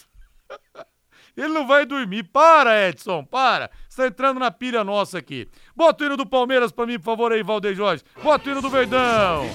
Ele 1.38 1.50
não 1.54 1.68
vai 1.68 1.86
dormir. 1.86 2.24
Para, 2.24 2.90
Edson, 2.90 3.24
para. 3.24 3.70
Você 3.88 4.02
tá 4.02 4.08
entrando 4.08 4.40
na 4.40 4.50
pilha 4.50 4.84
nossa 4.84 5.20
aqui. 5.20 5.48
Bota 5.76 6.04
o 6.04 6.08
hino 6.08 6.18
do 6.18 6.26
Palmeiras 6.26 6.72
pra 6.72 6.86
mim, 6.88 6.98
por 6.98 7.06
favor, 7.06 7.32
aí, 7.32 7.44
Valdeir 7.44 7.76
Jorge. 7.76 8.04
Bota 8.24 8.50
o 8.50 8.52
hino 8.52 8.62
do 8.62 8.70
Verdão. 8.70 9.46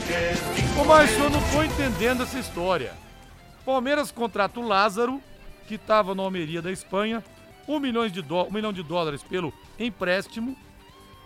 Ô, 0.80 0.84
Márcio, 0.84 1.24
eu 1.24 1.30
não 1.30 1.40
tô 1.50 1.62
entendendo 1.62 2.22
essa 2.22 2.38
história. 2.38 2.92
Palmeiras 3.64 4.10
contrata 4.12 4.58
o 4.60 4.66
Lázaro, 4.66 5.20
que 5.66 5.76
tava 5.76 6.14
na 6.14 6.22
Almeria 6.22 6.62
da 6.62 6.70
Espanha, 6.70 7.22
um 7.66 7.78
milhão 7.80 8.06
de, 8.08 8.22
dó- 8.22 8.46
um 8.46 8.52
milhão 8.52 8.72
de 8.72 8.82
dólares 8.82 9.22
pelo 9.22 9.52
empréstimo. 9.78 10.56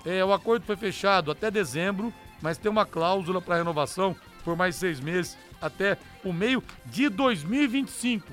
É, 0.04 0.24
o 0.24 0.32
acordo 0.32 0.64
foi 0.64 0.76
fechado 0.76 1.30
até 1.30 1.50
dezembro, 1.50 2.12
mas 2.40 2.58
tem 2.58 2.70
uma 2.70 2.86
cláusula 2.86 3.40
para 3.42 3.56
renovação 3.56 4.14
por 4.44 4.56
mais 4.56 4.76
seis 4.76 5.00
meses, 5.00 5.36
até 5.60 5.98
o 6.24 6.32
meio 6.32 6.62
de 6.84 7.08
2025. 7.08 8.24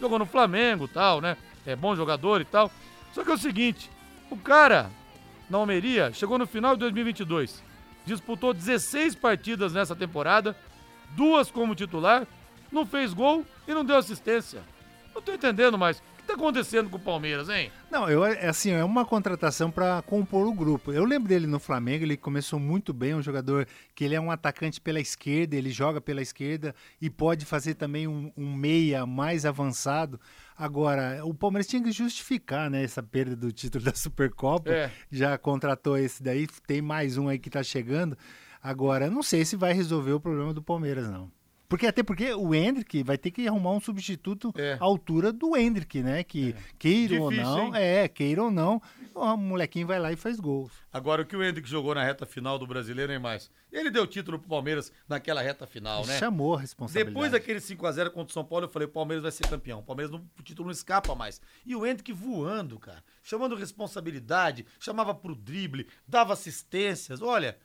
Jogou 0.00 0.18
no 0.18 0.26
Flamengo 0.26 0.86
tal, 0.86 1.20
né? 1.20 1.36
É 1.70 1.76
bom 1.76 1.94
jogador 1.94 2.40
e 2.40 2.44
tal. 2.44 2.70
Só 3.12 3.22
que 3.22 3.30
é 3.30 3.34
o 3.34 3.38
seguinte, 3.38 3.90
o 4.30 4.36
cara 4.36 4.90
na 5.48 5.58
Almeria, 5.58 6.12
chegou 6.12 6.38
no 6.38 6.46
final 6.46 6.74
de 6.74 6.80
2022. 6.80 7.62
Disputou 8.04 8.52
16 8.52 9.14
partidas 9.14 9.72
nessa 9.72 9.96
temporada, 9.96 10.56
duas 11.10 11.50
como 11.50 11.74
titular, 11.74 12.26
não 12.70 12.84
fez 12.84 13.12
gol 13.14 13.44
e 13.66 13.72
não 13.72 13.84
deu 13.84 13.96
assistência. 13.96 14.62
Não 15.14 15.22
tô 15.22 15.32
entendendo 15.32 15.78
mais. 15.78 15.98
O 15.98 16.02
que 16.18 16.22
tá 16.24 16.34
acontecendo 16.34 16.90
com 16.90 16.96
o 16.96 17.00
Palmeiras, 17.00 17.48
hein? 17.48 17.72
Não, 17.90 18.08
eu 18.08 18.24
é 18.24 18.46
assim, 18.46 18.70
é 18.70 18.84
uma 18.84 19.04
contratação 19.04 19.70
para 19.70 20.02
compor 20.02 20.46
o 20.46 20.52
grupo. 20.52 20.92
Eu 20.92 21.04
lembro 21.04 21.28
dele 21.28 21.46
no 21.46 21.58
Flamengo, 21.58 22.04
ele 22.04 22.16
começou 22.16 22.60
muito 22.60 22.92
bem, 22.92 23.14
um 23.14 23.22
jogador 23.22 23.66
que 23.94 24.04
ele 24.04 24.14
é 24.14 24.20
um 24.20 24.30
atacante 24.30 24.80
pela 24.80 25.00
esquerda, 25.00 25.56
ele 25.56 25.70
joga 25.70 26.00
pela 26.00 26.20
esquerda 26.20 26.74
e 27.00 27.08
pode 27.08 27.46
fazer 27.46 27.74
também 27.74 28.06
um, 28.06 28.30
um 28.36 28.52
meia 28.52 29.06
mais 29.06 29.46
avançado. 29.46 30.20
Agora, 30.58 31.20
o 31.24 31.32
Palmeiras 31.32 31.68
tinha 31.68 31.82
que 31.82 31.92
justificar, 31.92 32.68
né, 32.68 32.82
essa 32.82 33.02
perda 33.02 33.36
do 33.36 33.52
título 33.52 33.84
da 33.86 33.94
Supercopa. 33.94 34.70
É. 34.70 34.90
Já 35.10 35.38
contratou 35.38 35.96
esse 35.96 36.22
daí, 36.22 36.48
tem 36.66 36.82
mais 36.82 37.16
um 37.16 37.28
aí 37.28 37.38
que 37.38 37.48
tá 37.48 37.62
chegando. 37.62 38.18
Agora, 38.60 39.08
não 39.08 39.22
sei 39.22 39.44
se 39.44 39.54
vai 39.54 39.72
resolver 39.72 40.12
o 40.12 40.20
problema 40.20 40.52
do 40.52 40.60
Palmeiras, 40.60 41.08
não. 41.08 41.30
Porque 41.68 41.86
até 41.86 42.02
porque 42.02 42.32
o 42.32 42.54
Hendrick 42.54 43.02
vai 43.02 43.18
ter 43.18 43.30
que 43.30 43.46
arrumar 43.46 43.72
um 43.72 43.80
substituto 43.80 44.52
à 44.80 44.82
altura 44.82 45.30
do 45.30 45.54
Hendrick, 45.54 46.02
né? 46.02 46.24
Que 46.24 46.54
queira 46.78 47.20
ou 47.20 47.30
É. 47.30 47.34
Difícil, 47.34 47.54
não, 47.54 47.66
hein? 47.66 47.82
é, 47.82 48.08
queira 48.08 48.42
ou 48.42 48.50
não, 48.50 48.80
o 49.20 49.36
molequinho 49.36 49.86
vai 49.86 49.98
lá 49.98 50.12
e 50.12 50.16
faz 50.16 50.38
gols. 50.38 50.72
Agora, 50.92 51.22
o 51.22 51.26
que 51.26 51.36
o 51.36 51.42
Hendrick 51.42 51.68
jogou 51.68 51.94
na 51.94 52.04
reta 52.04 52.24
final 52.26 52.58
do 52.58 52.66
brasileiro, 52.66 53.12
hein, 53.12 53.18
mais? 53.18 53.50
Ele 53.70 53.90
deu 53.90 54.06
título 54.06 54.38
pro 54.38 54.48
Palmeiras 54.48 54.92
naquela 55.08 55.42
reta 55.42 55.66
final, 55.66 56.06
né? 56.06 56.18
Chamou 56.18 56.54
a 56.54 56.60
responsabilidade. 56.60 57.14
Depois 57.14 57.32
daquele 57.32 57.60
5x0 57.60 58.10
contra 58.10 58.30
o 58.30 58.32
São 58.32 58.44
Paulo, 58.44 58.64
eu 58.66 58.68
falei, 58.68 58.86
o 58.86 58.90
Palmeiras 58.90 59.22
vai 59.22 59.32
ser 59.32 59.46
campeão. 59.46 59.80
O 59.80 59.82
Palmeiras, 59.82 60.10
não, 60.10 60.24
o 60.38 60.42
título 60.42 60.66
não 60.66 60.72
escapa 60.72 61.14
mais. 61.14 61.40
E 61.64 61.74
o 61.76 61.86
Hendrick 61.86 62.12
voando, 62.12 62.78
cara. 62.78 63.02
Chamando 63.22 63.54
responsabilidade, 63.54 64.66
chamava 64.80 65.14
pro 65.14 65.34
drible, 65.34 65.86
dava 66.06 66.32
assistências. 66.32 67.20
Olha, 67.20 67.58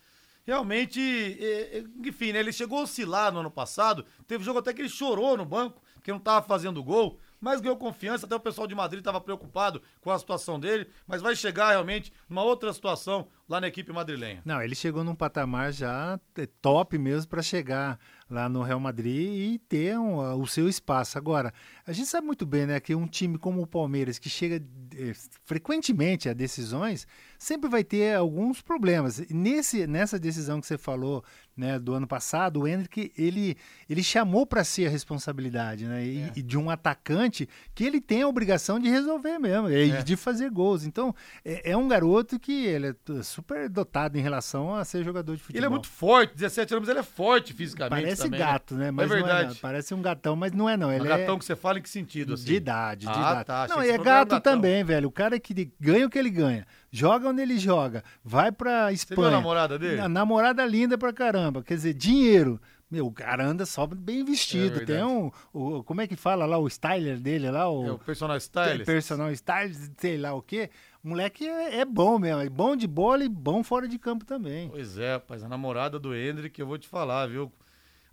realmente, 0.45 0.99
é, 0.99 1.77
é, 1.77 1.83
enfim, 2.05 2.33
né, 2.33 2.39
ele 2.39 2.51
chegou 2.53 2.79
a 2.79 2.83
oscilar 2.83 3.31
no 3.31 3.39
ano 3.39 3.51
passado. 3.51 4.05
Teve 4.27 4.43
jogo 4.43 4.59
até 4.59 4.73
que 4.73 4.81
ele 4.81 4.89
chorou 4.89 5.37
no 5.37 5.45
banco, 5.45 5.81
porque 5.95 6.11
não 6.11 6.19
tava 6.19 6.45
fazendo 6.45 6.83
gol. 6.83 7.19
Mas 7.43 7.59
ganhou 7.59 7.75
confiança, 7.75 8.25
até 8.25 8.33
o 8.33 8.39
pessoal 8.39 8.65
de 8.65 8.73
Madrid 8.73 8.99
estava 9.01 9.19
preocupado 9.19 9.81
com 9.99 10.09
a 10.09 10.17
situação 10.17 10.57
dele, 10.57 10.87
mas 11.05 11.21
vai 11.21 11.35
chegar 11.35 11.71
realmente 11.71 12.13
numa 12.29 12.41
outra 12.41 12.71
situação 12.71 13.27
lá 13.49 13.59
na 13.59 13.67
equipe 13.67 13.91
madrilenha. 13.91 14.41
Não, 14.45 14.61
ele 14.61 14.73
chegou 14.73 15.03
num 15.03 15.13
patamar 15.13 15.73
já 15.73 16.17
é, 16.37 16.45
top 16.61 16.97
mesmo 16.97 17.29
para 17.29 17.41
chegar 17.41 17.99
lá 18.33 18.49
no 18.49 18.63
Real 18.63 18.79
Madrid 18.79 19.53
e 19.53 19.59
ter 19.59 19.97
um, 19.97 20.41
o 20.41 20.47
seu 20.47 20.67
espaço. 20.67 21.17
Agora, 21.17 21.53
a 21.85 21.93
gente 21.93 22.07
sabe 22.07 22.25
muito 22.25 22.45
bem, 22.45 22.65
né, 22.65 22.79
que 22.79 22.95
um 22.95 23.07
time 23.07 23.37
como 23.37 23.61
o 23.61 23.67
Palmeiras, 23.67 24.17
que 24.17 24.29
chega 24.29 24.61
eh, 24.95 25.13
frequentemente 25.45 26.27
a 26.27 26.33
decisões, 26.33 27.05
sempre 27.37 27.69
vai 27.69 27.83
ter 27.83 28.15
alguns 28.15 28.61
problemas. 28.61 29.19
Nesse, 29.29 29.85
nessa 29.85 30.17
decisão 30.17 30.59
que 30.59 30.67
você 30.67 30.77
falou, 30.77 31.23
né, 31.55 31.77
do 31.77 31.93
ano 31.93 32.07
passado, 32.07 32.61
o 32.61 32.67
Hendrick, 32.67 33.11
ele, 33.17 33.55
ele 33.87 34.01
chamou 34.03 34.45
para 34.45 34.63
si 34.63 34.85
a 34.85 34.89
responsabilidade, 34.89 35.85
né, 35.85 36.03
e, 36.03 36.31
e 36.37 36.41
de 36.41 36.57
um 36.57 36.69
atacante 36.69 37.47
que 37.75 37.83
ele 37.83 38.01
tem 38.01 38.23
a 38.23 38.27
obrigação 38.27 38.79
de 38.79 38.89
resolver 38.89 39.37
mesmo, 39.37 39.69
e 39.69 39.91
É. 39.91 40.01
de 40.01 40.15
fazer 40.15 40.49
gols. 40.49 40.83
Então, 40.83 41.13
é, 41.45 41.71
é 41.71 41.77
um 41.77 41.87
garoto 41.87 42.39
que 42.39 42.65
ele 42.65 42.87
é 42.87 42.95
super 43.21 43.69
dotado 43.69 44.17
em 44.17 44.21
relação 44.21 44.73
a 44.73 44.83
ser 44.83 45.03
jogador 45.03 45.35
de 45.35 45.43
futebol. 45.43 45.59
Ele 45.59 45.65
é 45.65 45.69
muito 45.69 45.87
forte, 45.87 46.33
17 46.33 46.73
anos, 46.75 46.89
ele 46.89 46.99
é 46.99 47.03
forte 47.03 47.53
fisicamente 47.53 48.03
Parece 48.03 48.22
também, 48.23 48.39
gato, 48.39 48.75
né? 48.75 48.91
Mas 48.91 49.05
é 49.05 49.07
não 49.09 49.15
é 49.15 49.23
verdade. 49.23 49.49
não. 49.49 49.55
Parece 49.55 49.93
um 49.93 50.01
gatão, 50.01 50.35
mas 50.35 50.51
não 50.51 50.69
é 50.69 50.75
não. 50.77 50.91
Ele 50.91 51.03
um 51.03 51.07
gatão 51.07 51.35
é 51.35 51.39
que 51.39 51.45
você 51.45 51.55
fala 51.55 51.79
em 51.79 51.81
que 51.81 51.89
sentido, 51.89 52.33
assim? 52.33 52.45
de 52.45 52.55
idade, 52.55 53.01
de 53.05 53.11
Ah, 53.11 53.15
idade. 53.15 53.45
tá, 53.45 53.67
não, 53.69 53.81
e 53.83 53.87
você 53.87 53.91
é 53.91 53.97
gato 53.97 54.39
também, 54.41 54.83
velho. 54.83 55.07
O 55.07 55.11
cara 55.11 55.39
que 55.39 55.71
ganha 55.79 56.05
o 56.05 56.09
que 56.09 56.17
ele 56.19 56.29
ganha, 56.29 56.65
joga 56.91 57.29
onde 57.29 57.41
ele 57.41 57.57
joga, 57.57 58.03
vai 58.23 58.51
pra 58.51 58.91
Espanha. 58.91 59.21
viu 59.21 59.27
a 59.27 59.31
namorada 59.31 59.77
dele? 59.79 59.99
A 60.01 60.09
namorada 60.09 60.65
linda 60.65 60.97
pra 60.97 61.11
caramba. 61.13 61.63
Quer 61.63 61.75
dizer, 61.75 61.93
dinheiro. 61.93 62.59
Meu, 62.91 63.07
o 63.07 63.11
cara 63.11 63.43
anda 63.43 63.65
só 63.65 63.87
bem 63.87 64.23
vestido. 64.23 64.83
É 64.83 64.85
Tem 64.85 65.03
um. 65.03 65.31
O, 65.51 65.83
como 65.83 66.01
é 66.01 66.05
que 66.07 66.15
fala 66.15 66.45
lá? 66.45 66.59
O 66.59 66.67
styler 66.67 67.19
dele 67.19 67.49
lá? 67.49 67.67
O, 67.67 67.87
É 67.87 67.91
o 67.91 67.97
personal 67.97 68.37
stylist. 68.37 68.85
Personal 68.85 69.31
stylist, 69.31 69.91
sei 69.97 70.15
lá 70.15 70.31
o 70.35 70.43
quê. 70.43 70.69
O 71.03 71.09
moleque 71.09 71.47
é, 71.47 71.79
é 71.79 71.85
bom 71.85 72.19
mesmo. 72.19 72.41
É 72.41 72.49
bom 72.49 72.75
de 72.75 72.85
bola 72.85 73.23
e 73.23 73.29
bom 73.29 73.63
fora 73.63 73.87
de 73.87 73.97
campo 73.97 74.23
também. 74.25 74.69
Pois 74.69 74.99
é, 74.99 75.13
rapaz, 75.13 75.41
a 75.43 75.49
namorada 75.49 75.97
do 75.97 76.13
Hendrick, 76.15 76.59
eu 76.61 76.67
vou 76.67 76.77
te 76.77 76.87
falar, 76.87 77.25
viu? 77.27 77.51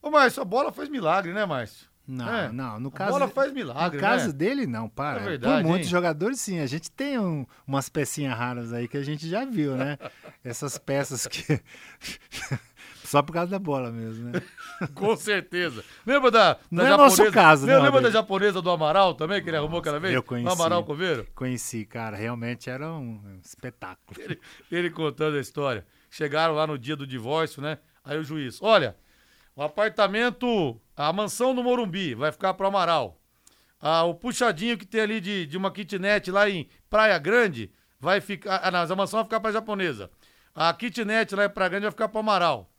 Ô, 0.02 0.10
Márcio, 0.10 0.42
a 0.42 0.44
bola 0.44 0.72
faz 0.72 0.88
milagre, 0.88 1.32
né, 1.32 1.44
Márcio? 1.44 1.88
Não, 2.06 2.28
É. 2.28 2.50
não, 2.50 2.80
no 2.80 2.88
A 2.88 2.92
caso. 2.92 3.12
bola 3.12 3.28
faz 3.28 3.52
milagre, 3.52 3.96
No 3.98 4.00
caso 4.02 4.26
né? 4.28 4.32
dele, 4.32 4.66
não, 4.66 4.88
para. 4.88 5.20
É 5.20 5.24
verdade, 5.24 5.62
Por 5.62 5.68
muitos 5.68 5.86
hein? 5.86 5.90
jogadores, 5.92 6.40
sim. 6.40 6.58
A 6.58 6.66
gente 6.66 6.90
tem 6.90 7.18
um- 7.20 7.46
umas 7.66 7.88
pecinhas 7.88 8.36
raras 8.36 8.72
aí 8.72 8.88
que 8.88 8.96
a 8.96 9.02
gente 9.02 9.28
já 9.28 9.44
viu, 9.44 9.76
né? 9.76 9.96
Essas 10.44 10.76
peças 10.76 11.26
que. 11.28 11.44
Só 13.04 13.22
por 13.22 13.32
causa 13.32 13.50
da 13.50 13.58
bola 13.58 13.90
mesmo, 13.90 14.30
né? 14.30 14.42
Com 14.94 15.16
certeza. 15.16 15.82
Lembra 16.06 16.30
da, 16.30 16.52
da 16.54 16.58
Não 16.70 16.86
é 16.86 16.96
nosso 16.96 17.30
caso, 17.32 17.62
Lembra, 17.66 17.78
não, 17.78 17.84
lembra 17.86 18.00
da 18.02 18.10
japonesa 18.10 18.62
do 18.62 18.70
Amaral 18.70 19.14
também, 19.14 19.42
que 19.42 19.50
ele 19.50 19.56
arrumou 19.56 19.80
aquela 19.80 19.98
vez? 19.98 20.14
Eu 20.14 20.22
conheci. 20.22 20.46
No 20.46 20.52
Amaral 20.52 20.84
Coveiro? 20.84 21.26
Conheci, 21.34 21.84
cara. 21.84 22.16
Realmente 22.16 22.70
era 22.70 22.88
um 22.92 23.20
espetáculo. 23.44 24.20
Ele, 24.20 24.40
ele 24.70 24.90
contando 24.90 25.36
a 25.36 25.40
história. 25.40 25.84
Chegaram 26.08 26.54
lá 26.54 26.66
no 26.68 26.78
dia 26.78 26.94
do 26.96 27.06
divórcio, 27.06 27.60
né? 27.60 27.78
Aí 28.04 28.16
o 28.18 28.22
juiz, 28.22 28.58
olha, 28.62 28.96
o 29.54 29.62
apartamento, 29.62 30.80
a 30.96 31.12
mansão 31.12 31.54
do 31.54 31.62
Morumbi 31.62 32.14
vai 32.14 32.32
ficar 32.32 32.54
pro 32.54 32.66
Amaral. 32.66 33.20
Ah, 33.80 34.04
o 34.04 34.14
puxadinho 34.14 34.76
que 34.76 34.86
tem 34.86 35.00
ali 35.00 35.20
de, 35.20 35.46
de 35.46 35.56
uma 35.56 35.70
kitnet 35.70 36.30
lá 36.30 36.48
em 36.48 36.68
Praia 36.88 37.18
Grande 37.18 37.72
vai 37.98 38.20
ficar. 38.20 38.60
Ah, 38.62 38.70
não, 38.70 38.80
a 38.80 38.96
mansão 38.96 39.18
vai 39.18 39.24
ficar 39.24 39.40
pra 39.40 39.52
japonesa. 39.52 40.10
A 40.54 40.72
kitnet 40.74 41.34
lá 41.34 41.46
em 41.46 41.50
Praia 41.50 41.70
Grande 41.70 41.84
vai 41.84 41.90
ficar 41.90 42.08
pro 42.08 42.20
Amaral. 42.20 42.70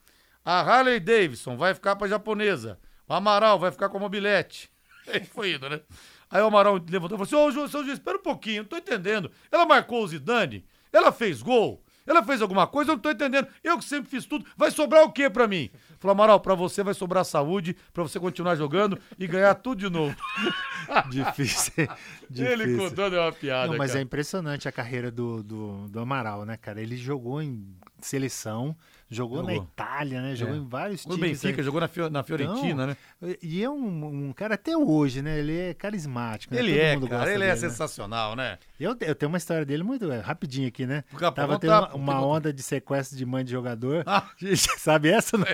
A 0.46 0.60
Harley 0.62 1.00
Davidson 1.00 1.58
vai 1.58 1.74
ficar 1.74 1.96
pra 1.96 2.08
japonesa. 2.08 2.80
O 3.08 3.14
Amaral 3.14 3.60
vai 3.60 3.72
ficar 3.72 3.90
com 3.90 3.98
a 3.98 4.00
mobilete. 4.00 4.72
Foi 5.34 5.54
indo, 5.54 5.70
né? 5.70 5.82
Aí 6.30 6.42
o 6.42 6.46
Amaral 6.46 6.76
levantou 6.76 7.18
e 7.18 7.26
falou 7.28 7.50
assim: 7.52 7.60
Ô, 7.60 7.68
seu 7.68 7.84
juiz, 7.84 7.94
espera 7.94 8.18
um 8.18 8.22
pouquinho, 8.22 8.64
não 8.64 8.70
tô 8.70 8.78
entendendo. 8.78 9.32
Ela 9.52 9.66
marcou 9.66 10.04
o 10.04 10.08
Zidane? 10.08 10.66
Ela 10.92 11.12
fez 11.12 11.42
gol? 11.42 11.84
Ela 12.12 12.22
fez 12.22 12.42
alguma 12.42 12.68
coisa? 12.68 12.92
Eu 12.92 12.96
não 12.96 13.02
tô 13.02 13.10
entendendo. 13.10 13.48
Eu 13.64 13.78
que 13.78 13.86
sempre 13.86 14.10
fiz 14.10 14.26
tudo. 14.26 14.46
Vai 14.58 14.70
sobrar 14.70 15.04
o 15.04 15.12
quê 15.12 15.30
pra 15.30 15.48
mim? 15.48 15.72
Falou, 15.98 16.12
Amaral, 16.12 16.42
pra 16.42 16.54
você 16.56 16.84
vai 16.84 16.94
sobrar 16.94 17.24
saúde, 17.24 17.76
pra 17.94 18.04
você 18.04 18.20
continuar 18.20 18.56
jogando 18.56 19.00
e 19.18 19.26
ganhar 19.26 19.56
tudo 19.56 19.80
de 19.80 19.90
novo. 19.90 20.14
Difícil. 21.10 21.88
Ele 22.36 22.66
difícil. 22.66 22.90
contando 22.90 23.16
é 23.16 23.22
uma 23.22 23.32
piada. 23.32 23.72
Não, 23.72 23.78
mas 23.78 23.92
cara. 23.92 24.02
é 24.02 24.04
impressionante 24.04 24.68
a 24.68 24.72
carreira 24.72 25.10
do, 25.10 25.42
do, 25.42 25.88
do 25.88 26.00
Amaral, 26.00 26.44
né, 26.44 26.58
cara? 26.58 26.82
Ele 26.82 26.98
jogou 26.98 27.42
em 27.42 27.66
seleção, 28.08 28.76
jogou, 29.10 29.44
na 29.44 29.52
Jogou. 29.54 29.68
Itália, 29.74 30.22
né? 30.22 30.36
Jogou 30.36 30.56
É. 30.56 30.58
em 30.58 30.66
vários 30.68 31.02
times. 31.04 31.18
Benfica, 31.20 31.60
aí. 31.62 31.64
jogou 31.66 31.82
na 31.82 31.88
Fio- 31.88 32.10
na 32.10 32.24
Fiorentina, 32.24 32.88
né? 32.88 32.98
E 33.42 33.62
é 33.64 33.70
um, 33.70 34.28
um 34.30 34.34
cara 34.34 34.56
até 34.56 34.76
hoje, 34.76 35.22
né? 35.22 35.38
Ele 35.40 35.58
é 35.58 35.74
carismático. 35.74 36.54
né? 36.54 36.60
Ele 36.62 36.72
Todo 36.74 36.82
é, 36.82 36.94
mundo 36.96 37.08
cara, 37.10 37.24
ele 37.34 37.44
é 37.44 37.48
dele, 37.50 37.62
né? 37.62 37.70
sensacional, 37.70 38.36
né? 38.36 38.58
Eu, 38.80 38.96
te- 38.96 39.06
eu 39.06 39.14
tenho 39.14 39.30
uma 39.30 39.38
história 39.38 39.66
dele 39.66 39.84
muito 39.84 40.12
é, 40.12 40.20
rapidinho 40.20 40.68
aqui, 40.68 40.86
né? 40.88 41.04
Tava 41.36 41.60
tendo 41.60 41.72
contar, 41.82 41.96
uma, 41.96 42.26
onda 42.26 42.52
de 42.54 42.64
sequestro 42.64 43.18
de 43.18 43.26
mãe 43.26 43.44
de 43.46 43.52
jogador. 43.52 44.04
Ah. 44.08 44.28
Sabe 44.78 45.10
essa? 45.10 45.38
Não? 45.38 45.46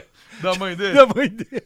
Da 0.41 0.56
mãe 0.56 0.76
dele? 0.76 0.93
da 0.93 1.06
mãe 1.08 1.28
dele. 1.30 1.64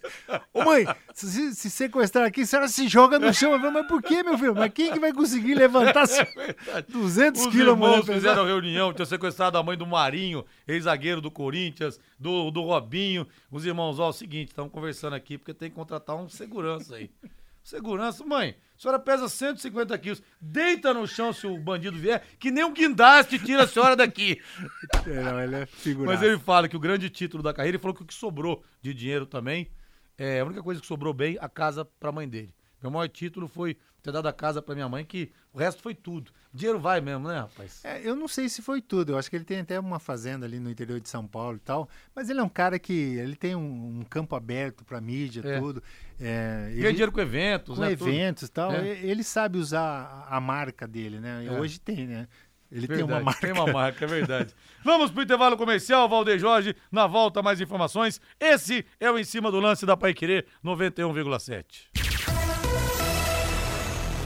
Ô 0.54 0.64
mãe, 0.64 0.86
se, 1.14 1.54
se 1.54 1.70
sequestrar 1.70 2.26
aqui, 2.26 2.42
a 2.42 2.46
senhora 2.46 2.68
se 2.68 2.88
joga 2.88 3.20
no 3.20 3.34
chão. 3.34 3.52
Eu 3.52 3.60
falei, 3.60 3.74
mas 3.74 3.88
por 3.88 4.02
que, 4.02 4.24
meu 4.24 4.38
filho? 4.38 4.56
Mas 4.56 4.72
quem 4.74 4.92
que 4.94 5.00
vai 5.00 5.12
conseguir 5.14 5.54
levantar 5.56 6.08
se- 6.08 6.26
200 6.90 7.42
É 7.42 7.46
Os 7.48 7.52
quilos, 7.52 7.74
irmãos 7.74 7.98
mulher, 8.06 8.14
fizeram 8.16 8.46
reunião, 8.46 8.94
tinham 8.94 9.06
sequestrado 9.06 9.58
a 9.58 9.64
mãe 9.64 9.78
do 9.78 9.86
Marinho, 9.86 10.44
ex-zagueiro 10.72 11.22
do 11.22 11.32
Corinthians, 11.32 12.00
do, 12.20 12.52
do 12.52 12.62
Robinho. 12.62 13.28
Os 13.50 13.66
irmãos, 13.66 14.00
ó, 14.00 14.08
é 14.08 14.10
o 14.10 14.14
seguinte, 14.14 14.50
estamos 14.50 14.72
conversando 14.72 15.16
aqui 15.16 15.38
porque 15.38 15.54
tem 15.54 15.70
que 15.70 15.76
contratar 15.76 16.16
um 16.16 16.30
segurança 16.30 16.96
aí. 16.96 17.10
Segurança, 17.64 18.26
mãe, 18.26 18.56
a 18.76 18.82
senhora 18.82 18.98
pesa 18.98 19.30
150 19.30 19.96
quilos, 20.00 20.24
deita 20.40 20.96
no 20.96 21.06
chão 21.08 21.32
se 21.32 21.46
o 21.46 21.60
bandido 21.60 21.96
vier, 21.96 22.24
que 22.40 22.50
nem 22.50 22.64
um 22.64 22.74
guindaste 22.74 23.38
tira 23.38 23.66
a 23.66 23.68
senhora 23.68 23.96
daqui. 23.96 24.42
É, 25.08 25.22
Não, 25.22 25.42
ele 25.42 25.56
é. 25.56 25.68
Mas 26.06 26.22
ele 26.22 26.38
fala 26.40 26.68
que 26.68 26.76
o 26.76 26.80
grande 26.80 27.10
título 27.10 27.42
da 27.44 27.54
carreira, 27.54 27.76
ele 27.76 27.82
falou 27.82 27.96
que 27.96 28.02
o 28.02 28.06
que 28.06 28.14
sobrou 28.14 28.64
de 28.82 28.94
dinheiro 28.94 29.26
também, 29.26 29.70
é 30.18 30.40
a 30.40 30.46
única 30.46 30.62
coisa 30.64 30.82
que 30.82 30.88
sobrou 30.88 31.14
bem, 31.14 31.38
a 31.40 31.48
casa 31.48 31.86
pra 31.86 32.12
mãe 32.12 32.28
dele. 32.28 32.54
Meu 32.82 32.90
maior 32.92 33.08
título 33.08 33.48
foi 33.48 33.78
ter 34.02 34.12
dado 34.12 34.28
a 34.28 34.34
casa 34.34 34.62
pra 34.62 34.74
minha 34.74 34.90
mãe, 34.90 35.06
que 35.06 35.32
o 35.54 35.60
resto 35.60 35.82
foi 35.82 35.94
tudo. 35.94 36.32
Dinheiro 36.54 36.80
vai 36.80 37.00
mesmo, 37.00 37.28
né, 37.28 37.40
rapaz? 37.42 37.86
É, 37.86 38.02
eu 38.04 38.16
não 38.16 38.28
sei 38.28 38.50
se 38.50 38.62
foi 38.62 38.82
tudo. 38.82 39.12
Eu 39.14 39.18
acho 39.18 39.30
que 39.30 39.36
ele 39.36 39.46
tem 39.46 39.60
até 39.60 39.80
uma 39.80 40.00
fazenda 40.00 40.46
ali 40.46 40.60
no 40.60 40.70
interior 40.72 41.00
de 41.00 41.08
São 41.08 41.28
Paulo 41.28 41.58
e 41.58 41.60
tal. 41.60 41.88
Mas 42.16 42.30
ele 42.30 42.40
é 42.40 42.44
um 42.44 42.50
cara 42.50 42.80
que 42.80 42.92
ele 42.94 43.36
tem 43.36 43.56
um, 43.56 44.00
um 44.00 44.04
campo 44.10 44.36
aberto 44.36 44.84
para 44.84 45.00
mídia, 45.00 45.42
É. 45.46 45.60
tudo. 45.60 45.84
É, 46.20 46.64
Ganha 46.70 46.80
ele- 46.80 46.92
dinheiro 46.94 47.12
com 47.12 47.22
eventos, 47.22 47.76
com 47.78 47.82
né? 47.86 47.96
tudo. 47.96 48.10
eventos 48.10 48.44
e 48.44 48.52
tal. 48.52 48.72
É. 48.72 48.88
Ele 49.04 49.24
sabe 49.24 49.58
usar 49.60 50.28
a 50.30 50.40
marca 50.42 50.88
dele, 50.88 51.20
né? 51.20 51.46
É. 51.46 51.52
Hoje 51.52 51.80
tem, 51.80 52.08
né? 52.08 52.28
Ele 52.72 52.88
tem 52.88 52.98
Verdade, 52.98 53.20
uma 53.20 53.26
marca. 53.26 53.42
Tem 53.42 53.52
uma 53.52 53.68
marca, 53.72 54.06
é 54.06 54.08
verdade. 54.08 54.56
Vamos 54.84 55.12
pro 55.12 55.22
intervalo 55.22 55.56
comercial, 55.58 56.08
Valdeir 56.10 56.40
Jorge. 56.40 56.76
Na 56.92 57.06
volta, 57.06 57.42
mais 57.44 57.62
informações. 57.62 58.20
Esse 58.40 58.86
é 59.00 59.12
o 59.12 59.20
Em 59.20 59.24
Cima 59.26 59.52
do 59.52 59.60
Lance 59.60 59.86
da 59.86 59.96
Pai 59.96 60.14
Querer 60.14 60.46
91,7. 60.64 62.11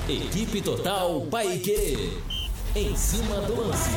Equipe 0.07 0.61
Total 0.61 1.19
Paique. 1.31 2.21
Em 2.75 2.95
cima 2.95 3.41
do 3.41 3.59
lance. 3.59 3.89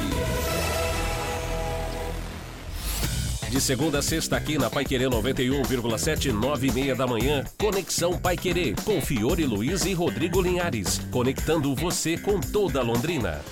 De 3.51 3.61
segunda 3.61 3.99
a 3.99 4.03
sexta 4.03 4.35
aqui 4.35 4.57
na 4.57 4.71
Pai 4.71 4.87
Querer 4.87 5.11
91,7, 5.11 6.33
9 6.33 6.67
e 6.67 6.73
meia 6.73 6.95
da 6.95 7.07
manhã, 7.07 7.45
Conexão 7.59 8.19
Pai 8.19 8.39
Querer, 8.39 8.75
com 8.85 9.03
Fiore 9.03 9.45
Luiz 9.45 9.85
e 9.85 9.93
Rodrigo 9.93 10.41
Linhares, 10.41 10.99
conectando 11.11 11.75
você 11.75 12.17
com 12.17 12.41
toda 12.41 12.81
a 12.81 12.83
Londrina. 12.83 13.43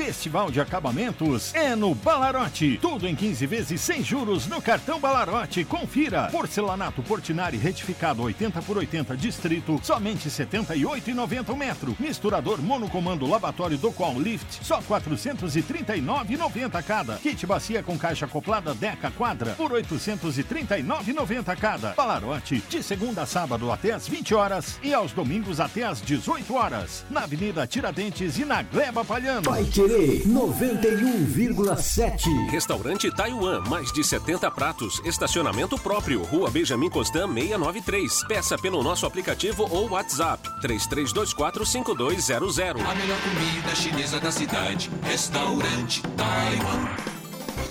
Festival 0.00 0.50
de 0.50 0.58
Acabamentos 0.62 1.54
é 1.54 1.76
no 1.76 1.94
Balarote. 1.94 2.78
Tudo 2.80 3.06
em 3.06 3.14
15 3.14 3.46
vezes 3.46 3.82
sem 3.82 4.02
juros 4.02 4.46
no 4.46 4.62
cartão 4.62 4.98
Balarote. 4.98 5.62
Confira. 5.62 6.28
Porcelanato 6.32 7.02
Portinari 7.02 7.58
retificado 7.58 8.22
80 8.22 8.62
por 8.62 8.78
80 8.78 9.14
distrito, 9.14 9.78
somente 9.82 10.26
R$ 10.30 10.46
78,90 10.46 11.54
metro. 11.54 11.94
Misturador 12.00 12.62
monocomando 12.62 13.26
lavatório 13.26 13.76
do 13.76 13.92
Qual 13.92 14.18
Lift, 14.18 14.64
só 14.64 14.76
R$ 14.78 14.84
439,90 14.88 16.82
cada. 16.82 17.16
Kit 17.16 17.44
bacia 17.44 17.82
com 17.82 17.98
caixa 17.98 18.24
acoplada 18.24 18.74
Deca 18.74 19.10
Quadra 19.10 19.52
por 19.52 19.70
R$ 19.70 19.82
839,90 19.82 21.56
cada. 21.58 21.90
Balarote, 21.90 22.64
de 22.70 22.82
segunda 22.82 23.24
a 23.24 23.26
sábado 23.26 23.70
até 23.70 23.92
às 23.92 24.08
20 24.08 24.34
horas 24.34 24.80
e 24.82 24.94
aos 24.94 25.12
domingos 25.12 25.60
até 25.60 25.84
às 25.84 26.00
18 26.00 26.54
horas. 26.54 27.04
Na 27.10 27.24
Avenida 27.24 27.66
Tiradentes 27.66 28.38
e 28.38 28.46
na 28.46 28.62
Gleba 28.62 29.04
Palhano. 29.04 29.42
Vai 29.42 29.64
querer 29.90 30.22
91,7. 30.24 32.48
Restaurante 32.48 33.10
Taiwan, 33.10 33.60
mais 33.68 33.90
de 33.90 34.04
70 34.04 34.48
pratos, 34.52 35.02
estacionamento 35.04 35.76
próprio, 35.78 36.22
Rua 36.22 36.48
Benjamin 36.48 36.88
Constant 36.88 37.34
693. 37.34 38.24
Peça 38.28 38.56
pelo 38.56 38.84
nosso 38.84 39.04
aplicativo 39.04 39.66
ou 39.68 39.90
WhatsApp 39.90 40.48
33245200. 40.62 42.80
A 42.80 42.94
melhor 42.94 43.18
comida 43.20 43.74
chinesa 43.74 44.20
da 44.20 44.30
cidade. 44.30 44.88
Restaurante 45.02 46.02
Taiwan. 46.16 47.19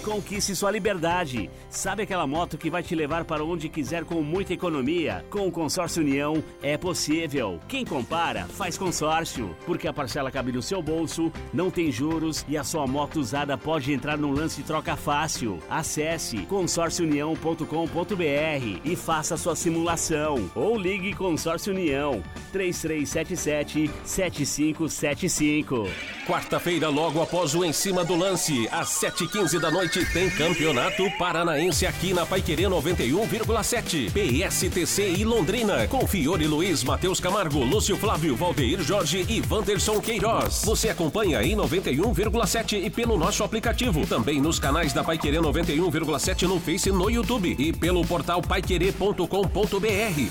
Conquiste 0.04 0.56
sua 0.56 0.72
liberdade. 0.72 1.50
Sabe 1.70 2.04
aquela 2.04 2.26
moto 2.26 2.58
que 2.58 2.70
vai 2.70 2.82
te 2.82 2.96
levar 2.96 3.26
para 3.26 3.44
onde 3.44 3.68
quiser 3.68 4.06
com 4.06 4.22
muita 4.22 4.54
economia? 4.54 5.26
Com 5.30 5.48
o 5.48 5.52
Consórcio 5.52 6.02
União 6.02 6.42
é 6.64 6.78
possível. 6.78 7.60
Quem 7.68 7.84
compara, 7.84 8.46
faz 8.46 8.78
consórcio. 8.78 9.56
Porque 9.66 9.88
a 9.88 9.94
parcela 9.94 10.32
cabe 10.32 10.54
no 10.54 10.62
seu 10.62 10.82
bolso, 10.82 11.32
não 11.54 11.70
tem 11.70 11.92
juros 11.92 12.46
e 12.48 12.58
a 12.58 12.64
sua 12.64 12.88
moto 12.88 13.20
usada 13.20 13.58
pode 13.58 13.92
entrar 13.92 14.18
no 14.18 14.32
lance 14.32 14.64
troca 14.64 14.96
fácil. 14.96 15.60
Acesse 15.70 16.38
consórciounião.com.br 16.46 18.80
e 18.84 18.96
faça 18.96 19.36
sua 19.36 19.56
simulação. 19.56 20.50
Ou 20.56 20.78
ligue 20.78 21.14
Consórcio 21.14 21.74
União 21.74 22.24
3377 22.54 23.92
7575. 24.06 25.90
Quarta-feira, 26.26 26.88
logo 26.90 27.22
após 27.22 27.54
o 27.56 27.66
Em 27.66 27.74
Cima 27.74 28.06
do 28.06 28.16
Lance, 28.16 28.68
às 28.72 28.90
7h15 28.90 29.60
da 29.60 29.72
noite, 29.72 29.89
tem 29.90 30.30
Campeonato 30.30 31.10
Paranaense 31.18 31.88
aqui 31.88 32.14
na 32.14 32.24
Paiquerê 32.24 32.64
91,7. 32.64 34.12
PSTC 34.12 35.16
e 35.18 35.26
Londrina, 35.26 35.88
com 35.88 36.06
Fiore 36.06 36.46
Luiz, 36.46 36.84
Matheus 36.84 37.20
Camargo, 37.20 37.64
Lúcio 37.64 37.98
Flávio, 37.98 38.36
Valdeir 38.36 38.84
Jorge 38.84 39.26
e 39.28 39.42
Wanderson 39.50 40.00
Queiroz. 40.00 40.62
Você 40.64 40.90
acompanha 40.90 41.40
aí 41.40 41.54
91,7 41.54 42.84
e 42.84 42.90
pelo 42.92 43.18
nosso 43.18 43.44
aplicativo. 43.44 44.06
Também 44.06 44.40
nos 44.40 44.60
canais 44.60 44.94
da 44.94 45.04
Paiquerê 45.04 45.40
91,7 45.40 46.44
no 46.44 46.60
Face 46.60 46.90
e 46.90 46.92
no 46.92 47.10
YouTube. 47.10 47.56
E 47.58 47.74
pelo 47.74 48.06
portal 48.06 48.44
paiquerê.com.br. 48.44 49.26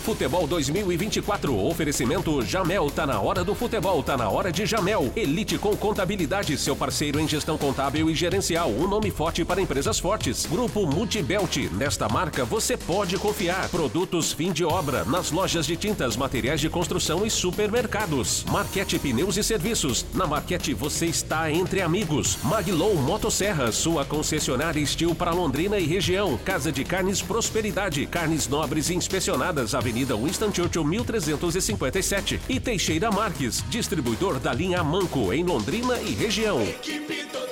Futebol 0.05 0.47
2024. 0.47 1.67
Oferecimento 1.67 2.43
Jamel. 2.43 2.91
Tá 2.93 3.05
na 3.07 3.21
hora 3.21 3.43
do 3.43 3.57
futebol, 3.57 4.05
tá 4.05 4.17
na 4.17 4.29
hora 4.29 4.53
de 4.53 4.65
Jamel. 4.65 5.13
Elite 5.17 5.59
com 5.59 5.77
contabilidade, 5.77 6.57
seu 6.57 6.77
parceiro 6.77 7.19
em 7.19 7.27
gestão 7.27 7.59
contábil 7.59 8.09
e 8.09 8.15
gerencial. 8.15 8.71
Um 8.71 8.87
nome 8.87 9.11
forte 9.11 9.48
para 9.49 9.63
empresas 9.63 9.99
fortes. 9.99 10.45
Grupo 10.47 10.87
Multibelt. 10.87 11.57
Nesta 11.73 12.07
marca 12.09 12.45
você 12.45 12.77
pode 12.77 13.17
confiar. 13.17 13.69
Produtos 13.71 14.31
fim 14.33 14.53
de 14.53 14.65
obra 14.65 15.05
nas 15.07 15.33
lojas 15.33 15.65
de 15.67 15.75
tintas, 15.75 16.17
materiais 16.17 16.61
de 16.61 16.69
construção 16.69 17.25
e 17.25 17.31
supermercados. 17.31 18.45
Marquete 18.51 18.99
Pneus 18.99 19.39
e 19.39 19.43
Serviços. 19.43 20.05
Na 20.13 20.27
Marquete 20.27 20.75
você 20.75 21.07
está 21.07 21.51
entre 21.51 21.81
amigos. 21.81 22.39
Maglow 22.45 22.95
Motosserra, 22.97 23.73
sua 23.73 24.05
concessionária 24.05 24.81
Estil 24.81 25.15
para 25.15 25.33
Londrina 25.33 25.79
e 25.79 25.87
região. 25.87 26.39
Casa 26.45 26.71
de 26.71 26.85
Carnes 26.85 27.23
Prosperidade. 27.23 28.07
Carnes 28.07 28.47
nobres 28.47 28.91
e 28.91 28.95
inspecionadas. 28.95 29.75
Avenida 29.75 30.15
Winston 30.15 30.53
Churchill 30.53 30.85
1357. 30.85 32.41
E 32.49 32.61
Teixeira 32.61 33.11
Marques, 33.11 33.65
distribuidor 33.71 34.39
da 34.39 34.53
linha 34.53 34.85
Manco 34.85 35.33
em 35.33 35.43
Londrina 35.43 35.99
e 36.03 36.13
região. 36.13 36.61
Equipe. 36.61 37.48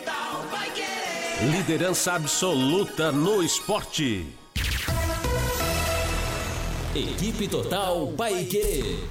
Liderança 1.38 2.14
absoluta 2.14 3.12
no 3.12 3.42
esporte. 3.42 4.26
Equipe 6.94 7.46
Total 7.46 8.10
Paique. 8.12 9.06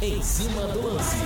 Em 0.00 0.22
cima 0.22 0.68
do 0.68 0.86
lance. 0.86 1.16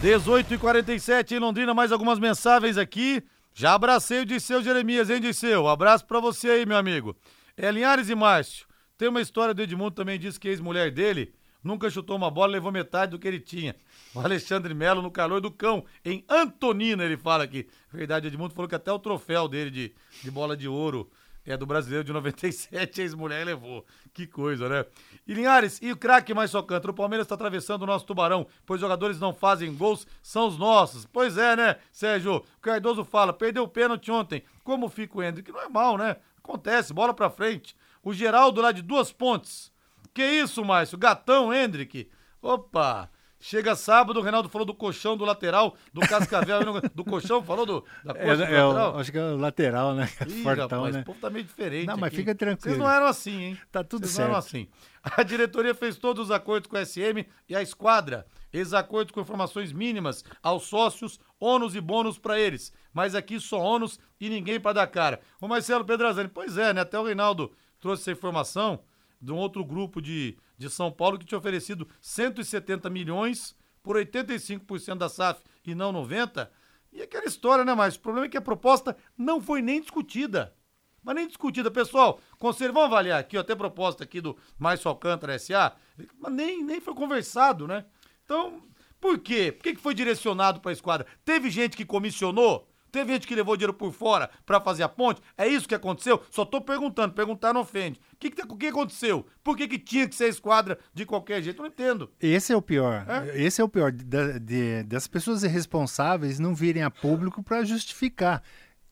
18 0.00 0.54
e 0.54 0.58
47 0.58 1.34
em 1.34 1.38
Londrina, 1.40 1.74
mais 1.74 1.92
algumas 1.92 2.18
mensagens 2.18 2.78
aqui. 2.78 3.22
Já 3.52 3.74
abracei 3.74 4.20
o 4.20 4.26
Disseu 4.26 4.62
Jeremias, 4.62 5.10
hein, 5.10 5.20
Disseu? 5.20 5.68
Abraço 5.68 6.06
pra 6.06 6.18
você 6.18 6.48
aí, 6.48 6.64
meu 6.64 6.78
amigo. 6.78 7.14
É 7.54 7.70
Linhares 7.70 8.08
e 8.08 8.14
Márcio. 8.14 8.66
Tem 8.96 9.08
uma 9.08 9.20
história 9.20 9.52
do 9.52 9.60
Edmundo 9.60 9.90
também, 9.90 10.18
disse 10.18 10.40
que 10.40 10.48
a 10.48 10.52
ex-mulher 10.52 10.90
dele 10.90 11.34
nunca 11.62 11.90
chutou 11.90 12.16
uma 12.16 12.30
bola, 12.30 12.52
levou 12.52 12.72
metade 12.72 13.10
do 13.10 13.18
que 13.18 13.28
ele 13.28 13.40
tinha. 13.40 13.76
O 14.14 14.20
Alexandre 14.20 14.74
Melo 14.74 15.00
no 15.00 15.10
calor 15.10 15.40
do 15.40 15.50
cão, 15.50 15.84
em 16.04 16.24
Antonina, 16.28 17.02
ele 17.02 17.16
fala 17.16 17.44
aqui. 17.44 17.66
Verdade, 17.90 18.26
Edmundo 18.26 18.54
falou 18.54 18.68
que 18.68 18.74
até 18.74 18.92
o 18.92 18.98
troféu 18.98 19.48
dele 19.48 19.70
de, 19.70 19.94
de 20.22 20.30
bola 20.30 20.56
de 20.56 20.68
ouro 20.68 21.10
é 21.44 21.56
do 21.56 21.66
brasileiro 21.66 22.04
de 22.04 22.12
97, 22.12 23.00
a 23.00 23.02
ex-mulher 23.02 23.44
levou. 23.44 23.84
Que 24.12 24.26
coisa, 24.26 24.68
né? 24.68 24.86
E 25.26 25.34
Linhares, 25.34 25.80
e 25.82 25.90
o 25.90 25.96
craque 25.96 26.34
mais 26.34 26.50
só? 26.50 26.60
O 26.60 26.92
Palmeiras 26.92 27.24
está 27.24 27.34
atravessando 27.34 27.82
o 27.82 27.86
nosso 27.86 28.06
tubarão, 28.06 28.46
pois 28.64 28.80
jogadores 28.80 29.18
não 29.18 29.32
fazem 29.32 29.74
gols, 29.74 30.06
são 30.22 30.46
os 30.46 30.58
nossos. 30.58 31.06
Pois 31.06 31.36
é, 31.36 31.56
né, 31.56 31.76
Sérgio? 31.90 32.36
O 32.36 32.60
Cardoso 32.60 33.04
fala, 33.04 33.32
perdeu 33.32 33.64
o 33.64 33.68
pênalti 33.68 34.10
ontem. 34.10 34.42
Como 34.62 34.88
fica 34.88 35.18
o 35.18 35.22
Hendrick? 35.22 35.50
Normal, 35.50 35.98
né? 35.98 36.16
Acontece, 36.38 36.92
bola 36.92 37.14
pra 37.14 37.30
frente. 37.30 37.74
O 38.02 38.12
Geraldo 38.12 38.60
lá 38.60 38.72
de 38.72 38.82
duas 38.82 39.12
pontes. 39.12 39.72
Que 40.12 40.22
isso, 40.24 40.64
Márcio? 40.64 40.98
Gatão, 40.98 41.52
Hendrick. 41.52 42.10
Opa! 42.40 43.08
Chega 43.44 43.74
sábado, 43.74 44.20
o 44.20 44.22
Reinaldo 44.22 44.48
falou 44.48 44.64
do 44.64 44.72
colchão 44.72 45.16
do 45.16 45.24
lateral, 45.24 45.74
do 45.92 46.00
Cascavel, 46.00 46.60
do 46.94 47.04
colchão, 47.04 47.42
falou 47.42 47.66
do, 47.66 47.84
da 48.04 48.12
É, 48.12 48.24
coxa 48.24 48.36
do 48.36 48.42
é, 48.44 48.62
lateral. 48.64 48.98
acho 49.00 49.10
que 49.10 49.18
é 49.18 49.22
o 49.24 49.36
lateral, 49.36 49.94
né? 49.96 50.08
Ih, 50.28 50.42
Fortão, 50.44 50.68
rapaz, 50.68 50.94
né? 50.94 51.00
o 51.00 51.04
povo 51.04 51.18
tá 51.20 51.28
meio 51.28 51.44
diferente 51.44 51.86
Não, 51.88 51.96
mas 51.96 52.06
aqui. 52.06 52.16
fica 52.18 52.36
tranquilo. 52.36 52.76
Vocês 52.76 52.78
não 52.78 52.88
eram 52.88 53.06
assim, 53.06 53.42
hein? 53.42 53.58
Tá 53.72 53.82
tudo 53.82 54.06
Vocês 54.06 54.16
não 54.16 54.26
eram 54.26 54.40
certo. 54.40 54.46
assim. 54.56 54.68
A 55.02 55.24
diretoria 55.24 55.74
fez 55.74 55.96
todos 55.98 56.26
os 56.26 56.30
acordos 56.30 56.70
com 56.70 56.76
a 56.76 56.84
SM 56.86 57.26
e 57.48 57.56
a 57.56 57.60
esquadra. 57.60 58.24
Esses 58.52 58.74
acordos 58.74 59.10
com 59.12 59.20
informações 59.20 59.72
mínimas 59.72 60.24
aos 60.40 60.62
sócios, 60.68 61.18
ônus 61.40 61.74
e 61.74 61.80
bônus 61.80 62.18
pra 62.18 62.38
eles. 62.38 62.72
Mas 62.94 63.16
aqui 63.16 63.40
só 63.40 63.58
ônus 63.58 63.98
e 64.20 64.28
ninguém 64.28 64.60
pra 64.60 64.72
dar 64.72 64.86
cara. 64.86 65.20
O 65.40 65.48
Marcelo 65.48 65.84
Pedrazani, 65.84 66.28
pois 66.28 66.56
é, 66.56 66.72
né? 66.72 66.82
Até 66.82 66.96
o 66.96 67.02
Reinaldo 67.04 67.50
trouxe 67.80 68.02
essa 68.02 68.12
informação 68.12 68.84
de 69.20 69.32
um 69.32 69.36
outro 69.36 69.64
grupo 69.64 70.00
de, 70.00 70.36
de 70.62 70.70
São 70.70 70.90
Paulo 70.90 71.18
que 71.18 71.26
tinha 71.26 71.38
oferecido 71.38 71.88
170 72.00 72.88
milhões 72.88 73.54
por 73.82 73.96
85% 73.96 74.96
da 74.96 75.08
SAF 75.08 75.42
e 75.64 75.74
não 75.74 75.92
90%. 75.92 76.48
E 76.92 77.00
aquela 77.00 77.24
história, 77.24 77.64
né, 77.64 77.74
mas 77.74 77.96
o 77.96 78.00
problema 78.00 78.26
é 78.26 78.28
que 78.28 78.36
a 78.36 78.42
proposta 78.42 78.96
não 79.16 79.40
foi 79.40 79.62
nem 79.62 79.80
discutida. 79.80 80.54
Mas 81.02 81.14
nem 81.14 81.26
discutida. 81.26 81.70
Pessoal, 81.70 82.20
conselho, 82.38 82.72
vamos 82.72 82.92
avaliar 82.92 83.18
aqui, 83.18 83.36
até 83.36 83.54
proposta 83.54 84.04
aqui 84.04 84.20
do 84.20 84.36
Márcio 84.58 84.88
Alcântara 84.88 85.38
SA, 85.38 85.74
mas 86.18 86.32
nem, 86.32 86.62
nem 86.62 86.80
foi 86.80 86.94
conversado, 86.94 87.66
né? 87.66 87.86
Então, 88.24 88.62
por 89.00 89.18
quê? 89.18 89.50
Por 89.50 89.64
que, 89.64 89.74
que 89.74 89.80
foi 89.80 89.94
direcionado 89.94 90.60
para 90.60 90.70
a 90.70 90.74
esquadra? 90.74 91.06
Teve 91.24 91.50
gente 91.50 91.76
que 91.76 91.84
comissionou? 91.84 92.68
Teve 92.92 93.14
gente 93.14 93.26
que 93.26 93.34
levou 93.34 93.56
dinheiro 93.56 93.72
por 93.72 93.90
fora 93.92 94.28
para 94.44 94.60
fazer 94.60 94.82
a 94.82 94.88
ponte? 94.88 95.22
É 95.36 95.48
isso 95.48 95.66
que 95.66 95.74
aconteceu? 95.74 96.22
Só 96.30 96.44
tô 96.44 96.60
perguntando, 96.60 97.14
perguntar 97.14 97.54
não 97.54 97.62
ofende. 97.62 97.98
O 98.12 98.16
que, 98.18 98.30
que, 98.30 98.42
o 98.42 98.56
que 98.56 98.66
aconteceu? 98.66 99.26
Por 99.42 99.56
que, 99.56 99.66
que 99.66 99.78
tinha 99.78 100.06
que 100.06 100.14
ser 100.14 100.28
esquadra 100.28 100.78
de 100.92 101.06
qualquer 101.06 101.42
jeito? 101.42 101.58
Eu 101.58 101.62
não 101.64 101.70
entendo. 101.70 102.10
Esse 102.20 102.52
é 102.52 102.56
o 102.56 102.60
pior. 102.62 103.06
Esse 103.34 103.60
é 103.62 103.64
o 103.64 103.68
pior 103.68 103.90
da- 103.90 104.38
de- 104.38 104.82
das 104.84 105.06
pessoas 105.08 105.42
irresponsáveis 105.42 106.38
não 106.38 106.54
virem 106.54 106.82
a 106.82 106.90
público 106.90 107.42
para 107.42 107.64
justificar. 107.64 108.42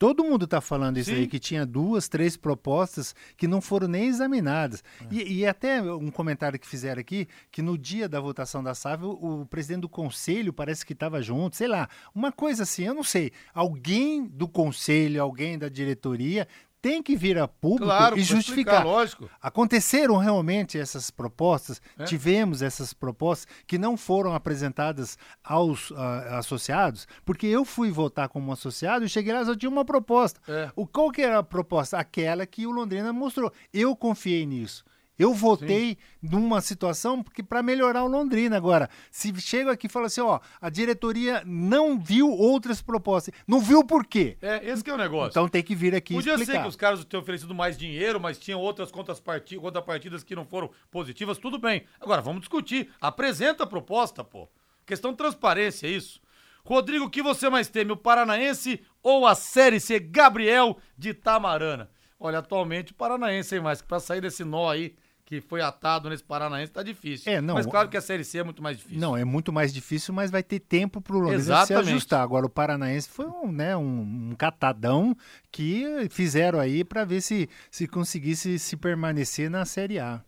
Todo 0.01 0.25
mundo 0.25 0.47
está 0.47 0.63
falando 0.63 0.97
isso 0.97 1.11
Sim. 1.11 1.17
aí, 1.17 1.27
que 1.27 1.39
tinha 1.39 1.67
duas, 1.67 2.09
três 2.09 2.35
propostas 2.35 3.15
que 3.37 3.47
não 3.47 3.61
foram 3.61 3.87
nem 3.87 4.07
examinadas. 4.07 4.83
É. 4.99 5.15
E, 5.15 5.41
e 5.41 5.47
até 5.47 5.83
um 5.83 6.11
comentário 6.11 6.59
que 6.59 6.67
fizeram 6.67 6.99
aqui, 6.99 7.29
que 7.53 7.61
no 7.61 7.77
dia 7.77 8.09
da 8.09 8.19
votação 8.19 8.63
da 8.63 8.75
SAV, 8.75 9.05
o, 9.05 9.43
o 9.43 9.47
presidente 9.47 9.83
do 9.83 9.91
conselho 9.91 10.55
parece 10.55 10.87
que 10.87 10.95
estava 10.95 11.21
junto, 11.21 11.55
sei 11.55 11.69
lá, 11.69 11.87
uma 12.15 12.33
coisa 12.33 12.63
assim, 12.63 12.85
eu 12.85 12.95
não 12.95 13.03
sei. 13.03 13.31
Alguém 13.53 14.27
do 14.27 14.49
conselho, 14.49 15.23
alguém 15.23 15.59
da 15.59 15.69
diretoria 15.69 16.49
tem 16.83 17.03
que 17.03 17.15
vir 17.17 17.39
a 17.39 17.47
público 17.47 17.85
Claro, 17.87 18.17
e 18.19 18.23
justificar. 18.23 18.75
explicar, 18.77 18.85
lógico. 18.85 19.31
Aconteceram 19.41 20.17
realmente 20.17 20.79
essas 20.79 21.11
propostas, 21.11 21.81
É. 21.99 22.05
tivemos 22.05 22.63
essas 22.63 22.93
propostas 22.93 23.47
que 23.67 23.79
não 23.79 23.97
foram 23.97 24.35
apresentadas 24.35 25.19
aos 25.45 25.93
ah, 25.97 26.39
associados, 26.39 27.07
porque 27.25 27.47
eu 27.47 27.65
fui 27.65 27.91
votar 27.91 28.29
como 28.29 28.53
associado 28.53 29.05
e 29.05 29.09
cheguei 29.09 29.33
lá 29.33 29.45
só 29.45 29.55
tinha 29.55 29.71
uma 29.71 29.85
proposta. 29.85 30.41
É. 30.49 30.71
O 30.75 30.87
qual 30.87 31.11
que 31.11 31.23
era 31.23 31.39
a 31.39 31.43
proposta? 31.43 31.99
Aquela 31.99 32.47
que 32.47 32.67
o 32.67 32.71
Londrina 32.71 33.13
mostrou. 33.13 33.53
Eu 33.73 33.95
confiei 33.95 34.47
nisso. 34.47 34.85
Eu 35.21 35.35
votei 35.35 35.99
numa 36.23 36.61
situação 36.61 37.23
porque 37.23 37.43
para 37.43 37.63
melhorar 37.63 38.03
o 38.05 38.09
Londrina 38.09 38.57
agora. 38.57 38.89
Se 39.11 39.39
chega 39.41 39.73
aqui 39.73 39.87
e 39.87 39.91
fala 39.91 40.07
assim, 40.07 40.21
ó, 40.21 40.41
a 40.61 40.71
diretoria 40.71 41.43
não 41.45 41.99
viu 41.99 42.31
outras 42.31 42.81
propostas, 42.81 43.35
não 43.47 43.61
viu 43.61 43.85
por 43.85 44.07
quê? 44.07 44.37
É, 44.41 44.69
esse 44.69 44.83
que 44.83 44.91
é 44.91 44.95
o 44.95 44.99
negócio. 44.99 45.31
Então 45.31 45.49
tem 45.49 45.63
que 45.63 45.75
vir 45.75 45.95
aqui 45.95 46.15
Podia 46.15 46.37
ser 46.37 46.43
explicar. 46.43 46.63
que 46.63 46.69
os 46.69 46.77
caras 46.77 47.05
tenham 47.05 47.23
oferecido 47.23 47.55
mais 47.55 47.77
dinheiro, 47.77 48.19
mas 48.19 48.39
tinham 48.39 48.61
outras 48.61 48.91
contraparti- 48.91 49.57
contrapartidas 49.59 50.23
que 50.25 50.35
não 50.35 50.45
foram 50.45 50.71
positivas, 50.91 51.39
tudo 51.39 51.59
bem. 51.59 51.85
Agora, 52.01 52.23
vamos 52.23 52.41
discutir. 52.41 52.89
Apresenta 53.01 53.65
a 53.65 53.67
proposta, 53.67 54.25
pô. 54.25 54.49
Questão 54.87 55.11
de 55.13 55.19
transparência, 55.19 55.87
é 55.87 55.91
isso. 55.91 56.21
Rodrigo, 56.65 57.07
o 57.07 57.11
que 57.11 57.23
você 57.23 57.49
mais 57.49 57.69
teme, 57.69 57.93
o 57.93 57.97
Paranaense 57.97 58.81
ou 59.03 59.27
a 59.27 59.35
Série 59.35 59.81
C 59.81 59.99
Gabriel 59.99 60.77
de 60.97 61.15
Tamarana? 61.15 61.91
Olha, 62.19 62.39
atualmente 62.41 62.93
o 62.93 62.95
Paranaense, 62.95 63.55
hein, 63.55 63.63
mas 63.63 63.81
pra 63.81 63.99
sair 63.99 64.21
desse 64.21 64.45
nó 64.45 64.69
aí 64.69 64.95
que 65.31 65.41
foi 65.41 65.63
atado 65.63 66.11
nesse 66.11 66.25
Paranaense 66.25 66.73
tá 66.73 66.83
difícil. 66.83 67.33
É, 67.33 67.41
não, 67.41 67.55
Mas 67.55 67.65
claro 67.65 67.89
que 67.89 67.97
a 67.97 68.01
Série 68.01 68.25
C 68.25 68.39
é 68.39 68.43
muito 68.43 68.61
mais 68.61 68.77
difícil. 68.77 68.99
Não, 68.99 69.17
é 69.17 69.25
muito 69.25 69.53
mais 69.53 69.73
difícil, 69.73 70.13
mas 70.13 70.29
vai 70.29 70.43
ter 70.43 70.59
tempo 70.59 71.01
para 71.01 71.15
o 71.15 71.21
Londrina 71.21 71.65
se 71.65 71.73
ajustar. 71.73 72.21
Agora, 72.21 72.47
o 72.47 72.51
Paranaense 72.51 73.09
foi 73.09 73.27
um, 73.27 73.53
né, 73.53 73.77
um, 73.77 74.31
um 74.31 74.35
catadão 74.37 75.17
que 75.53 76.09
fizeram 76.11 76.59
aí 76.59 76.83
para 76.83 77.05
ver 77.05 77.21
se, 77.21 77.49
se 77.71 77.87
conseguisse 77.87 78.59
se 78.59 78.77
permanecer 78.77 79.49
na 79.49 79.65
Série 79.65 80.01
A. 80.01 80.21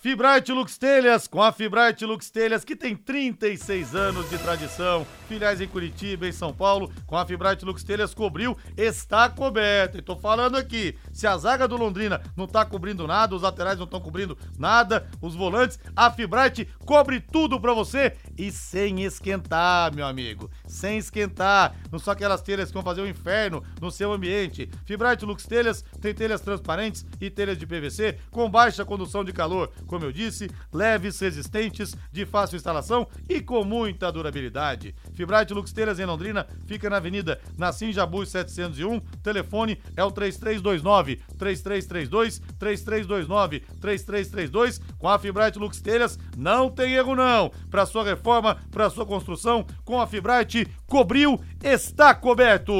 Fibrate 0.00 0.52
Lux 0.52 0.78
Telhas, 0.78 1.26
com 1.26 1.42
a 1.42 1.50
Fibrate 1.50 2.06
Lux 2.06 2.30
Telhas, 2.30 2.64
que 2.64 2.76
tem 2.76 2.94
36 2.94 3.96
anos 3.96 4.30
de 4.30 4.38
tradição, 4.38 5.04
filiais 5.26 5.60
em 5.60 5.66
Curitiba, 5.66 6.28
em 6.28 6.30
São 6.30 6.54
Paulo, 6.54 6.88
com 7.04 7.16
a 7.16 7.26
Fibrate 7.26 7.64
Lux 7.64 7.82
Telhas 7.82 8.14
cobriu, 8.14 8.56
está 8.76 9.28
coberta. 9.28 9.98
E 9.98 10.02
tô 10.02 10.14
falando 10.14 10.56
aqui, 10.56 10.96
se 11.12 11.26
a 11.26 11.36
zaga 11.36 11.66
do 11.66 11.76
Londrina 11.76 12.22
não 12.36 12.46
tá 12.46 12.64
cobrindo 12.64 13.08
nada, 13.08 13.34
os 13.34 13.42
laterais 13.42 13.76
não 13.76 13.86
estão 13.86 14.00
cobrindo 14.00 14.38
nada, 14.56 15.10
os 15.20 15.34
volantes, 15.34 15.80
a 15.96 16.08
Fibrate 16.12 16.68
cobre 16.86 17.18
tudo 17.20 17.60
pra 17.60 17.74
você 17.74 18.16
e 18.38 18.52
sem 18.52 19.02
esquentar, 19.02 19.92
meu 19.92 20.06
amigo, 20.06 20.48
sem 20.64 20.98
esquentar. 20.98 21.74
Não 21.90 21.98
são 21.98 22.12
aquelas 22.12 22.40
telhas 22.40 22.68
que 22.68 22.74
vão 22.74 22.84
fazer 22.84 23.00
o 23.00 23.08
inferno 23.08 23.64
no 23.80 23.90
seu 23.90 24.12
ambiente. 24.12 24.70
Fibrate 24.84 25.24
Lux 25.24 25.44
Telhas 25.44 25.84
tem 26.00 26.14
telhas 26.14 26.40
transparentes 26.40 27.04
e 27.20 27.28
telhas 27.28 27.58
de 27.58 27.66
PVC 27.66 28.16
com 28.30 28.48
baixa 28.48 28.84
condução 28.84 29.24
de 29.24 29.32
calor, 29.32 29.72
como 29.88 30.04
eu 30.04 30.12
disse, 30.12 30.48
leves, 30.72 31.18
resistentes, 31.18 31.96
de 32.12 32.24
fácil 32.24 32.56
instalação 32.56 33.08
e 33.28 33.40
com 33.40 33.64
muita 33.64 34.12
durabilidade. 34.12 34.94
Fibrate 35.14 35.52
Lux 35.52 35.72
Telhas 35.72 35.98
em 35.98 36.04
Londrina 36.04 36.46
fica 36.66 36.88
na 36.88 36.98
Avenida 36.98 37.40
Nassim 37.56 37.90
Jabus 37.90 38.28
701. 38.28 39.00
Telefone 39.22 39.80
é 39.96 40.04
o 40.04 40.12
3329 40.12 41.16
3332 41.36 42.38
3329 42.58 43.60
3332. 43.80 44.80
Com 44.98 45.08
a 45.08 45.18
Fibrate 45.18 45.58
Lux 45.58 45.80
Telhas 45.80 46.18
não 46.36 46.70
tem 46.70 46.94
erro 46.94 47.16
não. 47.16 47.50
Para 47.70 47.86
sua 47.86 48.04
reforma, 48.04 48.56
para 48.70 48.90
sua 48.90 49.06
construção, 49.06 49.66
com 49.84 50.00
a 50.00 50.06
Fibrate 50.06 50.68
cobriu, 50.86 51.40
está 51.62 52.14
coberto. 52.14 52.74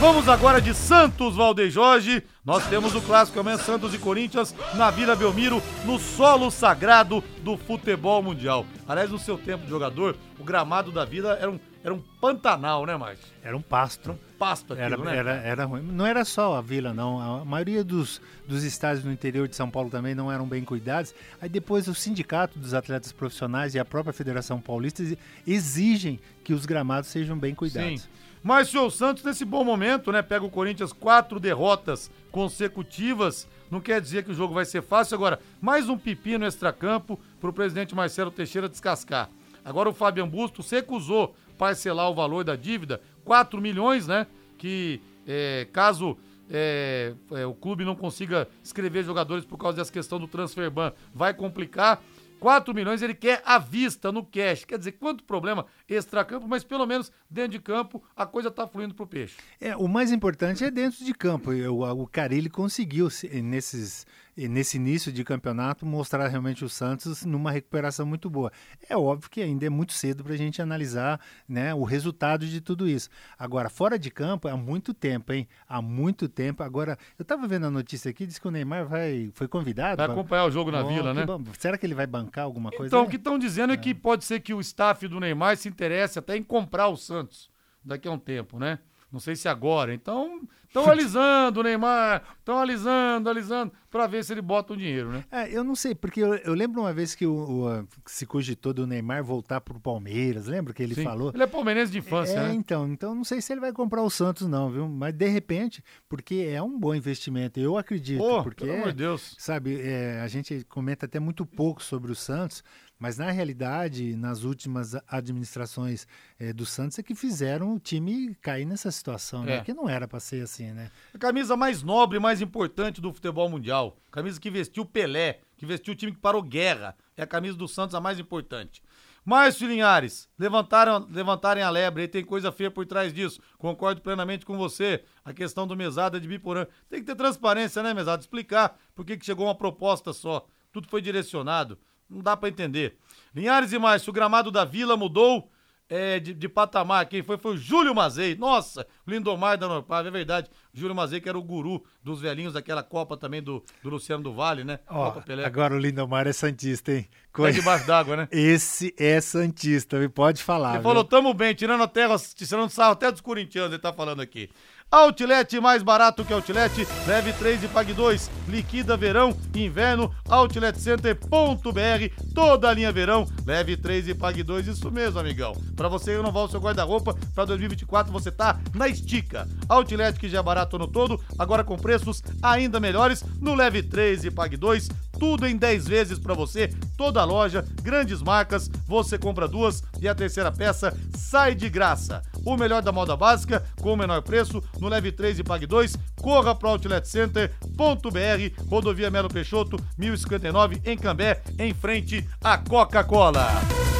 Vamos 0.00 0.28
agora 0.28 0.60
de 0.60 0.74
Santos, 0.74 1.36
Valdeir 1.36 1.70
Jorge. 1.70 2.22
Nós 2.44 2.66
temos 2.68 2.94
o 2.94 3.00
clássico 3.00 3.40
amanhã 3.40 3.56
Santos 3.56 3.94
e 3.94 3.98
Corinthians 3.98 4.54
na 4.74 4.90
Vila 4.90 5.16
Belmiro, 5.16 5.62
no 5.86 5.98
solo 5.98 6.50
sagrado 6.50 7.24
do 7.42 7.56
futebol 7.56 8.22
mundial. 8.22 8.66
Aliás, 8.86 9.10
no 9.10 9.18
seu 9.18 9.38
tempo 9.38 9.64
de 9.64 9.70
jogador, 9.70 10.14
o 10.38 10.44
gramado 10.44 10.92
da 10.92 11.06
Vila 11.06 11.38
era 11.40 11.50
um, 11.50 11.58
era 11.82 11.94
um 11.94 12.02
pantanal, 12.20 12.84
né, 12.84 12.94
Márcio? 12.98 13.24
Era 13.42 13.56
um 13.56 13.62
pasto. 13.62 14.10
Era 14.10 14.12
um 14.12 14.18
pasto 14.38 14.72
aquilo, 14.74 14.86
Era, 14.86 14.96
né? 15.04 15.16
era, 15.16 15.30
era 15.36 15.64
ruim. 15.64 15.80
Não 15.80 16.04
era 16.04 16.22
só 16.24 16.56
a 16.56 16.60
Vila, 16.60 16.92
não. 16.92 17.40
A 17.40 17.44
maioria 17.44 17.82
dos, 17.82 18.20
dos 18.46 18.62
estádios 18.62 19.06
no 19.06 19.12
interior 19.12 19.48
de 19.48 19.56
São 19.56 19.70
Paulo 19.70 19.88
também 19.88 20.14
não 20.14 20.30
eram 20.30 20.46
bem 20.46 20.64
cuidados. 20.64 21.14
Aí 21.40 21.48
depois 21.48 21.88
o 21.88 21.94
Sindicato 21.94 22.58
dos 22.58 22.74
Atletas 22.74 23.10
Profissionais 23.10 23.74
e 23.74 23.78
a 23.78 23.84
própria 23.86 24.12
Federação 24.12 24.60
Paulista 24.60 25.02
exi- 25.02 25.18
exigem 25.46 26.20
que 26.42 26.52
os 26.52 26.66
gramados 26.66 27.08
sejam 27.08 27.38
bem 27.38 27.54
cuidados. 27.54 28.02
Sim. 28.02 28.08
Mas 28.44 28.74
o 28.74 28.90
Santos, 28.90 29.24
nesse 29.24 29.42
bom 29.42 29.64
momento, 29.64 30.12
né? 30.12 30.20
Pega 30.20 30.44
o 30.44 30.50
Corinthians 30.50 30.92
quatro 30.92 31.40
derrotas 31.40 32.10
consecutivas. 32.30 33.48
Não 33.70 33.80
quer 33.80 34.02
dizer 34.02 34.22
que 34.22 34.32
o 34.32 34.34
jogo 34.34 34.52
vai 34.52 34.66
ser 34.66 34.82
fácil. 34.82 35.14
Agora, 35.14 35.40
mais 35.62 35.88
um 35.88 35.96
pepino 35.96 36.44
extracampo 36.44 37.18
para 37.40 37.48
o 37.48 37.52
presidente 37.54 37.94
Marcelo 37.94 38.30
Teixeira 38.30 38.68
descascar. 38.68 39.30
Agora 39.64 39.88
o 39.88 39.94
Fabian 39.94 40.28
Busto 40.28 40.62
se 40.62 40.76
recusou 40.76 41.34
parcelar 41.56 42.10
o 42.10 42.14
valor 42.14 42.44
da 42.44 42.54
dívida, 42.54 43.00
4 43.24 43.58
milhões, 43.62 44.06
né? 44.06 44.26
Que 44.58 45.00
é, 45.26 45.66
caso 45.72 46.18
é, 46.50 47.14
é, 47.32 47.46
o 47.46 47.54
clube 47.54 47.82
não 47.82 47.96
consiga 47.96 48.46
escrever 48.62 49.04
jogadores 49.04 49.46
por 49.46 49.56
causa 49.56 49.78
dessa 49.78 49.90
questão 49.90 50.20
do 50.20 50.28
transfer 50.28 50.70
ban, 50.70 50.92
vai 51.14 51.32
complicar. 51.32 52.02
4 52.40 52.74
milhões 52.74 53.00
ele 53.00 53.14
quer 53.14 53.40
à 53.42 53.58
vista, 53.58 54.12
no 54.12 54.22
cash. 54.22 54.66
Quer 54.66 54.76
dizer, 54.76 54.92
quanto 54.92 55.24
problema 55.24 55.64
extracampo, 55.96 56.46
mas 56.48 56.64
pelo 56.64 56.86
menos 56.86 57.10
dentro 57.28 57.52
de 57.52 57.58
campo 57.60 58.02
a 58.16 58.26
coisa 58.26 58.50
tá 58.50 58.66
fluindo 58.66 58.94
pro 58.94 59.06
peixe. 59.06 59.36
É, 59.60 59.76
o 59.76 59.86
mais 59.88 60.10
importante 60.12 60.64
é 60.64 60.70
dentro 60.70 61.04
de 61.04 61.12
campo. 61.14 61.50
O, 61.52 62.02
o 62.02 62.06
Carilli 62.06 62.48
conseguiu, 62.50 63.08
se- 63.10 63.28
nesses, 63.42 64.06
nesse 64.36 64.76
início 64.76 65.12
de 65.12 65.22
campeonato, 65.24 65.84
mostrar 65.86 66.26
realmente 66.28 66.64
o 66.64 66.68
Santos 66.68 67.24
numa 67.24 67.50
recuperação 67.50 68.04
muito 68.06 68.28
boa. 68.30 68.50
É 68.88 68.96
óbvio 68.96 69.30
que 69.30 69.40
ainda 69.42 69.66
é 69.66 69.70
muito 69.70 69.92
cedo 69.92 70.24
para 70.24 70.34
a 70.34 70.36
gente 70.36 70.60
analisar 70.60 71.20
né, 71.48 71.74
o 71.74 71.84
resultado 71.84 72.46
de 72.46 72.60
tudo 72.60 72.88
isso. 72.88 73.08
Agora, 73.38 73.68
fora 73.68 73.98
de 73.98 74.10
campo, 74.10 74.48
há 74.48 74.56
muito 74.56 74.92
tempo, 74.92 75.32
hein? 75.32 75.46
Há 75.68 75.80
muito 75.82 76.28
tempo. 76.28 76.62
Agora, 76.62 76.98
eu 77.18 77.22
estava 77.22 77.46
vendo 77.46 77.66
a 77.66 77.70
notícia 77.70 78.10
aqui, 78.10 78.26
diz 78.26 78.38
que 78.38 78.48
o 78.48 78.50
Neymar 78.50 78.86
vai, 78.86 79.30
foi 79.34 79.46
convidado. 79.48 79.96
Vai 79.96 80.06
pra- 80.06 80.14
acompanhar 80.14 80.44
o 80.46 80.50
jogo 80.50 80.70
na 80.70 80.82
Oh, 80.84 80.88
Vila, 80.88 81.14
né? 81.14 81.24
bom. 81.24 81.42
Será 81.58 81.78
que 81.78 81.86
ele 81.86 81.94
vai 81.94 82.06
bancar 82.06 82.44
alguma 82.44 82.70
coisa? 82.70 82.86
Então, 82.86 83.00
aí? 83.00 83.06
o 83.06 83.10
que 83.10 83.16
estão 83.16 83.38
dizendo 83.38 83.72
é 83.72 83.76
que 83.76 83.94
pode 83.94 84.24
ser 84.24 84.40
que 84.40 84.52
o 84.52 84.60
staff 84.60 85.06
do 85.06 85.20
Neymar 85.20 85.56
se 85.56 85.68
interesse 85.68 85.83
até 86.16 86.36
em 86.36 86.42
comprar 86.42 86.88
o 86.88 86.96
Santos 86.96 87.50
daqui 87.84 88.08
a 88.08 88.12
um 88.12 88.18
tempo, 88.18 88.58
né? 88.58 88.78
Não 89.14 89.20
sei 89.20 89.36
se 89.36 89.48
agora. 89.48 89.94
Então, 89.94 90.40
estão 90.66 90.90
alisando 90.90 91.60
o 91.60 91.62
Neymar, 91.62 92.24
estão 92.36 92.58
alisando, 92.58 93.30
alisando, 93.30 93.72
para 93.88 94.08
ver 94.08 94.24
se 94.24 94.32
ele 94.32 94.42
bota 94.42 94.72
o 94.72 94.76
dinheiro, 94.76 95.12
né? 95.12 95.24
É, 95.30 95.56
eu 95.56 95.62
não 95.62 95.76
sei, 95.76 95.94
porque 95.94 96.20
eu, 96.20 96.34
eu 96.34 96.52
lembro 96.52 96.80
uma 96.80 96.92
vez 96.92 97.14
que 97.14 97.24
o, 97.24 97.32
o, 97.32 97.88
se 98.06 98.26
cogitou 98.26 98.74
do 98.74 98.88
Neymar 98.88 99.22
voltar 99.22 99.60
pro 99.60 99.78
Palmeiras, 99.78 100.46
lembra 100.46 100.74
que 100.74 100.82
ele 100.82 100.96
Sim. 100.96 101.04
falou? 101.04 101.30
Ele 101.32 101.44
é 101.44 101.46
palmeirense 101.46 101.92
de 101.92 101.98
infância, 101.98 102.32
é, 102.32 102.48
né? 102.48 102.54
então, 102.54 102.88
então 102.88 103.14
não 103.14 103.22
sei 103.22 103.40
se 103.40 103.52
ele 103.52 103.60
vai 103.60 103.72
comprar 103.72 104.02
o 104.02 104.10
Santos 104.10 104.48
não, 104.48 104.68
viu? 104.68 104.88
Mas 104.88 105.14
de 105.14 105.28
repente, 105.28 105.80
porque 106.08 106.48
é 106.50 106.60
um 106.60 106.76
bom 106.76 106.92
investimento, 106.92 107.60
eu 107.60 107.78
acredito, 107.78 108.18
Pô, 108.18 108.42
porque 108.42 108.64
pelo 108.64 108.76
amor 108.76 108.88
de 108.88 108.98
Deus. 108.98 109.36
sabe, 109.38 109.80
é, 109.80 110.20
a 110.22 110.26
gente 110.26 110.66
comenta 110.68 111.06
até 111.06 111.20
muito 111.20 111.46
pouco 111.46 111.80
sobre 111.80 112.10
o 112.10 112.16
Santos, 112.16 112.64
mas 112.98 113.18
na 113.18 113.30
realidade, 113.30 114.16
nas 114.16 114.44
últimas 114.44 114.94
administrações 115.08 116.06
é, 116.38 116.52
do 116.52 116.64
Santos 116.64 116.98
é 116.98 117.02
que 117.02 117.14
fizeram 117.14 117.74
o 117.74 117.80
time 117.80 118.34
cair 118.36 118.64
nessa 118.64 118.90
situação, 118.90 119.44
né? 119.44 119.56
É. 119.56 119.60
Que 119.62 119.74
não 119.74 119.88
era 119.88 120.06
para 120.06 120.20
ser 120.20 120.42
assim, 120.42 120.72
né? 120.72 120.90
A 121.12 121.18
camisa 121.18 121.56
mais 121.56 121.82
nobre 121.82 122.18
e 122.18 122.20
mais 122.20 122.40
importante 122.40 123.00
do 123.00 123.12
futebol 123.12 123.48
mundial. 123.48 123.96
Camisa 124.10 124.40
que 124.40 124.50
vestiu 124.50 124.84
Pelé, 124.84 125.40
que 125.56 125.66
vestiu 125.66 125.92
o 125.92 125.96
time 125.96 126.12
que 126.12 126.18
parou 126.18 126.42
guerra. 126.42 126.96
É 127.16 127.22
a 127.22 127.26
camisa 127.26 127.56
do 127.56 127.68
Santos 127.68 127.94
a 127.94 128.00
mais 128.00 128.18
importante. 128.18 128.82
Márcio 129.24 129.66
Linhares, 129.66 130.28
levantaram, 130.38 131.08
levantarem 131.10 131.62
a 131.62 131.70
lebre, 131.70 132.02
aí 132.02 132.08
tem 132.08 132.22
coisa 132.22 132.52
feia 132.52 132.70
por 132.70 132.84
trás 132.84 133.12
disso. 133.12 133.40
Concordo 133.56 134.02
plenamente 134.02 134.44
com 134.44 134.58
você. 134.58 135.02
A 135.24 135.32
questão 135.32 135.66
do 135.66 135.74
mesada 135.74 136.20
de 136.20 136.28
Biporã. 136.28 136.66
Tem 136.90 137.00
que 137.00 137.06
ter 137.06 137.16
transparência, 137.16 137.82
né, 137.82 137.94
mesada? 137.94 138.20
Explicar 138.20 138.78
por 138.94 139.04
que 139.04 139.16
que 139.16 139.24
chegou 139.24 139.46
uma 139.46 139.54
proposta 139.54 140.12
só. 140.12 140.46
Tudo 140.70 140.88
foi 140.88 141.00
direcionado. 141.00 141.78
Não 142.14 142.22
dá 142.22 142.36
pra 142.36 142.48
entender. 142.48 142.96
Linhares 143.34 143.72
e 143.72 143.78
Márcio, 143.78 144.10
o 144.10 144.14
gramado 144.14 144.50
da 144.50 144.64
Vila 144.64 144.96
mudou 144.96 145.50
é, 145.88 146.18
de, 146.18 146.32
de 146.32 146.48
patamar. 146.48 147.06
Quem 147.06 147.22
foi 147.22 147.36
foi 147.36 147.54
o 147.54 147.56
Júlio 147.56 147.94
Mazei. 147.94 148.34
Nossa, 148.36 148.86
o 149.06 149.10
Lindomar 149.10 149.58
da 149.58 149.68
Norpave, 149.68 150.08
é 150.08 150.10
verdade. 150.10 150.50
Júlio 150.72 150.94
Mazei, 150.94 151.20
que 151.20 151.28
era 151.28 151.38
o 151.38 151.42
guru 151.42 151.84
dos 152.02 152.20
velhinhos 152.20 152.54
daquela 152.54 152.82
Copa 152.82 153.16
também 153.16 153.42
do, 153.42 153.62
do 153.82 153.90
Luciano 153.90 154.22
do 154.22 154.32
Vale, 154.32 154.64
né? 154.64 154.78
Ó, 154.88 155.14
agora 155.44 155.74
o 155.74 155.78
Lindomar 155.78 156.26
é 156.26 156.32
Santista, 156.32 156.92
hein? 156.92 157.08
Tá 157.32 157.50
debaixo 157.50 157.86
d'água, 157.86 158.16
né? 158.16 158.28
Esse 158.30 158.94
é 158.98 159.20
Santista, 159.20 159.98
me 159.98 160.08
pode 160.08 160.42
falar. 160.42 160.70
Ele 160.70 160.78
viu? 160.78 160.84
falou, 160.84 161.04
tamo 161.04 161.34
bem, 161.34 161.54
tirando 161.54 161.82
a 161.82 161.88
terra, 161.88 162.16
tirando 162.34 162.70
sarro 162.70 162.92
até 162.92 163.10
dos 163.10 163.20
corintianos, 163.20 163.72
ele 163.72 163.82
tá 163.82 163.92
falando 163.92 164.20
aqui. 164.20 164.50
Outlet 164.90 165.58
mais 165.60 165.82
barato 165.82 166.24
que 166.24 166.32
Outlet, 166.32 166.86
leve 167.06 167.32
3 167.32 167.64
e 167.64 167.68
pague 167.68 167.92
2. 167.92 168.30
Liquida 168.48 168.96
verão 168.96 169.36
inverno, 169.52 170.14
outletcenter.br, 170.28 172.24
toda 172.32 172.68
a 172.68 172.72
linha 172.72 172.92
verão, 172.92 173.26
leve 173.44 173.76
3 173.76 174.08
e 174.08 174.14
pague 174.14 174.44
2. 174.44 174.68
Isso 174.68 174.90
mesmo, 174.92 175.18
amigão. 175.18 175.52
Pra 175.74 175.88
você 175.88 176.16
renovar 176.16 176.44
o 176.44 176.48
seu 176.48 176.60
guarda-roupa 176.60 177.16
pra 177.34 177.44
2024, 177.44 178.12
você 178.12 178.30
tá 178.30 178.60
na 178.72 178.86
estica. 178.86 179.48
Outlet 179.68 180.18
que 180.18 180.28
já 180.28 180.38
é 180.38 180.42
barato 180.42 180.78
no 180.78 180.86
todo, 180.86 181.20
agora 181.38 181.64
com 181.64 181.76
preços 181.76 182.22
ainda 182.40 182.78
melhores 182.78 183.24
no 183.40 183.54
leve 183.54 183.82
3 183.82 184.26
e 184.26 184.30
pague 184.30 184.56
2. 184.56 184.88
Tudo 185.18 185.46
em 185.46 185.56
10 185.56 185.86
vezes 185.86 186.18
pra 186.18 186.34
você, 186.34 186.68
toda 186.96 187.20
a 187.20 187.24
loja, 187.24 187.64
grandes 187.82 188.22
marcas, 188.22 188.70
você 188.86 189.18
compra 189.18 189.48
duas 189.48 189.82
e 190.00 190.08
a 190.08 190.14
terceira 190.14 190.50
peça 190.50 190.96
sai 191.16 191.54
de 191.54 191.68
graça. 191.68 192.22
O 192.44 192.56
melhor 192.56 192.82
da 192.82 192.92
moda 192.92 193.16
básica, 193.16 193.64
com 193.80 193.92
o 193.92 193.96
menor 193.96 194.22
preço, 194.22 194.62
no 194.78 194.88
Leve 194.88 195.12
3 195.12 195.38
e 195.38 195.44
Pague 195.44 195.66
2, 195.66 195.96
corra 196.20 196.54
pro 196.54 196.70
outletcenter.br, 196.70 198.68
rodovia 198.68 199.10
Melo 199.10 199.28
Peixoto, 199.28 199.78
1059, 199.96 200.80
em 200.84 200.96
Cambé, 200.96 201.42
em 201.58 201.72
frente 201.72 202.28
à 202.42 202.58
Coca-Cola. 202.58 203.48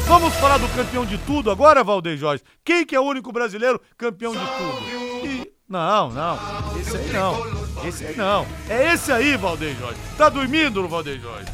Vamos 0.07 0.35
falar 0.35 0.59
do 0.59 0.67
campeão 0.69 1.03
de 1.05 1.17
tudo 1.19 1.49
agora, 1.49 1.83
Valdeir 1.83 2.17
Jorge? 2.17 2.43
Quem 2.63 2.85
que 2.85 2.95
é 2.95 2.99
o 2.99 3.03
único 3.03 3.31
brasileiro 3.31 3.81
campeão 3.97 4.33
de 4.33 4.39
tudo? 4.39 5.27
E... 5.27 5.54
Não, 5.67 6.11
não, 6.11 6.37
esse 6.79 6.95
aí 6.95 7.11
não. 7.11 7.87
Esse 7.87 8.05
aí 8.05 8.15
não. 8.15 8.45
É 8.69 8.93
esse 8.93 9.11
aí, 9.11 9.35
Valdeir 9.35 9.75
Jorge. 9.75 9.99
Tá 10.15 10.29
dormindo, 10.29 10.87
Valdeir 10.87 11.19
Jorge? 11.19 11.51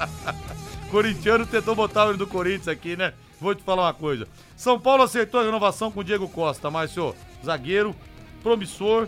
Corintiano 0.90 1.44
tentou 1.44 1.74
botar 1.74 2.06
o 2.06 2.16
do 2.16 2.26
Corinthians 2.26 2.68
aqui, 2.68 2.96
né? 2.96 3.12
Vou 3.38 3.54
te 3.54 3.62
falar 3.62 3.82
uma 3.82 3.94
coisa. 3.94 4.26
São 4.56 4.80
Paulo 4.80 5.02
aceitou 5.02 5.40
a 5.40 5.44
renovação 5.44 5.90
com 5.90 6.00
o 6.00 6.04
Diego 6.04 6.28
Costa, 6.28 6.70
Márcio. 6.70 7.14
Zagueiro, 7.44 7.94
promissor, 8.42 9.06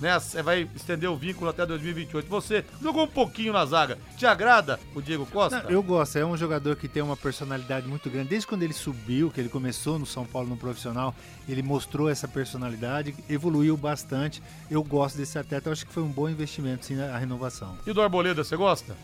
né? 0.00 0.18
Vai 0.42 0.68
estender 0.74 1.08
o 1.10 1.16
vínculo 1.16 1.50
até 1.50 1.64
2028. 1.64 2.28
Você 2.28 2.64
jogou 2.82 3.04
um 3.04 3.08
pouquinho 3.08 3.52
na 3.52 3.64
zaga. 3.64 3.98
Te 4.16 4.26
agrada 4.26 4.78
o 4.94 5.02
Diego 5.02 5.26
Costa? 5.26 5.62
Não, 5.62 5.70
eu 5.70 5.82
gosto, 5.82 6.16
é 6.18 6.24
um 6.24 6.36
jogador 6.36 6.76
que 6.76 6.88
tem 6.88 7.02
uma 7.02 7.16
personalidade 7.16 7.86
muito 7.86 8.10
grande. 8.10 8.28
Desde 8.28 8.46
quando 8.46 8.62
ele 8.62 8.72
subiu, 8.72 9.30
que 9.30 9.40
ele 9.40 9.48
começou 9.48 9.98
no 9.98 10.06
São 10.06 10.24
Paulo 10.24 10.48
no 10.48 10.56
profissional, 10.56 11.14
ele 11.48 11.62
mostrou 11.62 12.08
essa 12.08 12.28
personalidade, 12.28 13.14
evoluiu 13.28 13.76
bastante. 13.76 14.42
Eu 14.70 14.82
gosto 14.82 15.16
desse 15.16 15.38
atleta, 15.38 15.68
eu 15.68 15.72
acho 15.72 15.86
que 15.86 15.92
foi 15.92 16.02
um 16.02 16.08
bom 16.08 16.28
investimento, 16.28 16.86
sim, 16.86 17.00
a 17.00 17.16
renovação. 17.16 17.76
E 17.86 17.92
do 17.92 18.02
Arboleda, 18.02 18.42
você 18.42 18.56
gosta? 18.56 18.96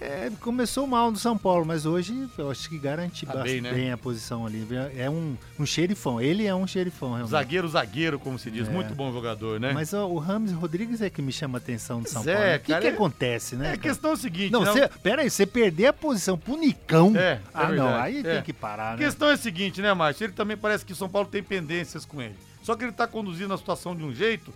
É, 0.00 0.30
começou 0.40 0.86
mal 0.86 1.10
no 1.10 1.16
São 1.18 1.36
Paulo, 1.36 1.66
mas 1.66 1.84
hoje 1.84 2.26
eu 2.38 2.50
acho 2.50 2.70
que 2.70 2.78
garante 2.78 3.26
Tá 3.26 3.34
bastante 3.34 3.60
bem, 3.60 3.72
bem, 3.74 3.84
né? 3.88 3.92
a 3.92 3.98
posição 3.98 4.46
ali. 4.46 4.66
É 4.96 5.10
um, 5.10 5.36
um 5.58 5.66
xerifão, 5.66 6.18
ele 6.18 6.46
é 6.46 6.54
um 6.54 6.66
xerifão, 6.66 7.10
realmente. 7.10 7.30
Zagueiro, 7.30 7.68
zagueiro, 7.68 8.18
como 8.18 8.38
se 8.38 8.50
diz. 8.50 8.66
É. 8.66 8.70
Muito 8.70 8.94
bom 8.94 9.12
jogador, 9.12 9.60
né? 9.60 9.72
Mas 9.74 9.92
ó, 9.92 10.08
o 10.08 10.16
Rames 10.18 10.52
Rodrigues 10.52 11.02
é 11.02 11.10
que 11.10 11.20
me 11.20 11.30
chama 11.30 11.58
a 11.58 11.60
atenção 11.60 12.00
do 12.00 12.08
São 12.08 12.22
Pois 12.24 12.34
Paulo. 12.34 12.48
é, 12.50 12.56
O 12.56 12.60
que, 12.60 12.66
cara, 12.68 12.80
que 12.80 12.86
é- 12.86 12.90
acontece, 12.92 13.56
né? 13.56 13.68
É, 13.68 13.72
a 13.72 13.76
questão 13.76 14.10
é 14.10 14.14
o 14.14 14.16
seguinte, 14.16 14.52
Não, 14.52 14.64
né? 14.64 14.72
você, 14.72 14.88
pera 15.02 15.20
aí, 15.20 15.28
você 15.30 15.44
perder 15.44 15.86
a 15.88 15.92
posição 15.92 16.38
pro 16.38 16.56
Nicão. 16.56 17.12
É, 17.14 17.20
é 17.20 17.40
ah, 17.52 17.62
não, 17.64 17.68
verdade, 17.70 18.02
aí 18.02 18.18
é. 18.20 18.22
tem 18.22 18.42
que 18.42 18.52
parar, 18.54 18.92
A 18.94 18.96
né? 18.96 19.04
questão 19.04 19.28
é 19.28 19.34
a 19.34 19.36
seguinte, 19.36 19.82
né, 19.82 19.92
Márcio? 19.92 20.24
Ele 20.24 20.32
também 20.32 20.56
parece 20.56 20.82
que 20.82 20.92
o 20.94 20.96
São 20.96 21.10
Paulo 21.10 21.28
tem 21.28 21.42
pendências 21.42 22.06
com 22.06 22.22
ele. 22.22 22.36
Só 22.62 22.74
que 22.74 22.84
ele 22.84 22.92
tá 22.92 23.06
conduzindo 23.06 23.52
a 23.52 23.58
situação 23.58 23.94
de 23.94 24.02
um 24.02 24.14
jeito. 24.14 24.50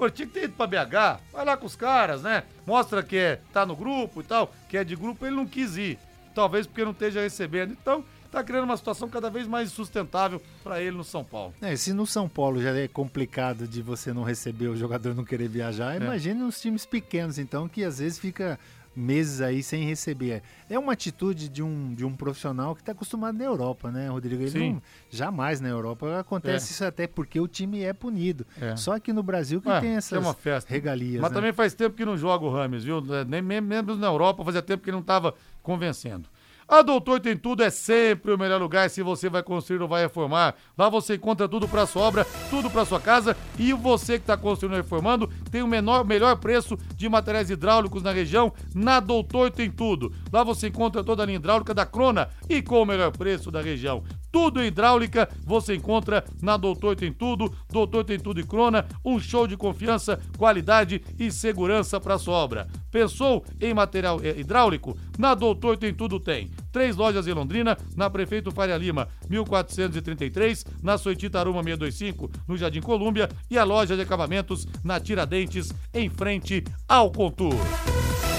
Pô, 0.00 0.08
tinha 0.08 0.26
que 0.26 0.32
ter 0.32 0.44
ido 0.44 0.54
pra 0.54 0.66
BH, 0.66 1.20
vai 1.30 1.44
lá 1.44 1.58
com 1.58 1.66
os 1.66 1.76
caras, 1.76 2.22
né? 2.22 2.44
Mostra 2.66 3.02
que 3.02 3.18
é, 3.18 3.38
tá 3.52 3.66
no 3.66 3.76
grupo 3.76 4.22
e 4.22 4.24
tal, 4.24 4.50
que 4.66 4.78
é 4.78 4.82
de 4.82 4.96
grupo, 4.96 5.26
ele 5.26 5.36
não 5.36 5.44
quis 5.46 5.76
ir. 5.76 5.98
Talvez 6.34 6.66
porque 6.66 6.82
não 6.82 6.92
esteja 6.92 7.20
recebendo. 7.20 7.72
Então, 7.72 8.02
tá 8.32 8.42
criando 8.42 8.64
uma 8.64 8.78
situação 8.78 9.10
cada 9.10 9.28
vez 9.28 9.46
mais 9.46 9.70
sustentável 9.70 10.40
pra 10.64 10.80
ele 10.80 10.96
no 10.96 11.04
São 11.04 11.22
Paulo. 11.22 11.52
É, 11.60 11.76
se 11.76 11.92
no 11.92 12.06
São 12.06 12.26
Paulo 12.30 12.62
já 12.62 12.74
é 12.74 12.88
complicado 12.88 13.68
de 13.68 13.82
você 13.82 14.10
não 14.10 14.22
receber 14.22 14.68
o 14.68 14.76
jogador 14.76 15.14
não 15.14 15.22
querer 15.22 15.48
viajar, 15.48 15.92
É. 16.00 16.02
imagine 16.02 16.40
nos 16.40 16.58
times 16.58 16.86
pequenos, 16.86 17.38
então, 17.38 17.68
que 17.68 17.84
às 17.84 17.98
vezes 17.98 18.18
fica 18.18 18.58
meses 18.94 19.40
aí 19.40 19.62
sem 19.62 19.84
receber. 19.84 20.42
É 20.68 20.78
uma 20.78 20.92
atitude 20.92 21.48
de 21.48 21.62
um, 21.62 21.94
de 21.94 22.04
um 22.04 22.14
profissional 22.14 22.74
que 22.74 22.82
está 22.82 22.92
acostumado 22.92 23.38
na 23.38 23.44
Europa, 23.44 23.90
né, 23.90 24.08
Rodrigo? 24.08 24.42
Ele 24.42 24.72
não- 24.72 24.82
jamais 25.10 25.60
na 25.60 25.68
Europa 25.68 26.18
acontece 26.18 26.70
É. 26.70 26.72
isso 26.72 26.84
até 26.84 27.06
porque 27.06 27.38
o 27.40 27.46
time 27.46 27.82
é 27.82 27.92
punido. 27.92 28.44
É. 28.60 28.76
Só 28.76 28.94
aqui 28.94 29.12
no 29.12 29.22
Brasil 29.22 29.60
que 29.62 29.68
É, 29.70 29.80
tem 29.80 29.90
é 29.90 29.94
essas 29.94 30.18
uma 30.22 30.34
festa. 30.34 30.70
regalias. 30.72 31.20
Mas 31.20 31.30
né? 31.30 31.34
também 31.36 31.52
faz 31.52 31.72
tempo 31.74 31.96
que 31.96 32.04
não 32.04 32.16
joga 32.16 32.44
o 32.44 32.52
Rames, 32.52 32.84
viu? 32.84 33.00
Nem 33.26 33.40
mesmo 33.40 33.68
mesmo 33.68 33.96
na 33.96 34.08
Europa 34.08 34.44
fazia 34.44 34.62
tempo 34.62 34.82
que 34.84 34.92
não 34.92 35.00
estava 35.00 35.34
convencendo. 35.62 36.28
A 36.70 36.82
Doutor 36.82 37.18
Tem 37.18 37.36
Tudo 37.36 37.64
é 37.64 37.68
sempre 37.68 38.32
o 38.32 38.38
melhor 38.38 38.60
lugar 38.60 38.88
se 38.88 39.02
você 39.02 39.28
vai 39.28 39.42
construir 39.42 39.82
ou 39.82 39.88
vai 39.88 40.02
reformar. 40.02 40.54
Lá 40.78 40.88
você 40.88 41.16
encontra 41.16 41.48
tudo 41.48 41.66
para 41.66 41.84
sua 41.84 42.02
obra, 42.02 42.24
tudo 42.48 42.70
para 42.70 42.84
sua 42.84 43.00
casa 43.00 43.36
e 43.58 43.72
você 43.72 44.12
que 44.12 44.22
está 44.22 44.36
construindo 44.36 44.74
ou 44.74 44.76
reformando 44.76 45.28
tem 45.50 45.64
o 45.64 45.66
menor, 45.66 46.04
melhor 46.04 46.36
preço 46.36 46.78
de 46.94 47.08
materiais 47.08 47.50
hidráulicos 47.50 48.04
na 48.04 48.12
região. 48.12 48.52
Na 48.72 49.00
Doutor 49.00 49.50
Tem 49.50 49.68
Tudo. 49.68 50.12
Lá 50.32 50.44
você 50.44 50.68
encontra 50.68 51.02
toda 51.02 51.24
a 51.24 51.26
linha 51.26 51.38
hidráulica 51.38 51.74
da 51.74 51.84
Crona 51.84 52.28
e 52.48 52.62
com 52.62 52.80
o 52.80 52.86
melhor 52.86 53.10
preço 53.10 53.50
da 53.50 53.60
região. 53.60 54.04
Tudo 54.30 54.62
em 54.62 54.66
hidráulica 54.66 55.28
você 55.44 55.74
encontra 55.74 56.24
na 56.40 56.56
Doutor 56.56 56.94
Tem 56.94 57.12
Tudo. 57.12 57.52
Doutor 57.68 58.04
Tem 58.04 58.16
Tudo 58.16 58.38
e 58.38 58.44
Crona, 58.44 58.86
um 59.04 59.18
show 59.18 59.44
de 59.44 59.56
confiança, 59.56 60.20
qualidade 60.38 61.02
e 61.18 61.32
segurança 61.32 61.98
para 61.98 62.16
sua 62.16 62.34
obra. 62.34 62.68
Pensou 62.92 63.44
em 63.60 63.74
material 63.74 64.20
eh, 64.22 64.38
hidráulico? 64.38 64.96
Na 65.18 65.34
Doutor 65.34 65.76
Tem 65.76 65.92
Tudo 65.92 66.20
tem. 66.20 66.48
Três 66.72 66.96
lojas 66.96 67.26
em 67.26 67.32
Londrina, 67.32 67.76
na 67.96 68.08
Prefeito 68.10 68.50
Faria 68.50 68.76
Lima, 68.76 69.08
1433, 69.28 70.64
na 70.82 70.96
Soitita 70.98 71.38
Aruma 71.40 71.62
625, 71.62 72.30
no 72.46 72.56
Jardim 72.56 72.80
Colúmbia 72.80 73.28
e 73.50 73.58
a 73.58 73.64
loja 73.64 73.96
de 73.96 74.02
acabamentos 74.02 74.66
na 74.84 75.00
Tiradentes, 75.00 75.72
em 75.92 76.08
frente 76.08 76.64
ao 76.88 77.10
Contour. 77.10 77.54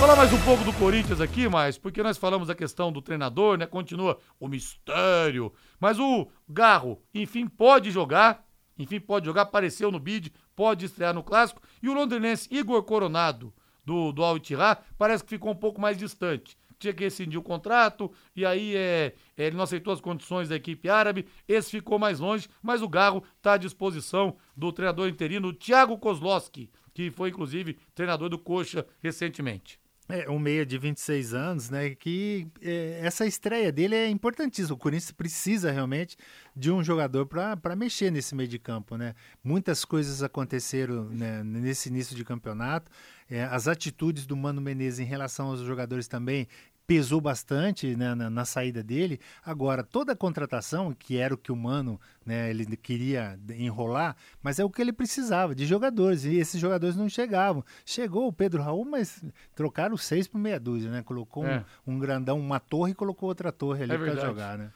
Falar 0.01 0.15
mais 0.15 0.34
um 0.34 0.41
pouco 0.41 0.63
do 0.63 0.74
Corinthians 0.74 1.22
aqui, 1.22 1.47
mas 1.47 1.78
porque 1.78 2.01
nós 2.01 2.17
falamos 2.17 2.47
da 2.47 2.55
questão 2.55 2.91
do 2.91 3.03
treinador, 3.03 3.55
né? 3.55 3.67
Continua 3.67 4.17
o 4.39 4.47
mistério. 4.47 5.53
Mas 5.80 5.99
o 5.99 6.28
Garro, 6.49 6.99
enfim, 7.13 7.47
pode 7.47 7.91
jogar. 7.91 8.43
Enfim, 8.80 8.99
pode 8.99 9.28
jogar. 9.28 9.43
Apareceu 9.43 9.91
no 9.91 9.99
bid, 9.99 10.34
pode 10.55 10.86
estrear 10.86 11.13
no 11.13 11.22
clássico. 11.22 11.61
E 11.84 11.88
o 11.88 11.93
londrinense 11.93 12.49
Igor 12.51 12.82
Coronado, 12.82 13.53
do, 13.86 14.11
do 14.11 14.24
Al 14.24 14.38
Ittihad, 14.38 14.80
parece 14.97 15.24
que 15.24 15.30
ficou 15.30 15.51
um 15.51 15.55
pouco 15.55 15.80
mais 15.80 15.95
distante. 15.97 16.57
Tinha 16.82 16.94
que 16.94 17.04
rescindir 17.04 17.40
o 17.40 17.44
contrato, 17.44 18.12
e 18.36 18.44
aí 18.44 18.76
é, 18.76 19.14
é, 19.38 19.46
ele 19.46 19.56
não 19.56 19.64
aceitou 19.64 19.94
as 19.94 20.02
condições 20.02 20.50
da 20.50 20.56
equipe 20.56 20.90
árabe. 20.90 21.28
Esse 21.48 21.70
ficou 21.70 22.00
mais 22.00 22.20
longe, 22.20 22.50
mas 22.60 22.82
o 22.82 22.90
Garro 22.90 23.24
está 23.38 23.54
à 23.54 23.58
disposição 23.58 24.36
do 24.58 24.72
treinador 24.72 25.08
interino 25.08 25.54
Thiago 25.54 26.00
Kozlowski, 26.00 26.72
que 26.92 27.12
foi 27.12 27.30
inclusive 27.30 27.78
treinador 27.94 28.30
do 28.30 28.40
Coxa 28.40 28.84
recentemente. 29.00 29.80
É, 30.12 30.30
um 30.30 30.38
meia 30.38 30.66
de 30.66 30.78
26 30.78 31.34
anos, 31.34 31.70
né? 31.70 31.92
Que 31.92 32.46
é, 32.62 33.00
essa 33.02 33.26
estreia 33.26 33.72
dele 33.72 33.96
é 33.96 34.10
importantíssima. 34.10 34.76
O 34.76 34.78
Corinthians 34.78 35.12
precisa 35.12 35.72
realmente 35.72 36.18
de 36.54 36.70
um 36.70 36.84
jogador 36.84 37.26
para 37.26 37.76
mexer 37.78 38.12
nesse 38.12 38.36
meio 38.36 38.50
de 38.50 38.60
campo, 38.60 38.98
né? 38.98 39.16
Muitas 39.42 39.86
coisas 39.86 40.22
aconteceram 40.22 41.06
né, 41.06 41.42
nesse 41.44 41.88
início 41.88 42.14
de 42.14 42.26
campeonato. 42.26 42.92
É, 43.30 43.46
as 43.46 43.70
atitudes 43.70 44.26
do 44.26 44.36
Mano 44.36 44.60
Menezes 44.60 45.00
em 45.00 45.06
relação 45.06 45.48
aos 45.48 45.62
jogadores 45.62 46.10
também 46.10 46.46
pesou 46.92 47.22
bastante 47.22 47.96
né, 47.96 48.14
na, 48.14 48.30
na 48.30 48.44
saída 48.44 48.84
dele. 48.84 49.18
Agora, 49.46 49.82
toda 49.82 50.12
a 50.12 50.16
contratação, 50.16 50.94
que 50.94 51.16
era 51.16 51.34
o 51.34 51.38
que 51.38 51.50
o 51.50 51.56
Mano 51.56 51.98
né, 52.26 52.50
ele 52.50 52.76
queria 52.76 53.39
enrolar, 53.58 54.14
mas 54.44 54.60
é 54.60 54.66
o 54.66 54.70
que 54.70 54.82
ele 54.82 54.92
precisava, 54.92 55.56
de 55.56 55.66
jogadores. 55.66 56.26
E 56.26 56.36
esses 56.36 56.60
jogadores 56.60 56.98
não 56.98 57.08
chegavam. 57.08 57.64
Chegou 57.86 58.28
o 58.28 58.34
Pedro 58.34 58.62
Raul, 58.62 58.84
mas 58.84 59.24
trocaram 59.56 59.96
seis 59.96 60.28
por 60.28 60.38
meia 60.38 60.60
dúzia, 60.60 60.92
né? 60.92 61.02
Colocou 61.02 61.46
É. 61.46 61.64
um, 61.88 61.94
um 61.94 62.00
grandão, 62.00 62.38
uma 62.38 62.60
torre 62.60 62.92
e 62.92 62.96
colocou 62.96 63.30
outra 63.30 63.54
torre 63.54 63.84
ali 63.84 63.94
É 63.94 63.98
para 63.98 64.16
jogar, 64.16 64.58
né? 64.58 64.70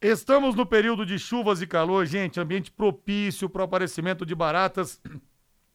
Estamos 0.00 0.54
no 0.54 0.64
período 0.64 1.04
de 1.04 1.18
chuvas 1.18 1.60
e 1.60 1.66
calor, 1.66 2.06
gente, 2.06 2.40
ambiente 2.40 2.70
propício 2.70 3.46
para 3.50 3.60
o 3.60 3.64
aparecimento 3.64 4.24
de 4.24 4.34
baratas 4.34 4.98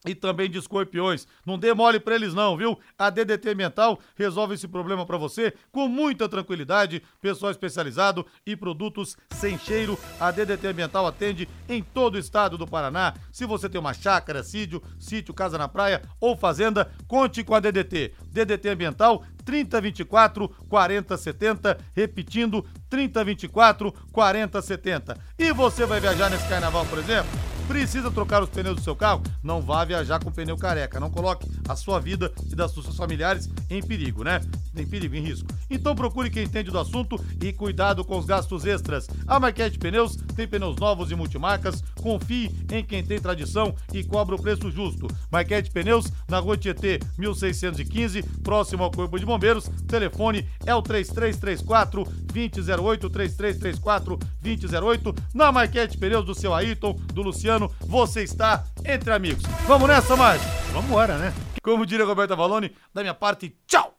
e 0.05 0.13
também 0.13 0.49
de 0.49 0.57
escorpiões. 0.57 1.27
Não 1.45 1.57
dê 1.57 1.73
mole 1.73 1.99
pra 1.99 2.15
eles 2.15 2.33
não, 2.33 2.57
viu? 2.57 2.77
A 2.97 3.09
DDT 3.09 3.49
Ambiental 3.49 3.99
resolve 4.15 4.55
esse 4.55 4.67
problema 4.67 5.05
pra 5.05 5.17
você 5.17 5.53
com 5.71 5.87
muita 5.87 6.27
tranquilidade, 6.27 7.01
pessoal 7.21 7.51
especializado 7.51 8.25
e 8.45 8.55
produtos 8.55 9.17
sem 9.31 9.57
cheiro. 9.57 9.97
A 10.19 10.31
DDT 10.31 10.67
Ambiental 10.67 11.07
atende 11.07 11.47
em 11.67 11.81
todo 11.81 12.15
o 12.15 12.19
estado 12.19 12.57
do 12.57 12.67
Paraná. 12.67 13.13
Se 13.31 13.45
você 13.45 13.69
tem 13.69 13.79
uma 13.79 13.93
chácara, 13.93 14.43
sítio, 14.43 14.81
sítio, 14.99 15.33
casa 15.33 15.57
na 15.57 15.67
praia 15.67 16.01
ou 16.19 16.35
fazenda, 16.35 16.91
conte 17.07 17.43
com 17.43 17.55
a 17.55 17.59
DDT. 17.59 18.13
DDT 18.31 18.69
Ambiental 18.69 19.23
3024 19.45 20.49
4070, 20.69 21.77
repetindo 21.93 22.65
3024 22.89 23.91
4070. 24.11 25.17
E 25.37 25.51
você 25.51 25.85
vai 25.85 25.99
viajar 25.99 26.29
nesse 26.29 26.47
carnaval, 26.47 26.85
por 26.85 26.99
exemplo? 26.99 27.52
Precisa 27.67 28.11
trocar 28.11 28.43
os 28.43 28.49
pneus 28.49 28.75
do 28.75 28.81
seu 28.81 28.95
carro? 28.95 29.23
Não 29.41 29.61
vá 29.61 29.85
viajar 29.85 30.21
com 30.21 30.31
pneu 30.31 30.57
careca. 30.57 30.99
Não 30.99 31.09
coloque 31.09 31.49
a 31.67 31.75
sua 31.75 31.99
vida 31.99 32.31
e 32.51 32.55
das 32.55 32.71
suas 32.71 32.95
familiares 32.95 33.49
em 33.69 33.81
perigo, 33.81 34.23
né? 34.23 34.41
Em 34.75 34.85
perigo, 34.85 35.15
em 35.15 35.21
risco. 35.21 35.47
Então 35.69 35.95
procure 35.95 36.29
quem 36.29 36.43
entende 36.43 36.69
do 36.69 36.79
assunto 36.79 37.19
e 37.41 37.53
cuidado 37.53 38.03
com 38.03 38.17
os 38.17 38.25
gastos 38.25 38.65
extras. 38.65 39.07
A 39.25 39.39
Marquete 39.39 39.79
Pneus 39.79 40.17
tem 40.35 40.47
pneus 40.47 40.75
novos 40.75 41.09
e 41.09 41.15
multimarcas. 41.15 41.81
Confie 42.01 42.51
em 42.71 42.83
quem 42.83 43.03
tem 43.03 43.19
tradição 43.19 43.73
e 43.93 44.03
cobra 44.03 44.35
o 44.35 44.41
preço 44.41 44.69
justo. 44.69 45.07
Marquete 45.31 45.71
Pneus, 45.71 46.11
na 46.27 46.39
rua 46.39 46.57
Tietê, 46.57 46.99
1615, 47.17 48.23
próximo 48.43 48.83
ao 48.83 48.91
Corpo 48.91 49.17
de 49.17 49.25
Bombeiros. 49.25 49.69
Telefone 49.87 50.47
é 50.65 50.75
o 50.75 50.81
3334 50.81 52.03
2008, 52.33 53.09
3334 53.09 54.19
2008. 54.41 55.15
Na 55.33 55.51
Marquete 55.51 55.97
Pneus 55.97 56.25
do 56.25 56.35
seu 56.35 56.53
Ayrton, 56.53 56.93
do 57.13 57.21
Luciano, 57.21 57.52
você 57.81 58.23
está 58.23 58.63
entre 58.85 59.11
amigos. 59.11 59.43
Vamos 59.67 59.87
nessa, 59.87 60.15
Márcio? 60.15 60.47
Vamos 60.71 60.89
embora, 60.89 61.17
né? 61.17 61.33
Como 61.61 61.85
diria 61.85 62.05
Roberta 62.05 62.35
Valone, 62.35 62.71
da 62.93 63.01
minha 63.01 63.13
parte, 63.13 63.55
tchau! 63.65 63.93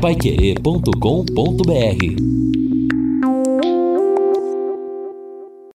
Paiquerê.com.br 0.00 2.65